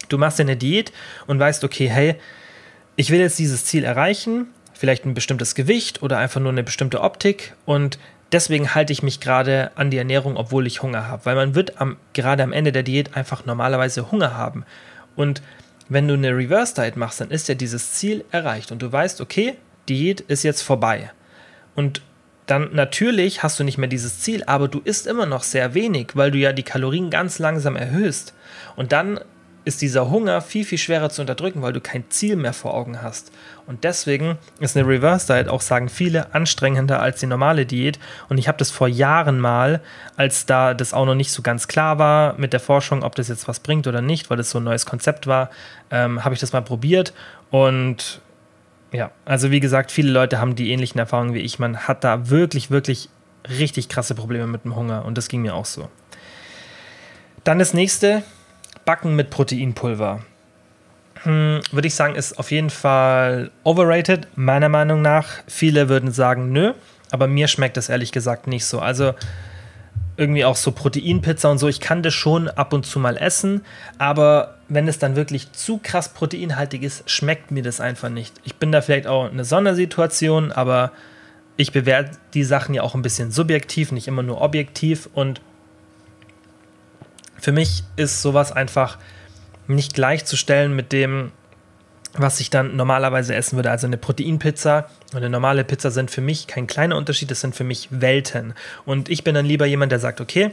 du 0.09 0.16
machst 0.16 0.40
eine 0.40 0.57
Diät 0.57 0.92
und 1.27 1.38
weißt, 1.38 1.64
okay, 1.64 1.88
hey, 1.88 2.16
ich 2.96 3.11
will 3.11 3.20
jetzt 3.20 3.38
dieses 3.38 3.66
Ziel 3.66 3.85
erreichen 3.85 4.49
vielleicht 4.77 5.05
ein 5.05 5.14
bestimmtes 5.14 5.55
Gewicht 5.55 6.03
oder 6.03 6.18
einfach 6.18 6.40
nur 6.40 6.53
eine 6.53 6.62
bestimmte 6.62 7.01
Optik 7.01 7.55
und 7.64 7.99
deswegen 8.33 8.75
halte 8.75 8.93
ich 8.93 9.03
mich 9.03 9.21
gerade 9.21 9.71
an 9.77 9.91
die 9.91 9.99
Ernährung, 9.99 10.37
obwohl 10.37 10.67
ich 10.67 10.83
Hunger 10.83 11.09
habe, 11.09 11.25
weil 11.25 11.37
man 11.37 11.55
wird 11.55 11.81
am, 11.81 11.97
gerade 12.12 12.43
am 12.43 12.53
Ende 12.53 12.73
der 12.73 12.83
Diät 12.83 13.17
einfach 13.17 13.45
normalerweise 13.45 14.11
Hunger 14.11 14.37
haben. 14.37 14.65
Und 15.15 15.43
wenn 15.89 16.09
du 16.09 16.15
eine 16.15 16.37
Reverse 16.37 16.75
Diet 16.75 16.97
machst, 16.97 17.21
dann 17.21 17.31
ist 17.31 17.49
ja 17.49 17.55
dieses 17.55 17.93
Ziel 17.93 18.25
erreicht. 18.31 18.73
Und 18.73 18.83
du 18.83 18.91
weißt, 18.91 19.21
okay, 19.21 19.57
Diät 19.89 20.21
ist 20.21 20.43
jetzt 20.43 20.62
vorbei. 20.62 21.11
Und 21.75 22.03
dann 22.47 22.75
natürlich 22.75 23.43
hast 23.43 23.59
du 23.59 23.65
nicht 23.65 23.79
mehr 23.79 23.89
dieses 23.89 24.21
Ziel, 24.21 24.43
aber 24.47 24.69
du 24.69 24.81
isst 24.81 25.07
immer 25.07 25.27
noch 25.27 25.43
sehr 25.43 25.75
wenig, 25.75 26.11
weil 26.15 26.31
du 26.31 26.39
ja 26.39 26.53
die 26.53 26.62
Kalorien 26.62 27.11
ganz 27.11 27.39
langsam 27.39 27.77
erhöhst. 27.77 28.35
Und 28.77 28.93
dann 28.93 29.21
ist 29.66 29.83
dieser 29.83 30.09
Hunger 30.09 30.40
viel, 30.40 30.64
viel 30.64 30.79
schwerer 30.79 31.11
zu 31.11 31.20
unterdrücken, 31.20 31.61
weil 31.61 31.72
du 31.72 31.81
kein 31.81 32.09
Ziel 32.09 32.37
mehr 32.37 32.52
vor 32.52 32.72
Augen 32.72 33.02
hast. 33.02 33.33
Und 33.66 33.83
deswegen 33.83 34.38
ist 34.61 34.76
eine 34.76 34.87
Reverse 34.87 35.26
Diet 35.26 35.48
auch, 35.48 35.61
sagen 35.61 35.88
viele, 35.88 36.33
anstrengender 36.33 37.02
als 37.02 37.18
die 37.18 37.26
normale 37.26 37.66
Diät. 37.66 37.98
Und 38.29 38.38
ich 38.38 38.46
habe 38.46 38.59
das 38.59 38.70
vor 38.70 38.87
Jahren 38.87 39.40
mal, 39.40 39.81
als 40.16 40.46
da 40.46 40.72
das 40.72 40.94
auch 40.94 41.05
noch 41.05 41.16
nicht 41.16 41.33
so 41.33 41.42
ganz 41.42 41.66
klar 41.66 41.98
war 41.98 42.38
mit 42.38 42.52
der 42.52 42.61
Forschung, 42.61 43.02
ob 43.02 43.16
das 43.16 43.26
jetzt 43.26 43.48
was 43.48 43.59
bringt 43.59 43.88
oder 43.88 44.00
nicht, 44.00 44.31
weil 44.31 44.37
das 44.37 44.50
so 44.50 44.59
ein 44.59 44.64
neues 44.64 44.87
Konzept 44.87 45.26
war, 45.26 45.50
ähm, 45.90 46.24
habe 46.24 46.33
ich 46.33 46.40
das 46.40 46.52
mal 46.52 46.62
probiert. 46.62 47.12
Und 47.50 48.20
ja, 48.92 49.11
also 49.24 49.50
wie 49.50 49.59
gesagt, 49.59 49.90
viele 49.90 50.12
Leute 50.12 50.38
haben 50.38 50.55
die 50.55 50.70
ähnlichen 50.70 51.00
Erfahrungen 51.00 51.35
wie 51.35 51.40
ich. 51.40 51.59
Man 51.59 51.88
hat 51.88 52.05
da 52.05 52.31
wirklich, 52.31 52.70
wirklich 52.70 53.09
richtig 53.48 53.88
krasse 53.88 54.14
Probleme 54.14 54.46
mit 54.46 54.62
dem 54.62 54.76
Hunger. 54.76 55.05
Und 55.05 55.18
das 55.18 55.26
ging 55.26 55.42
mir 55.42 55.57
auch 55.57 55.66
so. 55.66 55.88
Dann 57.42 57.59
das 57.59 57.74
nächste, 57.74 58.22
Backen 58.87 59.14
mit 59.14 59.29
Proteinpulver. 59.29 60.22
Hm, 61.25 61.61
würde 61.70 61.88
ich 61.88 61.94
sagen, 61.94 62.14
ist 62.14 62.38
auf 62.38 62.51
jeden 62.51 62.70
Fall 62.70 63.51
overrated, 63.64 64.29
meiner 64.37 64.70
Meinung 64.70 65.03
nach. 65.03 65.27
Viele 65.46 65.90
würden 65.90 66.12
sagen, 66.12 66.53
nö, 66.53 66.72
aber 67.11 67.27
mir 67.27 67.49
schmeckt 67.49 67.77
das 67.77 67.90
ehrlich 67.90 68.12
gesagt 68.12 68.46
nicht 68.46 68.64
so. 68.64 68.79
Also 68.79 69.12
irgendwie 70.16 70.44
auch 70.44 70.57
so 70.57 70.72
Proteinpizza 70.72 71.51
und 71.51 71.59
so, 71.59 71.68
ich 71.68 71.81
kann 71.81 72.03
das 72.03 72.14
schon 72.14 72.49
ab 72.49 72.72
und 72.72 72.87
zu 72.87 72.99
mal 72.99 73.16
essen, 73.16 73.62
aber 73.99 74.55
wenn 74.68 74.88
es 74.88 74.99
dann 74.99 75.16
wirklich 75.16 75.53
zu 75.53 75.79
krass 75.83 76.09
proteinhaltig 76.14 76.83
ist, 76.83 77.11
schmeckt 77.11 77.51
mir 77.51 77.62
das 77.62 77.81
einfach 77.81 78.09
nicht. 78.09 78.35
Ich 78.44 78.57
bin 78.57 78.72
da 78.72 78.81
vielleicht 78.81 79.07
auch 79.07 79.31
eine 79.31 79.44
Sondersituation, 79.44 80.53
aber 80.53 80.92
ich 81.57 81.72
bewerte 81.72 82.18
die 82.35 82.44
Sachen 82.44 82.75
ja 82.75 82.83
auch 82.83 82.94
ein 82.94 83.03
bisschen 83.03 83.31
subjektiv, 83.31 83.92
nicht 83.92 84.09
immer 84.09 84.22
nur 84.22 84.40
objektiv 84.40 85.09
und 85.12 85.40
für 87.38 87.53
mich 87.53 87.85
ist 87.96 88.22
sowas 88.22 88.53
einfach 88.53 88.99
nicht 89.68 89.94
gleichzustellen 89.94 90.75
mit 90.75 90.92
dem, 90.92 91.33
was 92.14 92.40
ich 92.40 92.51
dann 92.51 92.77
normalerweise 92.77 93.35
essen 93.35 93.57
würde. 93.57 93.70
Also 93.70 93.87
eine 93.87 93.96
Proteinpizza 93.96 94.88
und 95.12 95.18
eine 95.18 95.31
normale 95.31 95.64
Pizza 95.64 95.90
sind 95.90 96.11
für 96.11 96.20
mich 96.20 96.46
kein 96.46 96.66
kleiner 96.66 96.96
Unterschied, 96.96 97.31
das 97.31 97.40
sind 97.40 97.55
für 97.55 97.64
mich 97.64 97.88
Welten. 97.90 98.55
Und 98.85 99.09
ich 99.09 99.25
bin 99.25 99.35
dann 99.35 99.46
lieber 99.46 99.66
jemand, 99.66 99.92
der 99.92 99.99
sagt, 99.99 100.20
okay, 100.20 100.51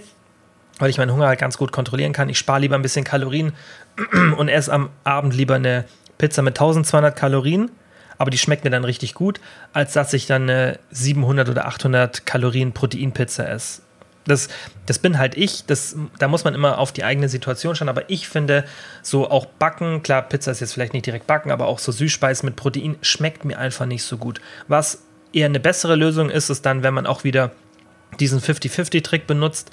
weil 0.79 0.89
ich 0.89 0.97
meinen 0.97 1.11
Hunger 1.11 1.27
halt 1.27 1.39
ganz 1.39 1.57
gut 1.57 1.71
kontrollieren 1.71 2.13
kann, 2.13 2.29
ich 2.29 2.37
spare 2.37 2.59
lieber 2.59 2.75
ein 2.75 2.81
bisschen 2.81 3.05
Kalorien 3.05 3.53
und 4.37 4.49
esse 4.49 4.71
am 4.73 4.89
Abend 5.03 5.35
lieber 5.35 5.55
eine 5.55 5.85
Pizza 6.17 6.41
mit 6.41 6.55
1200 6.55 7.15
Kalorien, 7.15 7.71
aber 8.17 8.29
die 8.29 8.37
schmeckt 8.37 8.63
mir 8.63 8.69
dann 8.69 8.83
richtig 8.83 9.13
gut, 9.13 9.39
als 9.71 9.93
dass 9.93 10.13
ich 10.13 10.25
dann 10.25 10.43
eine 10.43 10.79
700 10.91 11.49
oder 11.49 11.67
800 11.67 12.25
Kalorien 12.25 12.73
Proteinpizza 12.73 13.43
esse. 13.45 13.81
Das, 14.25 14.47
das 14.85 14.99
bin 14.99 15.17
halt 15.17 15.35
ich. 15.35 15.65
Das, 15.65 15.95
da 16.19 16.27
muss 16.27 16.43
man 16.43 16.53
immer 16.53 16.77
auf 16.77 16.91
die 16.91 17.03
eigene 17.03 17.29
Situation 17.29 17.75
schauen. 17.75 17.89
Aber 17.89 18.09
ich 18.09 18.27
finde, 18.27 18.65
so 19.01 19.29
auch 19.29 19.45
Backen, 19.45 20.03
klar, 20.03 20.21
Pizza 20.21 20.51
ist 20.51 20.61
jetzt 20.61 20.73
vielleicht 20.73 20.93
nicht 20.93 21.05
direkt 21.05 21.27
Backen, 21.27 21.51
aber 21.51 21.67
auch 21.67 21.79
so 21.79 21.91
Süßspeisen 21.91 22.45
mit 22.45 22.55
Protein 22.55 22.97
schmeckt 23.01 23.45
mir 23.45 23.57
einfach 23.57 23.85
nicht 23.85 24.03
so 24.03 24.17
gut. 24.17 24.41
Was 24.67 25.03
eher 25.33 25.47
eine 25.47 25.59
bessere 25.59 25.95
Lösung 25.95 26.29
ist, 26.29 26.49
ist 26.49 26.65
dann, 26.65 26.83
wenn 26.83 26.93
man 26.93 27.05
auch 27.07 27.23
wieder 27.23 27.51
diesen 28.19 28.39
50-50-Trick 28.39 29.27
benutzt. 29.27 29.71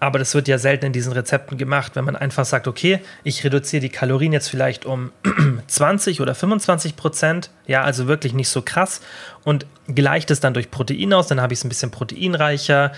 Aber 0.00 0.20
das 0.20 0.34
wird 0.34 0.46
ja 0.46 0.58
selten 0.58 0.86
in 0.86 0.92
diesen 0.92 1.12
Rezepten 1.12 1.58
gemacht, 1.58 1.96
wenn 1.96 2.04
man 2.04 2.14
einfach 2.14 2.44
sagt, 2.44 2.68
okay, 2.68 3.00
ich 3.24 3.42
reduziere 3.42 3.80
die 3.80 3.88
Kalorien 3.88 4.32
jetzt 4.32 4.48
vielleicht 4.48 4.86
um 4.86 5.10
20 5.66 6.20
oder 6.20 6.36
25 6.36 6.94
Prozent, 6.94 7.50
ja, 7.66 7.82
also 7.82 8.06
wirklich 8.06 8.32
nicht 8.32 8.48
so 8.48 8.62
krass 8.62 9.00
und 9.42 9.66
gleicht 9.88 10.30
es 10.30 10.38
dann 10.38 10.54
durch 10.54 10.70
Protein 10.70 11.12
aus, 11.12 11.26
dann 11.26 11.40
habe 11.40 11.52
ich 11.52 11.58
es 11.58 11.64
ein 11.64 11.68
bisschen 11.68 11.90
proteinreicher, 11.90 12.92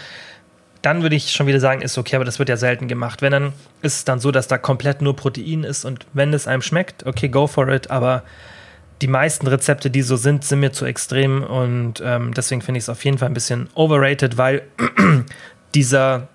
dann 0.82 1.02
würde 1.02 1.16
ich 1.16 1.30
schon 1.30 1.46
wieder 1.46 1.60
sagen, 1.60 1.82
ist 1.82 1.98
okay, 1.98 2.16
aber 2.16 2.24
das 2.24 2.38
wird 2.38 2.48
ja 2.48 2.56
selten 2.56 2.88
gemacht. 2.88 3.22
Wenn 3.22 3.32
dann 3.32 3.52
ist 3.82 3.96
es 3.96 4.04
dann 4.04 4.18
so, 4.18 4.30
dass 4.30 4.48
da 4.48 4.58
komplett 4.58 5.02
nur 5.02 5.14
Protein 5.14 5.64
ist 5.64 5.84
und 5.84 6.06
wenn 6.12 6.32
es 6.32 6.46
einem 6.46 6.62
schmeckt, 6.62 7.06
okay, 7.06 7.28
go 7.28 7.46
for 7.46 7.68
it, 7.68 7.90
aber 7.90 8.22
die 9.02 9.08
meisten 9.08 9.46
Rezepte, 9.46 9.90
die 9.90 10.02
so 10.02 10.16
sind, 10.16 10.44
sind 10.44 10.60
mir 10.60 10.72
zu 10.72 10.84
extrem 10.84 11.42
und 11.42 12.02
ähm, 12.04 12.34
deswegen 12.34 12.62
finde 12.62 12.78
ich 12.78 12.84
es 12.84 12.88
auf 12.88 13.04
jeden 13.04 13.18
Fall 13.18 13.28
ein 13.28 13.34
bisschen 13.34 13.68
overrated, 13.74 14.36
weil 14.36 14.62
dieser 15.74 16.28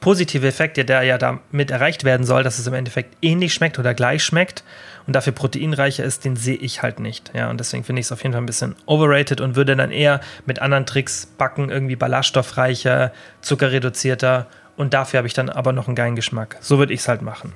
positive 0.00 0.46
Effekt, 0.46 0.76
der 0.76 1.02
ja 1.02 1.18
damit 1.18 1.70
erreicht 1.70 2.04
werden 2.04 2.26
soll, 2.26 2.42
dass 2.42 2.58
es 2.58 2.66
im 2.66 2.74
Endeffekt 2.74 3.16
ähnlich 3.22 3.54
schmeckt 3.54 3.78
oder 3.78 3.94
gleich 3.94 4.24
schmeckt 4.24 4.64
und 5.06 5.14
dafür 5.14 5.32
proteinreicher 5.32 6.04
ist, 6.04 6.24
den 6.24 6.36
sehe 6.36 6.56
ich 6.56 6.82
halt 6.82 7.00
nicht. 7.00 7.30
Ja, 7.34 7.50
und 7.50 7.58
deswegen 7.58 7.84
finde 7.84 8.00
ich 8.00 8.06
es 8.06 8.12
auf 8.12 8.22
jeden 8.22 8.32
Fall 8.32 8.42
ein 8.42 8.46
bisschen 8.46 8.74
overrated 8.86 9.40
und 9.40 9.56
würde 9.56 9.76
dann 9.76 9.90
eher 9.90 10.20
mit 10.46 10.60
anderen 10.60 10.86
Tricks 10.86 11.26
backen, 11.26 11.70
irgendwie 11.70 11.96
ballaststoffreicher, 11.96 13.12
zuckerreduzierter 13.40 14.46
und 14.76 14.94
dafür 14.94 15.18
habe 15.18 15.28
ich 15.28 15.34
dann 15.34 15.48
aber 15.48 15.72
noch 15.72 15.86
einen 15.86 15.96
geilen 15.96 16.16
Geschmack. 16.16 16.56
So 16.60 16.78
würde 16.78 16.92
ich 16.92 17.00
es 17.00 17.08
halt 17.08 17.22
machen. 17.22 17.52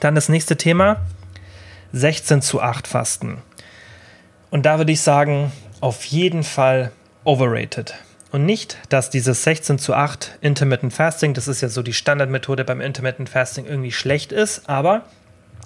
Dann 0.00 0.14
das 0.14 0.28
nächste 0.28 0.56
Thema: 0.56 1.02
16 1.92 2.42
zu 2.42 2.60
8 2.60 2.86
Fasten. 2.86 3.42
Und 4.50 4.66
da 4.66 4.78
würde 4.78 4.92
ich 4.92 5.00
sagen, 5.00 5.52
auf 5.80 6.04
jeden 6.04 6.42
Fall 6.42 6.92
overrated. 7.24 7.94
Und 8.32 8.46
nicht, 8.46 8.78
dass 8.88 9.10
dieses 9.10 9.44
16 9.44 9.78
zu 9.78 9.94
8 9.94 10.38
Intermittent 10.40 10.94
Fasting, 10.94 11.34
das 11.34 11.48
ist 11.48 11.60
ja 11.60 11.68
so 11.68 11.82
die 11.82 11.92
Standardmethode 11.92 12.64
beim 12.64 12.80
Intermittent 12.80 13.28
Fasting, 13.28 13.66
irgendwie 13.66 13.92
schlecht 13.92 14.32
ist, 14.32 14.68
aber 14.70 15.02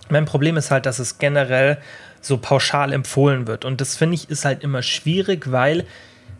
mein 0.08 0.24
Problem 0.24 0.56
ist 0.56 0.72
halt, 0.72 0.84
dass 0.84 0.98
es 0.98 1.18
generell 1.18 1.78
so 2.20 2.38
pauschal 2.38 2.92
empfohlen 2.92 3.46
wird. 3.46 3.64
Und 3.64 3.80
das 3.80 3.96
finde 3.96 4.16
ich 4.16 4.30
ist 4.30 4.44
halt 4.44 4.64
immer 4.64 4.82
schwierig, 4.82 5.52
weil 5.52 5.84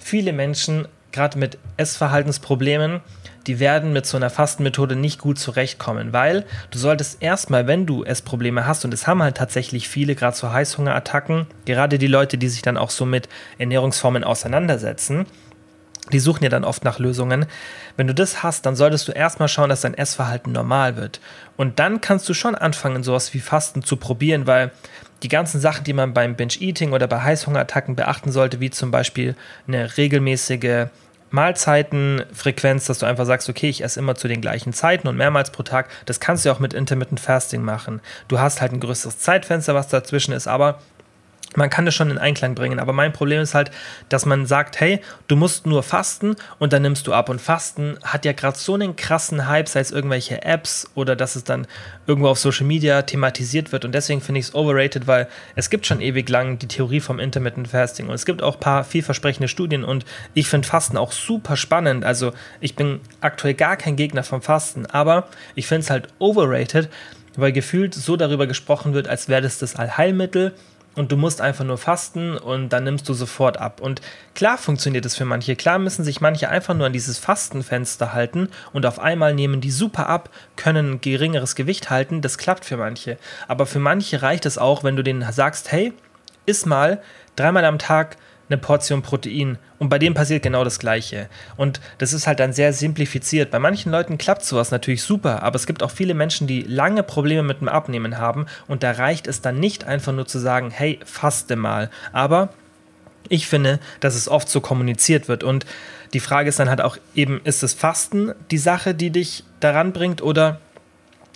viele 0.01 0.33
Menschen, 0.33 0.89
gerade 1.12 1.39
mit 1.39 1.59
Essverhaltensproblemen, 1.77 3.01
die 3.47 3.61
werden 3.61 3.93
mit 3.93 4.05
so 4.05 4.16
einer 4.16 4.29
Fastenmethode 4.29 4.97
nicht 4.97 5.20
gut 5.20 5.39
zurechtkommen, 5.39 6.12
weil 6.12 6.45
du 6.72 6.79
solltest 6.79 7.22
erstmal, 7.22 7.68
wenn 7.68 7.87
du 7.87 8.03
Essprobleme 8.03 8.66
hast, 8.66 8.85
und 8.85 8.93
es 8.93 9.07
haben 9.07 9.22
halt 9.22 9.37
tatsächlich 9.37 9.89
viele, 9.89 10.16
gerade 10.16 10.37
so 10.37 10.53
Heißhungerattacken, 10.53 11.47
gerade 11.64 11.99
die 11.99 12.09
Leute, 12.09 12.37
die 12.37 12.49
sich 12.49 12.62
dann 12.62 12.77
auch 12.77 12.91
so 12.91 13.07
mit 13.07 13.29
Ernährungsformen 13.59 14.24
auseinandersetzen, 14.24 15.27
die 16.13 16.21
suchen 16.21 16.45
ja 16.45 16.51
dann 16.51 16.65
oft 16.65 16.85
nach 16.85 16.99
Lösungen. 16.99 17.47
Wenn 17.97 18.07
du 18.07 18.15
das 18.15 18.43
hast, 18.43 18.67
dann 18.67 18.77
solltest 18.77 19.09
du 19.09 19.13
erstmal 19.13 19.49
schauen, 19.49 19.69
dass 19.69 19.81
dein 19.81 19.95
Essverhalten 19.95 20.53
normal 20.53 20.97
wird. 20.97 21.21
Und 21.57 21.79
dann 21.79 22.01
kannst 22.01 22.29
du 22.29 22.35
schon 22.35 22.55
anfangen, 22.55 23.03
sowas 23.03 23.35
wie 23.35 23.41
Fasten 23.41 23.83
zu 23.83 23.97
probieren, 23.97 24.47
weil 24.47 24.71
die 25.23 25.29
ganzen 25.29 25.61
Sachen, 25.61 25.85
die 25.85 25.93
man 25.93 26.15
beim 26.15 26.37
Binge-Eating 26.37 26.93
oder 26.93 27.07
bei 27.07 27.23
Heißhungerattacken 27.23 27.97
beachten 27.97 28.31
sollte, 28.31 28.61
wie 28.61 28.71
zum 28.71 28.91
Beispiel 28.91 29.35
eine 29.67 29.97
regelmäßige 29.97 30.87
Mahlzeitenfrequenz, 31.31 32.87
dass 32.87 32.99
du 32.99 33.07
einfach 33.07 33.27
sagst, 33.27 33.49
okay, 33.49 33.69
ich 33.69 33.83
esse 33.83 33.99
immer 33.99 34.15
zu 34.15 34.29
den 34.29 34.41
gleichen 34.41 34.73
Zeiten 34.73 35.09
und 35.09 35.17
mehrmals 35.17 35.51
pro 35.51 35.63
Tag, 35.63 35.89
das 36.05 36.21
kannst 36.21 36.45
du 36.45 36.53
auch 36.53 36.61
mit 36.61 36.73
Intermittent 36.73 37.21
Fasting 37.21 37.63
machen. 37.63 38.01
Du 38.29 38.39
hast 38.39 38.61
halt 38.61 38.73
ein 38.73 38.81
größeres 38.81 39.19
Zeitfenster, 39.19 39.75
was 39.75 39.89
dazwischen 39.89 40.33
ist, 40.33 40.47
aber 40.47 40.79
man 41.55 41.71
kann 41.71 41.85
das 41.87 41.95
schon 41.95 42.11
in 42.11 42.19
Einklang 42.19 42.55
bringen, 42.55 42.79
aber 42.79 42.93
mein 42.93 43.13
Problem 43.13 43.41
ist 43.41 43.55
halt, 43.55 43.71
dass 44.09 44.27
man 44.27 44.47
sagt, 44.47 44.81
hey, 44.81 45.01
du 45.29 45.37
musst 45.37 45.67
nur 45.67 45.83
fasten 45.83 46.37
und 46.59 46.73
dann 46.73 46.83
nimmst 46.83 47.07
du 47.07 47.13
ab. 47.13 47.29
Und 47.29 47.41
Fasten 47.41 47.99
hat 48.03 48.25
ja 48.25 48.33
gerade 48.33 48.59
so 48.59 48.75
einen 48.75 48.97
krassen 48.97 49.47
Hype, 49.49 49.69
sei 49.69 49.81
es 49.81 49.91
irgendwelche 49.91 50.43
Apps 50.43 50.91
oder 50.95 51.17
dass 51.17 51.37
es 51.37 51.45
dann 51.45 51.67
irgendwo 52.07 52.29
auf 52.29 52.39
Social 52.39 52.67
Media 52.67 53.03
thematisiert 53.03 53.73
wird. 53.73 53.85
Und 53.85 53.95
deswegen 53.95 54.21
finde 54.21 54.41
ich 54.41 54.47
es 54.47 54.55
overrated, 54.55 55.07
weil 55.07 55.29
es 55.55 55.71
gibt 55.71 55.87
schon 55.87 56.01
ewig 56.01 56.29
lang 56.29 56.59
die 56.59 56.69
Theorie 56.69 57.01
vom 57.01 57.19
Intermittent 57.19 57.69
Fasting 57.69 58.09
und 58.09 58.15
es 58.15 58.27
gibt 58.27 58.43
auch 58.43 58.55
ein 58.55 58.61
paar 58.61 58.85
vielversprechende 58.85 59.49
Studien 59.49 59.85
und 59.85 60.05
ich 60.35 60.49
finde 60.49 60.67
Fasten 60.69 60.97
auch 60.97 61.13
super 61.13 61.57
spannend. 61.57 62.05
Also 62.05 62.33
ich 62.61 62.77
bin 62.77 63.01
aktuell 63.21 63.55
gar 63.55 63.77
kein 63.77 63.97
Gegner 63.97 64.23
vom 64.23 64.43
Fasten, 64.43 64.87
aber 64.87 65.29
ich 65.55 65.67
finde 65.67 65.83
es 65.83 65.91
halt 65.91 66.09
overrated, 66.19 66.89
weil 67.37 67.53
gefühlt 67.53 67.95
so 67.95 68.17
darüber 68.17 68.47
gesprochen 68.47 68.95
wird, 68.95 69.09
als 69.09 69.29
wäre 69.29 69.43
das 69.43 69.59
das 69.59 69.77
Allheilmittel 69.77 70.55
und 70.97 71.13
du 71.13 71.17
musst 71.17 71.41
einfach 71.41 71.65
nur 71.65 71.79
fasten 71.79 72.37
und 72.37 72.71
dann 72.71 72.85
nimmst 72.85 73.09
du 73.09 73.15
sofort 73.15 73.59
ab. 73.59 73.81
Und 73.81 74.01
klar 74.35 74.59
funktioniert 74.59 75.07
es 75.07 75.15
für 75.15 75.25
manche. 75.25 75.55
Klar 75.55 75.79
müssen 75.79 76.05
sich 76.05 76.21
manche 76.21 76.49
einfach 76.49 76.75
nur 76.75 76.87
an 76.87 76.93
dieses 76.93 77.19
Fastenfenster 77.19 78.13
halten 78.13 78.49
und 78.73 78.87
auf 78.87 78.99
einmal 78.99 79.35
nehmen 79.35 79.61
die 79.61 79.71
super 79.71 80.09
ab, 80.09 80.31
können 80.57 80.95
ein 80.95 81.01
geringeres 81.01 81.55
Gewicht 81.55 81.91
halten. 81.91 82.23
Das 82.23 82.39
klappt 82.39 82.65
für 82.65 82.79
manche. 82.79 83.19
Aber 83.47 83.67
für 83.67 83.79
manche 83.79 84.23
reicht 84.23 84.47
es 84.47 84.59
auch, 84.59 84.83
wenn 84.83 84.97
du 84.97 85.05
denen 85.05 85.31
sagst, 85.33 85.71
hey, 85.71 85.93
iss 86.47 86.67
mal 86.67 87.03
dreimal 87.37 87.65
am 87.65 87.79
Tag 87.79 88.17
eine 88.49 88.59
Portion 88.59 89.03
Protein. 89.03 89.59
Und 89.79 89.89
bei 89.89 89.99
dem 89.99 90.15
passiert 90.15 90.43
genau 90.43 90.65
das 90.65 90.79
Gleiche. 90.79 91.29
Und 91.57 91.81
das 91.99 92.13
ist 92.13 92.27
halt 92.27 92.41
dann 92.41 92.53
sehr 92.53 92.73
simplifiziert. 92.73 93.51
Bei 93.51 93.59
manchen 93.59 93.93
Leuten 93.93 94.19
klappt 94.19 94.45
sowas 94.45 94.71
natürlich 94.71 95.03
super, 95.03 95.43
aber 95.43 95.57
es 95.57 95.67
gibt 95.67 95.83
auch 95.83 95.91
viele 95.91 96.15
Menschen, 96.15 96.47
die 96.47 96.63
lange 96.63 97.03
Probleme 97.03 97.43
mit 97.43 97.61
dem 97.61 97.69
Abnehmen 97.69 98.19
haben. 98.19 98.47
Und 98.69 98.83
da 98.83 98.93
reicht 98.93 99.27
es 99.27 99.41
dann 99.41 99.59
nicht 99.59 99.85
einfach 99.85 100.13
nur 100.13 100.27
zu 100.27 100.39
sagen, 100.39 100.71
hey, 100.71 101.01
faste 101.05 101.57
mal. 101.57 101.91
Aber 102.13 102.51
ich 103.29 103.47
finde, 103.47 103.81
dass 104.01 104.15
es 104.15 104.29
oft 104.29 104.49
so 104.49 104.61
kommuniziert 104.61 105.29
wird. 105.29 105.43
Und 105.43 105.67
die 106.13 106.21
Frage 106.21 106.49
ist 106.49 106.59
dann 106.59 106.71
halt 106.71 106.81
auch 106.81 106.97
eben, 107.15 107.41
ist 107.45 107.63
das 107.63 107.75
Fasten 107.75 108.33
die 108.51 108.59
Sache, 108.59 108.95
die 108.95 109.11
dich 109.11 109.45
daran 109.61 109.93
bringt 109.93 110.23
oder 110.23 110.61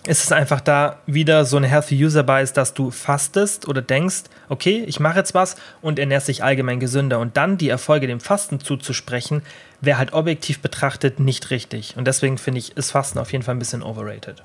ist 0.07 0.23
es 0.23 0.31
einfach 0.31 0.61
da 0.61 0.97
wieder 1.05 1.45
so 1.45 1.57
ein 1.57 1.63
Healthy 1.63 2.03
User 2.03 2.23
Bias, 2.23 2.53
dass 2.53 2.73
du 2.73 2.89
fastest 2.89 3.67
oder 3.67 3.81
denkst, 3.81 4.23
okay, 4.49 4.83
ich 4.87 4.99
mache 4.99 5.19
jetzt 5.19 5.35
was 5.35 5.55
und 5.81 5.99
ernährst 5.99 6.27
dich 6.27 6.43
allgemein 6.43 6.79
gesünder. 6.79 7.19
Und 7.19 7.37
dann 7.37 7.57
die 7.57 7.69
Erfolge 7.69 8.07
dem 8.07 8.19
Fasten 8.19 8.59
zuzusprechen, 8.59 9.43
wäre 9.79 9.99
halt 9.99 10.13
objektiv 10.13 10.59
betrachtet 10.59 11.19
nicht 11.19 11.51
richtig. 11.51 11.95
Und 11.97 12.05
deswegen 12.05 12.39
finde 12.39 12.59
ich, 12.59 12.75
ist 12.77 12.91
Fasten 12.91 13.19
auf 13.19 13.31
jeden 13.31 13.43
Fall 13.43 13.55
ein 13.55 13.59
bisschen 13.59 13.83
overrated. 13.83 14.43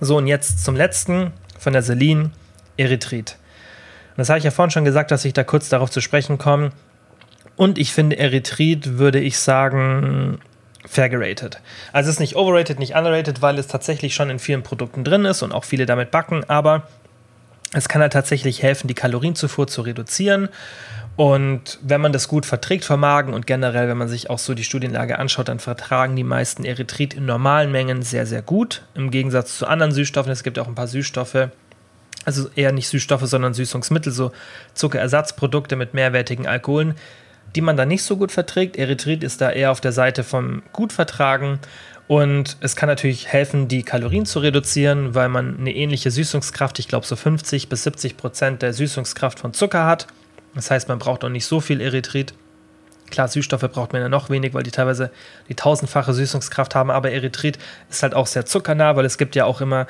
So, 0.00 0.16
und 0.16 0.26
jetzt 0.26 0.64
zum 0.64 0.74
letzten 0.74 1.32
von 1.58 1.72
der 1.72 1.82
Selin, 1.82 2.32
Erythrit. 2.76 3.36
Und 4.10 4.18
das 4.18 4.30
habe 4.30 4.38
ich 4.38 4.44
ja 4.44 4.50
vorhin 4.50 4.70
schon 4.70 4.84
gesagt, 4.84 5.12
dass 5.12 5.24
ich 5.24 5.32
da 5.32 5.44
kurz 5.44 5.68
darauf 5.68 5.90
zu 5.90 6.00
sprechen 6.00 6.38
komme. 6.38 6.72
Und 7.54 7.78
ich 7.78 7.92
finde, 7.92 8.18
Erythrit 8.18 8.98
würde 8.98 9.20
ich 9.20 9.38
sagen, 9.38 10.40
fair 10.86 11.08
geratet. 11.08 11.60
Also 11.92 12.08
es 12.08 12.16
ist 12.16 12.20
nicht 12.20 12.36
overrated, 12.36 12.78
nicht 12.78 12.94
underrated, 12.94 13.42
weil 13.42 13.58
es 13.58 13.66
tatsächlich 13.66 14.14
schon 14.14 14.30
in 14.30 14.38
vielen 14.38 14.62
Produkten 14.62 15.04
drin 15.04 15.24
ist 15.24 15.42
und 15.42 15.52
auch 15.52 15.64
viele 15.64 15.86
damit 15.86 16.10
backen, 16.10 16.44
aber 16.48 16.88
es 17.72 17.88
kann 17.88 18.02
halt 18.02 18.12
tatsächlich 18.12 18.62
helfen, 18.62 18.88
die 18.88 18.94
Kalorienzufuhr 18.94 19.68
zu 19.68 19.82
reduzieren. 19.82 20.48
Und 21.16 21.78
wenn 21.82 22.00
man 22.00 22.12
das 22.12 22.28
gut 22.28 22.46
verträgt 22.46 22.84
vom 22.84 23.00
Magen 23.00 23.34
und 23.34 23.46
generell, 23.46 23.88
wenn 23.88 23.98
man 23.98 24.08
sich 24.08 24.30
auch 24.30 24.38
so 24.38 24.54
die 24.54 24.64
Studienlage 24.64 25.18
anschaut, 25.18 25.48
dann 25.48 25.58
vertragen 25.58 26.16
die 26.16 26.24
meisten 26.24 26.64
Erythrit 26.64 27.14
in 27.14 27.26
normalen 27.26 27.70
Mengen 27.70 28.02
sehr, 28.02 28.26
sehr 28.26 28.42
gut. 28.42 28.82
Im 28.94 29.10
Gegensatz 29.10 29.58
zu 29.58 29.66
anderen 29.66 29.92
Süßstoffen. 29.92 30.32
Es 30.32 30.42
gibt 30.42 30.58
auch 30.58 30.66
ein 30.66 30.74
paar 30.74 30.88
Süßstoffe, 30.88 31.48
also 32.24 32.48
eher 32.56 32.72
nicht 32.72 32.88
Süßstoffe, 32.88 33.26
sondern 33.26 33.54
Süßungsmittel, 33.54 34.12
so 34.12 34.32
Zuckerersatzprodukte 34.74 35.76
mit 35.76 35.94
mehrwertigen 35.94 36.46
Alkoholen, 36.46 36.94
die 37.54 37.60
man 37.60 37.76
da 37.76 37.84
nicht 37.84 38.02
so 38.02 38.16
gut 38.16 38.32
verträgt. 38.32 38.76
Erythrit 38.76 39.22
ist 39.22 39.40
da 39.40 39.50
eher 39.50 39.70
auf 39.70 39.80
der 39.80 39.92
Seite 39.92 40.24
vom 40.24 40.62
gut 40.72 40.92
vertragen. 40.92 41.58
Und 42.06 42.56
es 42.60 42.74
kann 42.74 42.88
natürlich 42.88 43.28
helfen, 43.28 43.68
die 43.68 43.84
Kalorien 43.84 44.26
zu 44.26 44.40
reduzieren, 44.40 45.14
weil 45.14 45.28
man 45.28 45.58
eine 45.58 45.72
ähnliche 45.72 46.10
Süßungskraft, 46.10 46.78
ich 46.80 46.88
glaube 46.88 47.06
so 47.06 47.14
50 47.14 47.68
bis 47.68 47.84
70 47.84 48.16
Prozent 48.16 48.62
der 48.62 48.72
Süßungskraft 48.72 49.38
von 49.38 49.54
Zucker 49.54 49.86
hat. 49.86 50.08
Das 50.54 50.70
heißt, 50.70 50.88
man 50.88 50.98
braucht 50.98 51.22
auch 51.22 51.28
nicht 51.28 51.46
so 51.46 51.60
viel 51.60 51.80
Erythrit. 51.80 52.34
Klar, 53.10 53.28
Süßstoffe 53.28 53.68
braucht 53.72 53.92
man 53.92 54.02
ja 54.02 54.08
noch 54.08 54.30
wenig, 54.30 54.54
weil 54.54 54.62
die 54.62 54.70
teilweise 54.70 55.10
die 55.48 55.54
tausendfache 55.54 56.12
Süßungskraft 56.12 56.74
haben, 56.74 56.90
aber 56.90 57.10
Erythrit 57.10 57.58
ist 57.88 58.02
halt 58.02 58.14
auch 58.14 58.26
sehr 58.26 58.46
zuckernah, 58.46 58.96
weil 58.96 59.04
es 59.04 59.18
gibt 59.18 59.36
ja 59.36 59.44
auch 59.44 59.60
immer 59.60 59.86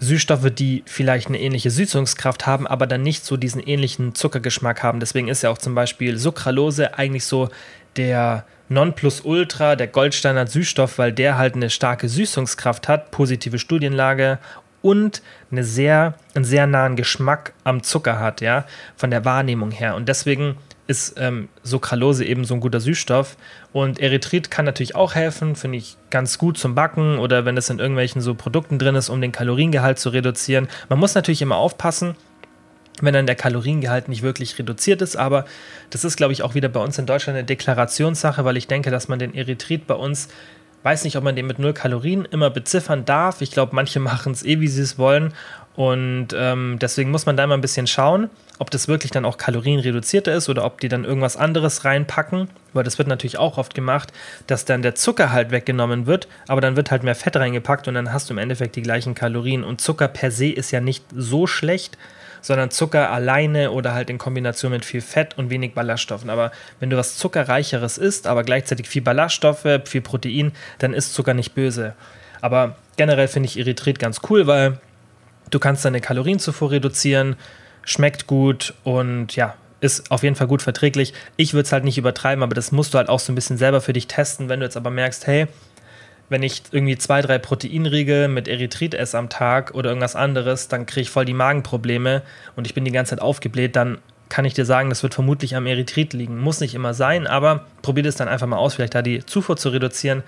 Süßstoffe, 0.00 0.50
die 0.50 0.82
vielleicht 0.86 1.28
eine 1.28 1.38
ähnliche 1.38 1.70
Süßungskraft 1.70 2.46
haben, 2.46 2.66
aber 2.66 2.86
dann 2.86 3.02
nicht 3.02 3.24
so 3.24 3.36
diesen 3.36 3.62
ähnlichen 3.62 4.14
Zuckergeschmack 4.14 4.82
haben. 4.82 4.98
Deswegen 4.98 5.28
ist 5.28 5.42
ja 5.42 5.50
auch 5.50 5.58
zum 5.58 5.74
Beispiel 5.74 6.16
Sucralose 6.16 6.98
eigentlich 6.98 7.24
so 7.24 7.50
der 7.96 8.44
Nonplusultra, 8.70 9.76
der 9.76 9.88
Goldstandard 9.88 10.50
Süßstoff, 10.50 10.98
weil 10.98 11.12
der 11.12 11.36
halt 11.36 11.54
eine 11.54 11.70
starke 11.70 12.08
Süßungskraft 12.08 12.88
hat, 12.88 13.10
positive 13.10 13.58
Studienlage 13.58 14.38
und 14.80 15.22
eine 15.50 15.64
sehr, 15.64 16.14
einen 16.34 16.44
sehr 16.44 16.66
nahen 16.66 16.96
Geschmack 16.96 17.52
am 17.64 17.82
Zucker 17.82 18.18
hat, 18.18 18.40
ja, 18.40 18.64
von 18.96 19.10
der 19.10 19.24
Wahrnehmung 19.24 19.70
her. 19.70 19.96
Und 19.96 20.08
deswegen 20.08 20.56
ist 20.90 21.14
ähm, 21.18 21.48
Sucralose 21.62 22.24
eben 22.24 22.44
so 22.44 22.54
ein 22.54 22.60
guter 22.60 22.80
Süßstoff. 22.80 23.36
Und 23.72 24.00
Erythrit 24.00 24.50
kann 24.50 24.64
natürlich 24.64 24.96
auch 24.96 25.14
helfen, 25.14 25.54
finde 25.54 25.78
ich 25.78 25.96
ganz 26.10 26.36
gut 26.36 26.58
zum 26.58 26.74
Backen 26.74 27.18
oder 27.18 27.44
wenn 27.44 27.56
es 27.56 27.70
in 27.70 27.78
irgendwelchen 27.78 28.20
so 28.20 28.34
Produkten 28.34 28.80
drin 28.80 28.96
ist, 28.96 29.08
um 29.08 29.20
den 29.20 29.30
Kaloriengehalt 29.30 30.00
zu 30.00 30.08
reduzieren. 30.08 30.66
Man 30.88 30.98
muss 30.98 31.14
natürlich 31.14 31.42
immer 31.42 31.56
aufpassen, 31.56 32.16
wenn 33.00 33.14
dann 33.14 33.26
der 33.26 33.36
Kaloriengehalt 33.36 34.08
nicht 34.08 34.22
wirklich 34.22 34.58
reduziert 34.58 35.00
ist. 35.00 35.14
Aber 35.14 35.44
das 35.90 36.04
ist, 36.04 36.16
glaube 36.16 36.32
ich, 36.32 36.42
auch 36.42 36.56
wieder 36.56 36.68
bei 36.68 36.80
uns 36.80 36.98
in 36.98 37.06
Deutschland 37.06 37.38
eine 37.38 37.46
Deklarationssache, 37.46 38.44
weil 38.44 38.56
ich 38.56 38.66
denke, 38.66 38.90
dass 38.90 39.06
man 39.06 39.20
den 39.20 39.32
Erythrit 39.32 39.86
bei 39.86 39.94
uns, 39.94 40.28
weiß 40.82 41.04
nicht, 41.04 41.16
ob 41.16 41.22
man 41.22 41.36
den 41.36 41.46
mit 41.46 41.60
null 41.60 41.72
Kalorien 41.72 42.24
immer 42.24 42.50
beziffern 42.50 43.04
darf. 43.04 43.42
Ich 43.42 43.52
glaube, 43.52 43.76
manche 43.76 44.00
machen 44.00 44.32
es 44.32 44.44
eh, 44.44 44.58
wie 44.58 44.68
sie 44.68 44.82
es 44.82 44.98
wollen. 44.98 45.34
Und 45.80 46.28
ähm, 46.36 46.76
deswegen 46.78 47.10
muss 47.10 47.24
man 47.24 47.38
da 47.38 47.44
immer 47.44 47.56
ein 47.56 47.62
bisschen 47.62 47.86
schauen, 47.86 48.28
ob 48.58 48.70
das 48.70 48.86
wirklich 48.86 49.12
dann 49.12 49.24
auch 49.24 49.38
kalorienreduzierter 49.38 50.30
ist 50.34 50.50
oder 50.50 50.66
ob 50.66 50.78
die 50.78 50.90
dann 50.90 51.06
irgendwas 51.06 51.38
anderes 51.38 51.86
reinpacken, 51.86 52.50
weil 52.74 52.84
das 52.84 52.98
wird 52.98 53.08
natürlich 53.08 53.38
auch 53.38 53.56
oft 53.56 53.74
gemacht, 53.74 54.12
dass 54.46 54.66
dann 54.66 54.82
der 54.82 54.94
Zucker 54.94 55.32
halt 55.32 55.52
weggenommen 55.52 56.04
wird, 56.04 56.28
aber 56.48 56.60
dann 56.60 56.76
wird 56.76 56.90
halt 56.90 57.02
mehr 57.02 57.14
Fett 57.14 57.34
reingepackt 57.34 57.88
und 57.88 57.94
dann 57.94 58.12
hast 58.12 58.28
du 58.28 58.34
im 58.34 58.38
Endeffekt 58.38 58.76
die 58.76 58.82
gleichen 58.82 59.14
Kalorien. 59.14 59.64
Und 59.64 59.80
Zucker 59.80 60.08
per 60.08 60.30
se 60.30 60.48
ist 60.50 60.70
ja 60.70 60.82
nicht 60.82 61.02
so 61.16 61.46
schlecht, 61.46 61.96
sondern 62.42 62.70
Zucker 62.70 63.10
alleine 63.10 63.70
oder 63.70 63.94
halt 63.94 64.10
in 64.10 64.18
Kombination 64.18 64.72
mit 64.72 64.84
viel 64.84 65.00
Fett 65.00 65.38
und 65.38 65.48
wenig 65.48 65.72
Ballaststoffen. 65.72 66.28
Aber 66.28 66.52
wenn 66.78 66.90
du 66.90 66.98
was 66.98 67.16
Zuckerreicheres 67.16 67.96
isst, 67.96 68.26
aber 68.26 68.44
gleichzeitig 68.44 68.86
viel 68.86 69.00
Ballaststoffe, 69.00 69.80
viel 69.86 70.02
Protein, 70.02 70.52
dann 70.76 70.92
ist 70.92 71.14
Zucker 71.14 71.32
nicht 71.32 71.54
böse. 71.54 71.94
Aber 72.42 72.76
generell 72.98 73.28
finde 73.28 73.46
ich 73.46 73.58
Erythrit 73.58 73.98
ganz 73.98 74.20
cool, 74.28 74.46
weil 74.46 74.78
Du 75.50 75.58
kannst 75.58 75.84
deine 75.84 76.00
Kalorienzufuhr 76.00 76.70
reduzieren, 76.70 77.36
schmeckt 77.84 78.26
gut 78.26 78.74
und 78.84 79.34
ja, 79.36 79.54
ist 79.80 80.10
auf 80.10 80.22
jeden 80.22 80.36
Fall 80.36 80.46
gut 80.46 80.62
verträglich. 80.62 81.14
Ich 81.36 81.54
würde 81.54 81.64
es 81.66 81.72
halt 81.72 81.84
nicht 81.84 81.98
übertreiben, 81.98 82.42
aber 82.42 82.54
das 82.54 82.72
musst 82.72 82.94
du 82.94 82.98
halt 82.98 83.08
auch 83.08 83.20
so 83.20 83.32
ein 83.32 83.34
bisschen 83.34 83.56
selber 83.56 83.80
für 83.80 83.92
dich 83.92 84.06
testen. 84.06 84.48
Wenn 84.48 84.60
du 84.60 84.66
jetzt 84.66 84.76
aber 84.76 84.90
merkst, 84.90 85.26
hey, 85.26 85.46
wenn 86.28 86.42
ich 86.42 86.62
irgendwie 86.70 86.96
zwei, 86.96 87.22
drei 87.22 87.38
Proteinriegel 87.38 88.28
mit 88.28 88.46
Erythrit 88.46 88.94
esse 88.94 89.18
am 89.18 89.28
Tag 89.28 89.74
oder 89.74 89.90
irgendwas 89.90 90.16
anderes, 90.16 90.68
dann 90.68 90.86
kriege 90.86 91.02
ich 91.02 91.10
voll 91.10 91.24
die 91.24 91.34
Magenprobleme 91.34 92.22
und 92.56 92.66
ich 92.66 92.74
bin 92.74 92.84
die 92.84 92.92
ganze 92.92 93.10
Zeit 93.10 93.22
aufgebläht, 93.22 93.74
dann 93.74 93.98
kann 94.28 94.44
ich 94.44 94.54
dir 94.54 94.64
sagen, 94.64 94.90
das 94.90 95.02
wird 95.02 95.12
vermutlich 95.12 95.56
am 95.56 95.66
Erythrit 95.66 96.12
liegen. 96.12 96.38
Muss 96.38 96.60
nicht 96.60 96.74
immer 96.74 96.94
sein, 96.94 97.26
aber 97.26 97.66
probier 97.82 98.04
das 98.04 98.14
dann 98.14 98.28
einfach 98.28 98.46
mal 98.46 98.58
aus, 98.58 98.74
vielleicht 98.74 98.94
da 98.94 99.02
die 99.02 99.26
Zufuhr 99.26 99.56
zu 99.56 99.70
reduzieren 99.70 100.22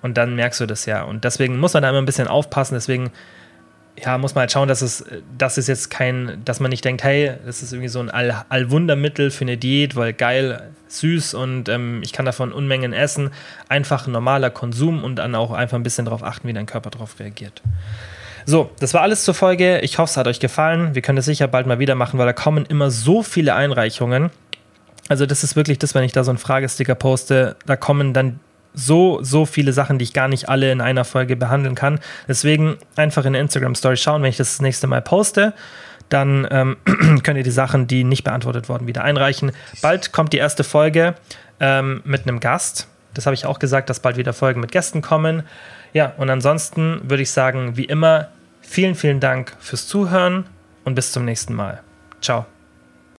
und 0.00 0.16
dann 0.16 0.34
merkst 0.34 0.60
du 0.60 0.66
das 0.66 0.86
ja. 0.86 1.02
Und 1.02 1.24
deswegen 1.24 1.58
muss 1.58 1.74
man 1.74 1.82
da 1.82 1.90
immer 1.90 1.98
ein 1.98 2.06
bisschen 2.06 2.28
aufpassen. 2.28 2.74
Deswegen 2.74 3.10
ja, 3.96 4.16
muss 4.18 4.34
man 4.34 4.40
halt 4.42 4.52
schauen, 4.52 4.68
dass 4.68 4.82
es, 4.82 5.04
das 5.36 5.58
ist 5.58 5.68
jetzt 5.68 5.90
kein, 5.90 6.40
dass 6.44 6.60
man 6.60 6.70
nicht 6.70 6.84
denkt, 6.84 7.04
hey, 7.04 7.34
das 7.44 7.62
ist 7.62 7.72
irgendwie 7.72 7.88
so 7.88 8.00
ein 8.00 8.10
All 8.10 8.44
Allwundermittel 8.48 9.30
für 9.30 9.42
eine 9.42 9.56
Diät, 9.56 9.96
weil 9.96 10.12
geil, 10.12 10.70
süß 10.88 11.34
und 11.34 11.68
ähm, 11.68 12.00
ich 12.02 12.12
kann 12.12 12.24
davon 12.24 12.52
Unmengen 12.52 12.92
essen. 12.92 13.30
Einfach 13.68 14.06
normaler 14.06 14.50
Konsum 14.50 15.04
und 15.04 15.16
dann 15.16 15.34
auch 15.34 15.52
einfach 15.52 15.76
ein 15.76 15.82
bisschen 15.82 16.04
darauf 16.04 16.22
achten, 16.22 16.48
wie 16.48 16.52
dein 16.52 16.66
Körper 16.66 16.90
darauf 16.90 17.18
reagiert. 17.18 17.62
So, 18.44 18.70
das 18.80 18.92
war 18.94 19.02
alles 19.02 19.24
zur 19.24 19.34
Folge. 19.34 19.80
Ich 19.80 19.98
hoffe, 19.98 20.10
es 20.10 20.16
hat 20.16 20.26
euch 20.26 20.40
gefallen. 20.40 20.94
Wir 20.94 21.02
können 21.02 21.18
es 21.18 21.26
sicher 21.26 21.46
bald 21.46 21.66
mal 21.66 21.78
wieder 21.78 21.94
machen, 21.94 22.18
weil 22.18 22.26
da 22.26 22.32
kommen 22.32 22.66
immer 22.66 22.90
so 22.90 23.22
viele 23.22 23.54
Einreichungen. 23.54 24.30
Also, 25.08 25.26
das 25.26 25.44
ist 25.44 25.54
wirklich 25.54 25.78
das, 25.78 25.94
wenn 25.94 26.04
ich 26.04 26.12
da 26.12 26.24
so 26.24 26.30
einen 26.30 26.38
Fragesticker 26.38 26.94
poste, 26.94 27.56
da 27.66 27.76
kommen 27.76 28.12
dann 28.12 28.40
so, 28.74 29.22
so 29.22 29.46
viele 29.46 29.72
Sachen, 29.72 29.98
die 29.98 30.04
ich 30.04 30.12
gar 30.12 30.28
nicht 30.28 30.48
alle 30.48 30.72
in 30.72 30.80
einer 30.80 31.04
Folge 31.04 31.36
behandeln 31.36 31.74
kann. 31.74 32.00
Deswegen 32.28 32.76
einfach 32.96 33.24
in 33.24 33.34
der 33.34 33.42
Instagram-Story 33.42 33.96
schauen, 33.96 34.22
wenn 34.22 34.30
ich 34.30 34.36
das, 34.36 34.52
das 34.52 34.62
nächste 34.62 34.86
Mal 34.86 35.02
poste. 35.02 35.52
Dann 36.08 36.46
ähm, 36.50 36.76
könnt 37.22 37.36
ihr 37.36 37.42
die 37.42 37.50
Sachen, 37.50 37.86
die 37.86 38.04
nicht 38.04 38.24
beantwortet 38.24 38.68
wurden, 38.68 38.86
wieder 38.86 39.04
einreichen. 39.04 39.52
Bald 39.80 40.12
kommt 40.12 40.32
die 40.32 40.38
erste 40.38 40.64
Folge 40.64 41.14
ähm, 41.60 42.02
mit 42.04 42.22
einem 42.22 42.40
Gast. 42.40 42.88
Das 43.14 43.26
habe 43.26 43.34
ich 43.34 43.46
auch 43.46 43.58
gesagt, 43.58 43.90
dass 43.90 44.00
bald 44.00 44.16
wieder 44.16 44.32
Folgen 44.32 44.60
mit 44.60 44.72
Gästen 44.72 45.02
kommen. 45.02 45.42
Ja, 45.92 46.14
und 46.16 46.30
ansonsten 46.30 47.00
würde 47.04 47.22
ich 47.22 47.30
sagen, 47.30 47.76
wie 47.76 47.84
immer, 47.84 48.28
vielen, 48.62 48.94
vielen 48.94 49.20
Dank 49.20 49.54
fürs 49.60 49.86
Zuhören 49.86 50.46
und 50.84 50.94
bis 50.94 51.12
zum 51.12 51.24
nächsten 51.24 51.54
Mal. 51.54 51.80
Ciao. 52.20 52.46